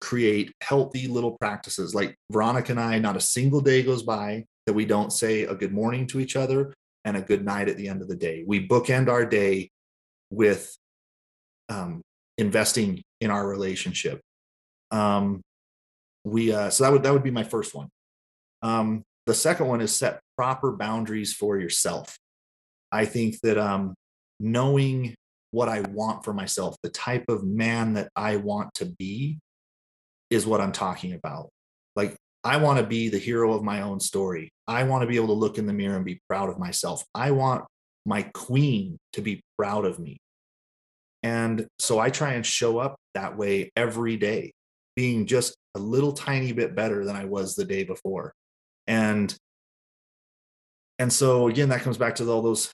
create 0.00 0.52
healthy 0.60 1.06
little 1.06 1.38
practices. 1.38 1.94
Like 1.94 2.16
Veronica 2.30 2.72
and 2.72 2.80
I, 2.80 2.98
not 2.98 3.16
a 3.16 3.20
single 3.20 3.60
day 3.60 3.82
goes 3.82 4.02
by 4.02 4.44
that 4.66 4.72
we 4.72 4.84
don't 4.84 5.12
say 5.12 5.42
a 5.42 5.54
good 5.54 5.72
morning 5.72 6.06
to 6.08 6.20
each 6.20 6.36
other 6.36 6.72
and 7.04 7.16
a 7.16 7.22
good 7.22 7.44
night 7.44 7.68
at 7.68 7.76
the 7.76 7.88
end 7.88 8.02
of 8.02 8.08
the 8.08 8.16
day. 8.16 8.44
We 8.46 8.66
bookend 8.66 9.08
our 9.08 9.24
day 9.24 9.70
with 10.30 10.76
um, 11.68 12.02
investing 12.38 13.02
in 13.20 13.30
our 13.30 13.46
relationship. 13.46 14.20
Um, 14.90 15.40
we 16.24 16.52
uh, 16.52 16.70
so 16.70 16.84
that 16.84 16.92
would 16.92 17.02
that 17.02 17.12
would 17.12 17.24
be 17.24 17.30
my 17.30 17.42
first 17.42 17.74
one. 17.74 17.88
Um, 18.62 19.02
the 19.26 19.34
second 19.34 19.66
one 19.66 19.80
is 19.80 19.94
set 19.94 20.20
proper 20.36 20.72
boundaries 20.72 21.32
for 21.32 21.58
yourself. 21.58 22.16
I 22.90 23.04
think 23.04 23.40
that 23.42 23.58
um, 23.58 23.94
knowing 24.38 25.14
what 25.50 25.68
I 25.68 25.80
want 25.80 26.24
for 26.24 26.32
myself, 26.32 26.76
the 26.82 26.90
type 26.90 27.24
of 27.28 27.44
man 27.44 27.94
that 27.94 28.10
I 28.16 28.36
want 28.36 28.74
to 28.74 28.86
be, 28.86 29.38
is 30.30 30.46
what 30.46 30.60
I'm 30.60 30.72
talking 30.72 31.12
about. 31.12 31.50
Like 31.94 32.16
I 32.44 32.56
want 32.56 32.78
to 32.78 32.86
be 32.86 33.08
the 33.08 33.18
hero 33.18 33.52
of 33.52 33.62
my 33.62 33.82
own 33.82 34.00
story. 34.00 34.52
I 34.66 34.82
want 34.84 35.02
to 35.02 35.06
be 35.06 35.16
able 35.16 35.28
to 35.28 35.32
look 35.32 35.58
in 35.58 35.66
the 35.66 35.72
mirror 35.72 35.96
and 35.96 36.04
be 36.04 36.20
proud 36.28 36.48
of 36.48 36.58
myself. 36.58 37.04
I 37.14 37.30
want 37.30 37.64
my 38.04 38.22
queen 38.34 38.98
to 39.12 39.22
be 39.22 39.42
proud 39.56 39.84
of 39.84 39.98
me. 40.00 40.18
And 41.22 41.68
so 41.78 42.00
I 42.00 42.10
try 42.10 42.32
and 42.32 42.44
show 42.44 42.78
up 42.78 42.96
that 43.14 43.36
way 43.36 43.70
every 43.76 44.16
day, 44.16 44.52
being 44.96 45.26
just 45.26 45.56
a 45.76 45.78
little 45.78 46.12
tiny 46.12 46.52
bit 46.52 46.74
better 46.74 47.04
than 47.04 47.14
I 47.14 47.26
was 47.26 47.54
the 47.54 47.64
day 47.64 47.84
before. 47.84 48.34
And 48.88 49.34
and 50.98 51.12
so 51.12 51.48
again 51.48 51.68
that 51.68 51.82
comes 51.82 51.96
back 51.96 52.16
to 52.16 52.28
all 52.28 52.42
those 52.42 52.72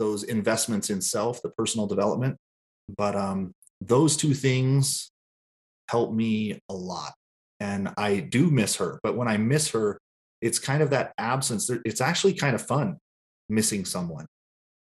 those 0.00 0.24
investments 0.24 0.90
in 0.90 1.00
self, 1.00 1.40
the 1.42 1.50
personal 1.50 1.86
development. 1.86 2.36
But 2.96 3.14
um 3.14 3.52
those 3.80 4.16
two 4.16 4.34
things 4.34 5.12
help 5.88 6.12
me 6.12 6.58
a 6.68 6.74
lot 6.74 7.12
and 7.60 7.92
I 7.96 8.20
do 8.20 8.50
miss 8.50 8.76
her. 8.76 8.98
But 9.02 9.16
when 9.16 9.28
I 9.28 9.36
miss 9.36 9.70
her, 9.70 9.98
it's 10.40 10.58
kind 10.58 10.82
of 10.82 10.90
that 10.90 11.12
absence. 11.18 11.70
It's 11.84 12.00
actually 12.00 12.32
kind 12.32 12.54
of 12.54 12.66
fun 12.66 12.96
missing 13.48 13.84
someone, 13.84 14.26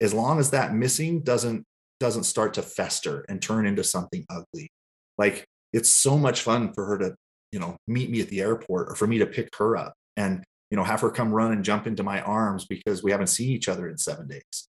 as 0.02 0.14
long 0.14 0.40
as 0.40 0.52
that 0.52 0.74
missing 0.74 1.22
doesn't 1.22 1.64
doesn't 2.00 2.26
start 2.26 2.54
to 2.56 2.62
fester 2.62 3.26
and 3.30 3.42
turn 3.42 3.66
into 3.66 3.84
something 3.84 4.26
ugly. 4.30 4.70
Like 5.18 5.46
it's 5.72 5.90
so 5.90 6.18
much 6.18 6.42
fun 6.42 6.74
for 6.74 6.86
her 6.86 6.98
to, 6.98 7.16
you 7.54 7.60
know, 7.60 7.78
meet 7.88 8.10
me 8.10 8.20
at 8.20 8.28
the 8.28 8.42
airport 8.42 8.90
or 8.90 8.96
for 8.96 9.08
me 9.08 9.20
to 9.20 9.26
pick 9.26 9.50
her 9.58 9.78
up 9.78 9.94
and 10.18 10.44
you 10.72 10.78
know 10.78 10.84
have 10.84 11.02
her 11.02 11.12
come 11.12 11.32
run 11.32 11.54
and 11.54 11.64
jump 11.64 11.88
into 11.88 12.04
my 12.04 12.22
arms 12.22 12.66
because 12.66 13.02
we 13.02 13.12
haven't 13.12 13.28
seen 13.28 13.50
each 13.50 13.70
other 13.70 13.88
in 13.88 13.98
seven 13.98 14.28
days. 14.28 14.68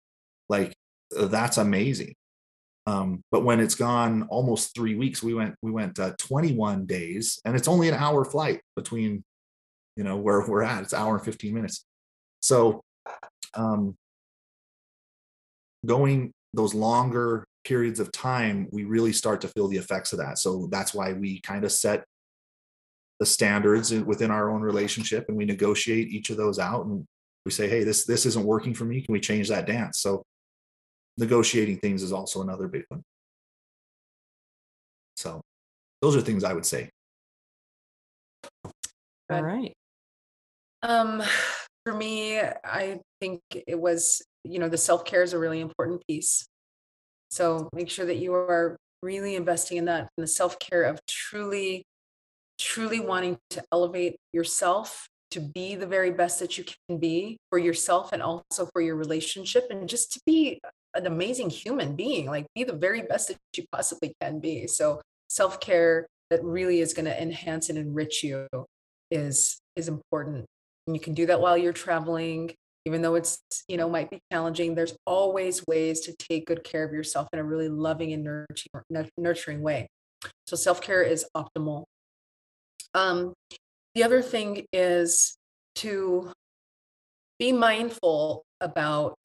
Like 0.49 0.76
that's 1.12 1.58
amazing. 1.58 2.14
Um, 2.88 3.24
but 3.32 3.44
when 3.44 3.60
it's 3.60 3.76
gone 3.76 4.24
almost 4.30 4.76
three 4.76 4.96
weeks, 4.96 5.24
we 5.24 5.34
went 5.34 5.56
we 5.62 5.72
went 5.72 6.00
uh, 6.00 6.14
21 6.20 6.86
days, 6.86 7.40
and 7.46 7.56
it's 7.56 7.68
only 7.68 7.90
an 7.90 7.96
hour 7.96 8.24
flight 8.24 8.62
between, 8.76 9.24
you 9.96 10.04
know, 10.04 10.18
where 10.18 10.46
we're 10.48 10.62
at. 10.62 10.84
It's 10.84 10.94
hour 10.94 11.16
and 11.16 11.26
15 11.26 11.54
minutes. 11.54 11.86
So, 12.42 12.84
um, 13.56 13.96
going 15.86 16.32
those 16.54 16.76
longer 16.76 17.46
periods 17.66 18.00
of 18.00 18.12
time, 18.12 18.68
we 18.72 18.84
really 18.84 19.12
start 19.12 19.42
to 19.42 19.48
feel 19.48 19.68
the 19.68 19.78
effects 19.78 20.14
of 20.14 20.20
that. 20.20 20.38
So 20.38 20.68
that's 20.72 20.94
why 20.94 21.14
we 21.14 21.42
kind 21.42 21.66
of 21.66 21.72
set 21.72 22.06
the 23.20 23.26
standards 23.26 23.92
within 23.92 24.30
our 24.30 24.52
own 24.52 24.62
relationship, 24.62 25.26
and 25.28 25.38
we 25.38 25.46
negotiate 25.46 26.10
each 26.10 26.30
of 26.30 26.38
those 26.38 26.60
out, 26.60 26.86
and 26.86 27.06
we 27.46 27.52
say, 27.52 27.68
hey, 27.68 27.84
this 27.84 28.06
this 28.06 28.28
isn't 28.28 28.46
working 28.46 28.76
for 28.76 28.86
me. 28.86 29.02
Can 29.02 29.14
we 29.14 29.20
change 29.20 29.50
that 29.50 29.66
dance? 29.66 30.00
So 30.00 30.24
negotiating 31.18 31.78
things 31.78 32.03
is 32.03 32.11
also 32.11 32.41
another 32.41 32.68
big 32.68 32.86
one. 32.89 33.03
So 35.16 35.41
those 36.01 36.16
are 36.16 36.22
things 36.22 36.43
I 36.43 36.53
would 36.53 36.66
say. 36.66 36.89
All 39.32 39.41
right. 39.41 39.74
Um, 40.84 41.24
for 41.86 41.93
me, 41.93 42.39
I 42.39 42.99
think 43.20 43.41
it 43.51 43.80
was, 43.80 44.22
you 44.43 44.59
know, 44.59 44.70
the 44.70 44.78
self 44.78 45.05
care 45.05 45.24
is 45.24 45.34
a 45.34 45.39
really 45.39 45.61
important 45.61 46.03
piece. 46.07 46.45
So 47.32 47.70
make 47.74 47.89
sure 47.89 48.05
that 48.05 48.18
you 48.18 48.34
are 48.34 48.78
really 49.01 49.36
investing 49.36 49.78
in 49.78 49.86
that, 49.86 50.09
in 50.18 50.22
the 50.22 50.28
self 50.28 50.59
care 50.59 50.84
of 50.84 50.99
truly, 51.07 51.86
truly 52.59 52.99
wanting 52.99 53.38
to 53.51 53.63
elevate 53.72 54.18
yourself 54.34 55.07
to 55.32 55.39
be 55.39 55.76
the 55.76 55.88
very 55.88 56.11
best 56.11 56.39
that 56.39 56.57
you 56.57 56.63
can 56.88 56.97
be 56.97 57.38
for 57.49 57.57
yourself 57.57 58.13
and 58.13 58.22
also 58.22 58.68
for 58.72 58.82
your 58.82 58.95
relationship 58.95 59.66
and 59.70 59.89
just 59.89 60.13
to 60.13 60.20
be 60.26 60.59
an 60.96 61.08
amazing 61.08 61.50
human 61.50 61.96
being 61.96 62.26
like 62.28 62.46
be 62.56 62.64
the 62.64 62.74
very 62.74 63.02
best 63.02 63.28
that 63.28 63.38
you 63.56 63.66
possibly 63.72 64.14
can 64.22 64.39
be. 64.39 64.68
So 64.68 65.02
self-care 65.30 66.08
that 66.30 66.43
really 66.43 66.80
is 66.80 66.93
going 66.93 67.06
to 67.06 67.22
enhance 67.22 67.70
and 67.70 67.78
enrich 67.78 68.24
you 68.24 68.48
is 69.12 69.60
is 69.76 69.88
important. 69.88 70.46
And 70.88 70.96
you 70.96 71.02
can 71.02 71.14
do 71.14 71.26
that 71.28 71.41
while 71.41 71.58
you're 71.58 71.74
traveling 71.74 72.54
even 72.86 73.02
though 73.02 73.16
it's 73.16 73.39
you 73.68 73.78
know 73.78 73.89
might 73.89 74.10
be 74.10 74.20
challenging 74.32 74.76
there's 74.76 74.96
always 75.06 75.66
ways 75.66 76.02
to 76.02 76.16
take 76.18 76.46
good 76.46 76.64
care 76.64 76.84
of 76.84 76.93
yourself 76.93 77.28
in 77.34 77.39
a 77.39 77.43
really 77.43 77.68
loving 77.68 78.14
and 78.14 78.24
nurturing 78.24 79.10
nurturing 79.18 79.62
way. 79.62 79.88
So 80.48 80.56
self-care 80.56 81.04
is 81.04 81.26
optimal. 81.36 81.86
Um, 82.93 83.34
the 83.93 84.04
other 84.04 84.22
thing 84.22 84.66
is 84.72 85.38
to 85.76 86.32
be 87.38 87.52
mindful 87.52 88.46
about 88.62 89.18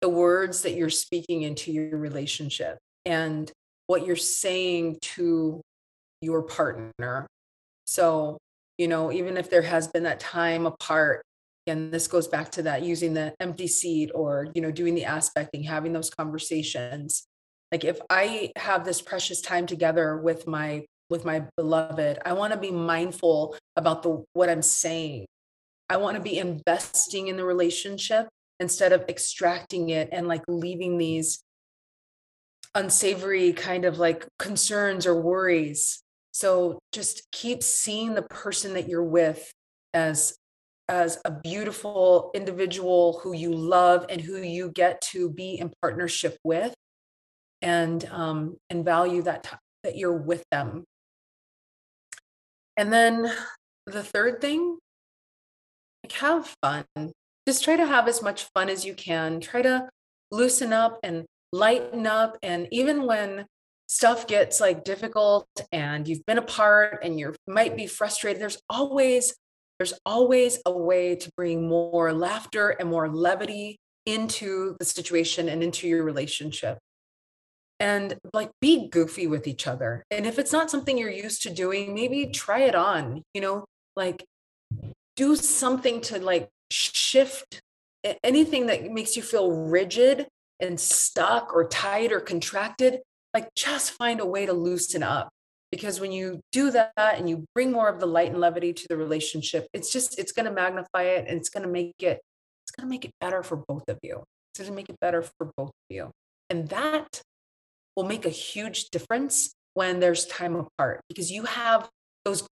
the 0.00 0.08
words 0.08 0.62
that 0.62 0.74
you're 0.74 0.90
speaking 0.90 1.42
into 1.42 1.72
your 1.72 1.96
relationship 1.96 2.78
and 3.04 3.50
what 3.86 4.06
you're 4.06 4.16
saying 4.16 4.98
to 5.02 5.60
your 6.20 6.42
partner. 6.42 7.26
So, 7.86 8.38
you 8.78 8.88
know, 8.88 9.12
even 9.12 9.36
if 9.36 9.50
there 9.50 9.62
has 9.62 9.88
been 9.88 10.04
that 10.04 10.20
time 10.20 10.66
apart, 10.66 11.22
and 11.66 11.92
this 11.92 12.06
goes 12.06 12.26
back 12.26 12.50
to 12.52 12.62
that 12.62 12.82
using 12.82 13.14
the 13.14 13.34
empty 13.40 13.66
seat 13.66 14.10
or 14.14 14.48
you 14.54 14.62
know 14.62 14.70
doing 14.70 14.94
the 14.94 15.04
aspecting 15.04 15.62
having 15.62 15.92
those 15.92 16.10
conversations 16.10 17.26
like 17.70 17.84
if 17.84 17.98
i 18.08 18.50
have 18.56 18.84
this 18.84 19.00
precious 19.00 19.40
time 19.40 19.66
together 19.66 20.16
with 20.16 20.46
my 20.46 20.84
with 21.10 21.24
my 21.24 21.44
beloved 21.56 22.18
i 22.24 22.32
want 22.32 22.52
to 22.52 22.58
be 22.58 22.70
mindful 22.70 23.56
about 23.76 24.02
the 24.02 24.24
what 24.32 24.48
i'm 24.48 24.62
saying 24.62 25.26
i 25.88 25.96
want 25.96 26.16
to 26.16 26.22
be 26.22 26.38
investing 26.38 27.28
in 27.28 27.36
the 27.36 27.44
relationship 27.44 28.28
instead 28.60 28.92
of 28.92 29.04
extracting 29.08 29.88
it 29.88 30.10
and 30.12 30.28
like 30.28 30.42
leaving 30.46 30.98
these 30.98 31.42
unsavory 32.74 33.52
kind 33.52 33.84
of 33.84 33.98
like 33.98 34.26
concerns 34.38 35.06
or 35.06 35.20
worries. 35.20 36.02
So 36.32 36.78
just 36.92 37.26
keep 37.32 37.62
seeing 37.62 38.14
the 38.14 38.22
person 38.22 38.74
that 38.74 38.88
you're 38.88 39.02
with 39.02 39.50
as 39.92 40.36
as 40.88 41.20
a 41.24 41.30
beautiful 41.30 42.30
individual 42.34 43.20
who 43.22 43.32
you 43.32 43.54
love 43.54 44.06
and 44.08 44.20
who 44.20 44.38
you 44.38 44.70
get 44.72 45.00
to 45.00 45.30
be 45.30 45.54
in 45.54 45.72
partnership 45.80 46.36
with 46.42 46.74
and 47.62 48.04
um, 48.10 48.56
and 48.68 48.84
value 48.84 49.22
that 49.22 49.44
t- 49.44 49.56
that 49.84 49.96
you're 49.96 50.16
with 50.16 50.44
them. 50.50 50.84
And 52.76 52.92
then 52.92 53.32
the 53.86 54.02
third 54.02 54.40
thing 54.40 54.78
like 56.04 56.12
have 56.12 56.54
fun 56.62 56.84
just 57.50 57.64
try 57.64 57.76
to 57.76 57.86
have 57.86 58.06
as 58.06 58.22
much 58.22 58.44
fun 58.54 58.68
as 58.68 58.84
you 58.84 58.94
can 58.94 59.40
try 59.40 59.60
to 59.60 59.88
loosen 60.30 60.72
up 60.72 61.00
and 61.02 61.24
lighten 61.52 62.06
up 62.06 62.36
and 62.44 62.68
even 62.70 63.06
when 63.06 63.44
stuff 63.88 64.28
gets 64.28 64.60
like 64.60 64.84
difficult 64.84 65.48
and 65.72 66.06
you've 66.06 66.24
been 66.26 66.38
apart 66.38 67.00
and 67.02 67.18
you 67.18 67.34
might 67.48 67.76
be 67.76 67.88
frustrated 67.88 68.40
there's 68.40 68.62
always 68.70 69.34
there's 69.80 69.98
always 70.06 70.60
a 70.64 70.70
way 70.70 71.16
to 71.16 71.28
bring 71.36 71.66
more 71.66 72.12
laughter 72.12 72.68
and 72.68 72.88
more 72.88 73.08
levity 73.08 73.80
into 74.06 74.76
the 74.78 74.84
situation 74.84 75.48
and 75.48 75.62
into 75.62 75.88
your 75.88 76.04
relationship. 76.04 76.78
And 77.80 78.18
like 78.34 78.50
be 78.60 78.90
goofy 78.90 79.26
with 79.26 79.46
each 79.46 79.66
other. 79.66 80.04
And 80.10 80.26
if 80.26 80.38
it's 80.38 80.52
not 80.52 80.70
something 80.70 80.98
you're 80.98 81.10
used 81.10 81.42
to 81.42 81.50
doing, 81.50 81.94
maybe 81.94 82.26
try 82.26 82.60
it 82.60 82.74
on, 82.74 83.22
you 83.32 83.40
know, 83.40 83.64
like 83.96 84.22
do 85.16 85.34
something 85.34 86.02
to 86.02 86.18
like 86.18 86.48
shift 86.70 87.60
anything 88.24 88.66
that 88.66 88.90
makes 88.90 89.16
you 89.16 89.22
feel 89.22 89.50
rigid 89.50 90.26
and 90.60 90.78
stuck 90.78 91.54
or 91.54 91.68
tight 91.68 92.12
or 92.12 92.20
contracted. 92.20 93.00
Like 93.34 93.48
just 93.54 93.92
find 93.92 94.20
a 94.20 94.26
way 94.26 94.46
to 94.46 94.52
loosen 94.52 95.02
up 95.02 95.30
because 95.70 96.00
when 96.00 96.12
you 96.12 96.40
do 96.52 96.70
that 96.70 96.92
and 96.96 97.28
you 97.28 97.44
bring 97.54 97.70
more 97.72 97.88
of 97.88 98.00
the 98.00 98.06
light 98.06 98.30
and 98.30 98.40
levity 98.40 98.72
to 98.72 98.86
the 98.88 98.96
relationship 98.96 99.66
it's 99.72 99.92
just 99.92 100.18
it's 100.18 100.32
going 100.32 100.46
to 100.46 100.52
magnify 100.52 101.02
it 101.02 101.26
and 101.28 101.38
it's 101.38 101.48
going 101.48 101.62
to 101.62 101.70
make 101.70 101.94
it 102.00 102.20
it's 102.64 102.72
going 102.76 102.86
to 102.86 102.90
make 102.90 103.04
it 103.04 103.12
better 103.20 103.42
for 103.42 103.56
both 103.68 103.84
of 103.88 103.98
you 104.02 104.22
it's 104.52 104.58
going 104.58 104.70
to 104.70 104.76
make 104.76 104.88
it 104.88 104.98
better 105.00 105.22
for 105.22 105.50
both 105.56 105.68
of 105.68 105.88
you 105.88 106.10
and 106.48 106.68
that 106.68 107.22
will 107.96 108.04
make 108.04 108.26
a 108.26 108.30
huge 108.30 108.86
difference 108.90 109.52
when 109.74 110.00
there's 110.00 110.26
time 110.26 110.56
apart 110.56 111.00
because 111.08 111.30
you 111.30 111.44
have 111.44 111.88
those 112.24 112.46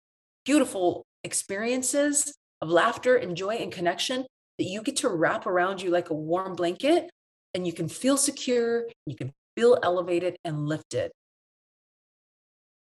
beautiful 0.45 1.03
experiences 1.23 2.33
of 2.61 2.69
laughter 2.69 3.15
and 3.15 3.35
joy 3.37 3.55
and 3.55 3.71
connection 3.71 4.25
that 4.57 4.65
you 4.65 4.81
get 4.81 4.97
to 4.97 5.09
wrap 5.09 5.45
around 5.45 5.81
you 5.81 5.89
like 5.89 6.09
a 6.09 6.13
warm 6.13 6.55
blanket 6.55 7.09
and 7.53 7.65
you 7.65 7.73
can 7.73 7.87
feel 7.87 8.17
secure 8.17 8.87
you 9.05 9.15
can 9.15 9.31
feel 9.55 9.77
elevated 9.83 10.37
and 10.45 10.67
lifted 10.67 11.11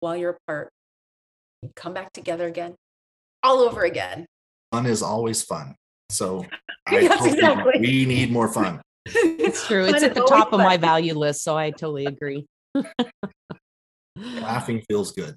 while 0.01 0.16
you're 0.16 0.37
apart. 0.47 0.70
You 1.62 1.70
come 1.75 1.95
back 1.95 2.12
together 2.12 2.47
again, 2.47 2.75
all 3.43 3.61
over 3.61 3.83
again. 3.83 4.27
Fun 4.72 4.85
is 4.87 5.03
always 5.03 5.43
fun. 5.43 5.75
So 6.11 6.45
I 6.87 6.99
yes, 6.99 7.25
exactly. 7.25 7.81
we 7.81 8.05
need 8.05 8.31
more 8.31 8.53
fun. 8.53 8.81
It's 9.47 9.66
true. 9.66 9.85
It's 9.85 10.03
at 10.03 10.14
the 10.14 10.22
top 10.22 10.51
fun. 10.51 10.61
of 10.61 10.66
my 10.66 10.77
value 10.79 11.14
list. 11.14 11.45
So 11.45 11.57
I 11.57 11.70
totally 11.70 12.07
agree. 12.07 12.47
Laughing 14.16 14.83
feels 14.89 15.12
good. 15.12 15.37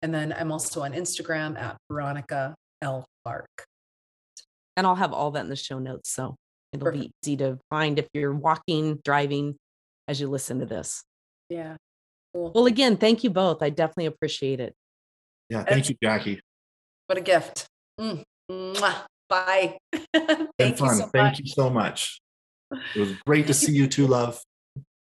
And 0.03 0.15
then 0.15 0.33
I'm 0.33 0.51
also 0.51 0.83
on 0.83 0.93
Instagram 0.93 1.57
at 1.59 1.77
Veronica 1.91 2.55
L. 2.83 3.05
Clark. 3.25 3.67
And 4.77 4.87
I'll 4.87 4.95
have 4.97 5.13
all 5.13 5.31
that 5.33 5.41
in 5.45 5.49
the 5.49 5.57
show 5.57 5.79
notes. 5.79 6.11
So 6.11 6.37
it'll 6.73 6.87
Perfect. 6.87 7.05
be 7.05 7.11
easy 7.23 7.37
to 7.39 7.59
find 7.71 7.99
if 7.99 8.09
you're 8.13 8.35
walking, 8.35 9.01
driving 9.05 9.57
as 10.09 10.21
you 10.21 10.29
listen 10.29 10.61
to 10.61 10.67
this. 10.67 11.05
Yeah. 11.49 11.77
Cool. 12.33 12.53
Well, 12.55 12.67
again, 12.67 12.97
thank 12.97 13.23
you 13.23 13.31
both. 13.31 13.63
I 13.63 13.71
definitely 13.71 14.07
appreciate 14.07 14.61
it. 14.61 14.75
Yeah. 15.49 15.63
Thank 15.65 15.89
you, 15.89 15.97
Jackie. 16.03 16.41
What 17.07 17.19
a 17.19 17.21
gift. 17.21 17.67
Mm. 18.01 18.25
Bye. 19.29 19.79
Thank 20.59 20.79
fun. 20.79 20.89
you 20.89 20.95
so 20.95 21.07
Thank 21.13 21.15
much. 21.15 21.41
you 21.41 21.47
so 21.47 21.71
much. 21.71 22.21
It 22.95 23.01
was 23.01 23.13
great 23.27 23.47
to 23.47 23.55
see 23.63 23.73
you 23.73 23.87
too, 23.87 24.07
love. 24.07 24.41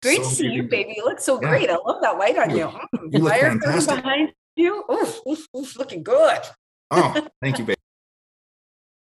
Great 0.02 0.22
so 0.22 0.28
to 0.28 0.34
see 0.34 0.48
you, 0.48 0.64
baby. 0.64 0.94
You 0.96 1.04
look 1.04 1.20
so 1.20 1.40
yeah. 1.40 1.48
great. 1.48 1.70
I 1.70 1.76
love 1.76 2.02
that 2.02 2.18
light 2.18 2.36
on 2.36 2.50
you. 2.50 2.70
You 3.10 3.20
look 3.20 3.32
fantastic. 3.32 3.96
behind 3.96 4.32
you. 4.56 4.84
Oof, 4.90 5.20
oof, 5.28 5.46
oof, 5.56 5.76
looking 5.76 6.02
good. 6.02 6.40
oh, 6.90 7.26
thank 7.40 7.58
you, 7.58 7.64
baby. 7.64 7.76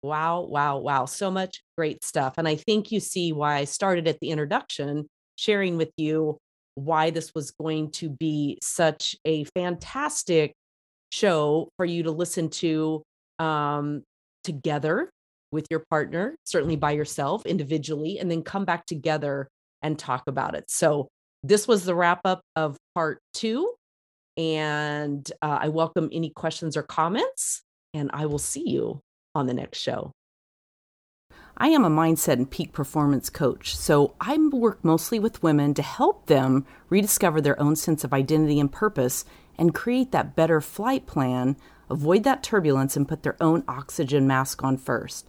Wow, 0.03 0.41
wow, 0.41 0.77
wow. 0.77 1.05
So 1.05 1.29
much 1.29 1.61
great 1.77 2.03
stuff. 2.03 2.35
And 2.37 2.47
I 2.47 2.55
think 2.55 2.91
you 2.91 2.99
see 2.99 3.31
why 3.33 3.57
I 3.57 3.65
started 3.65 4.07
at 4.07 4.19
the 4.19 4.29
introduction 4.29 5.07
sharing 5.35 5.77
with 5.77 5.91
you 5.97 6.37
why 6.75 7.09
this 7.09 7.33
was 7.35 7.51
going 7.51 7.91
to 7.91 8.09
be 8.09 8.57
such 8.61 9.15
a 9.25 9.43
fantastic 9.55 10.53
show 11.11 11.69
for 11.77 11.85
you 11.85 12.03
to 12.03 12.11
listen 12.11 12.49
to 12.49 13.03
um, 13.39 14.03
together 14.43 15.09
with 15.51 15.67
your 15.69 15.83
partner, 15.89 16.35
certainly 16.45 16.77
by 16.77 16.91
yourself 16.91 17.45
individually, 17.45 18.19
and 18.19 18.31
then 18.31 18.41
come 18.41 18.65
back 18.65 18.85
together 18.85 19.47
and 19.81 19.99
talk 19.99 20.23
about 20.27 20.55
it. 20.55 20.65
So, 20.69 21.09
this 21.43 21.67
was 21.67 21.85
the 21.85 21.95
wrap 21.95 22.21
up 22.23 22.41
of 22.55 22.77
part 22.93 23.19
two. 23.33 23.73
And 24.37 25.29
uh, 25.41 25.57
I 25.61 25.69
welcome 25.69 26.09
any 26.11 26.29
questions 26.29 26.77
or 26.77 26.83
comments, 26.83 27.63
and 27.93 28.11
I 28.13 28.27
will 28.27 28.39
see 28.39 28.69
you 28.69 29.01
on 29.33 29.47
the 29.47 29.53
next 29.53 29.79
show. 29.79 30.11
I 31.57 31.67
am 31.67 31.85
a 31.85 31.89
mindset 31.89 32.33
and 32.33 32.49
peak 32.49 32.71
performance 32.73 33.29
coach, 33.29 33.75
so 33.75 34.15
I 34.19 34.37
work 34.37 34.83
mostly 34.83 35.19
with 35.19 35.43
women 35.43 35.73
to 35.75 35.81
help 35.81 36.27
them 36.27 36.65
rediscover 36.89 37.41
their 37.41 37.59
own 37.59 37.75
sense 37.75 38.03
of 38.03 38.13
identity 38.13 38.59
and 38.59 38.71
purpose 38.71 39.25
and 39.57 39.75
create 39.75 40.11
that 40.11 40.35
better 40.35 40.59
flight 40.61 41.05
plan 41.05 41.55
avoid 41.91 42.23
that 42.23 42.41
turbulence, 42.41 42.95
and 42.95 43.07
put 43.07 43.21
their 43.21 43.35
own 43.41 43.63
oxygen 43.67 44.25
mask 44.25 44.63
on 44.63 44.77
first. 44.77 45.27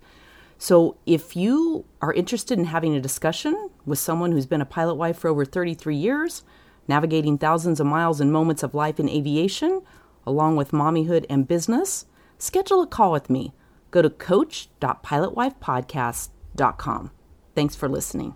So, 0.57 0.97
if 1.05 1.35
you 1.35 1.85
are 2.01 2.13
interested 2.13 2.57
in 2.57 2.67
having 2.67 2.95
a 2.95 3.01
discussion 3.01 3.71
with 3.85 3.99
someone 3.99 4.31
who's 4.31 4.47
been 4.47 4.61
a 4.61 4.67
pilot 4.67 4.95
wife 4.95 5.19
for 5.19 5.29
over 5.29 5.45
33 5.45 5.97
years, 5.97 6.45
navigating 6.87 7.37
thousands 7.37 7.81
of 7.81 7.87
miles 7.87 8.21
and 8.21 8.33
moments 8.33 8.63
of 8.63 8.75
life 8.75 9.01
in 9.01 9.09
aviation, 9.09 9.83
along 10.25 10.55
with 10.55 10.71
mommyhood 10.71 11.27
and 11.29 11.49
business, 11.49 12.07
schedule 12.39 12.81
a 12.81 12.87
call 12.87 13.11
with 13.11 13.29
me. 13.29 13.53
Go 13.93 14.03
to 14.03 14.11
coach.pilotwifepodcast.com. 14.11 17.11
Thanks 17.55 17.77
for 17.77 17.89
listening. 17.89 18.35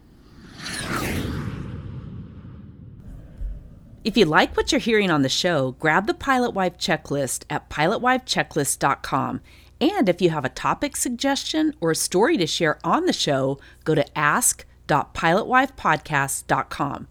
If 4.05 4.17
you 4.17 4.25
like 4.25 4.57
what 4.57 4.71
you're 4.71 4.79
hearing 4.79 5.11
on 5.11 5.23
the 5.23 5.29
show, 5.29 5.73
grab 5.81 6.07
the 6.07 6.15
Pilot 6.15 6.53
Wife 6.53 6.79
checklist 6.79 7.43
at 7.51 7.69
pilotwifechecklist.com. 7.69 9.41
And 9.81 10.09
if 10.09 10.23
you 10.23 10.31
have 10.31 10.45
a 10.45 10.49
topic 10.49 10.97
suggestion 10.97 11.75
or 11.81 11.91
a 11.91 11.97
story 11.97 12.37
to 12.37 12.47
share 12.47 12.79
on 12.85 13.07
the 13.07 13.13
show, 13.13 13.59
go 13.83 13.97
to 13.97 14.17
ask.pilotwifepodcast.com. 14.17 17.09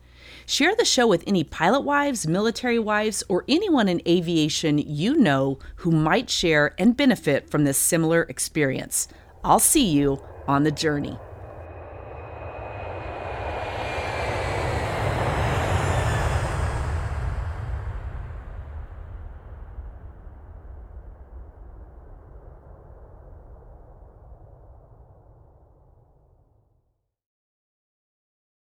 Share 0.47 0.75
the 0.75 0.85
show 0.85 1.07
with 1.07 1.23
any 1.25 1.43
pilot 1.43 1.81
wives, 1.81 2.27
military 2.27 2.77
wives, 2.77 3.23
or 3.27 3.43
anyone 3.47 3.87
in 3.87 3.99
aviation 4.07 4.77
you 4.77 5.15
know 5.15 5.57
who 5.77 5.89
might 5.89 6.29
share 6.29 6.75
and 6.77 6.95
benefit 6.95 7.49
from 7.49 7.63
this 7.63 7.79
similar 7.79 8.23
experience. 8.23 9.07
I'll 9.43 9.59
see 9.59 9.89
you 9.89 10.21
on 10.47 10.63
the 10.63 10.71
journey. 10.71 11.17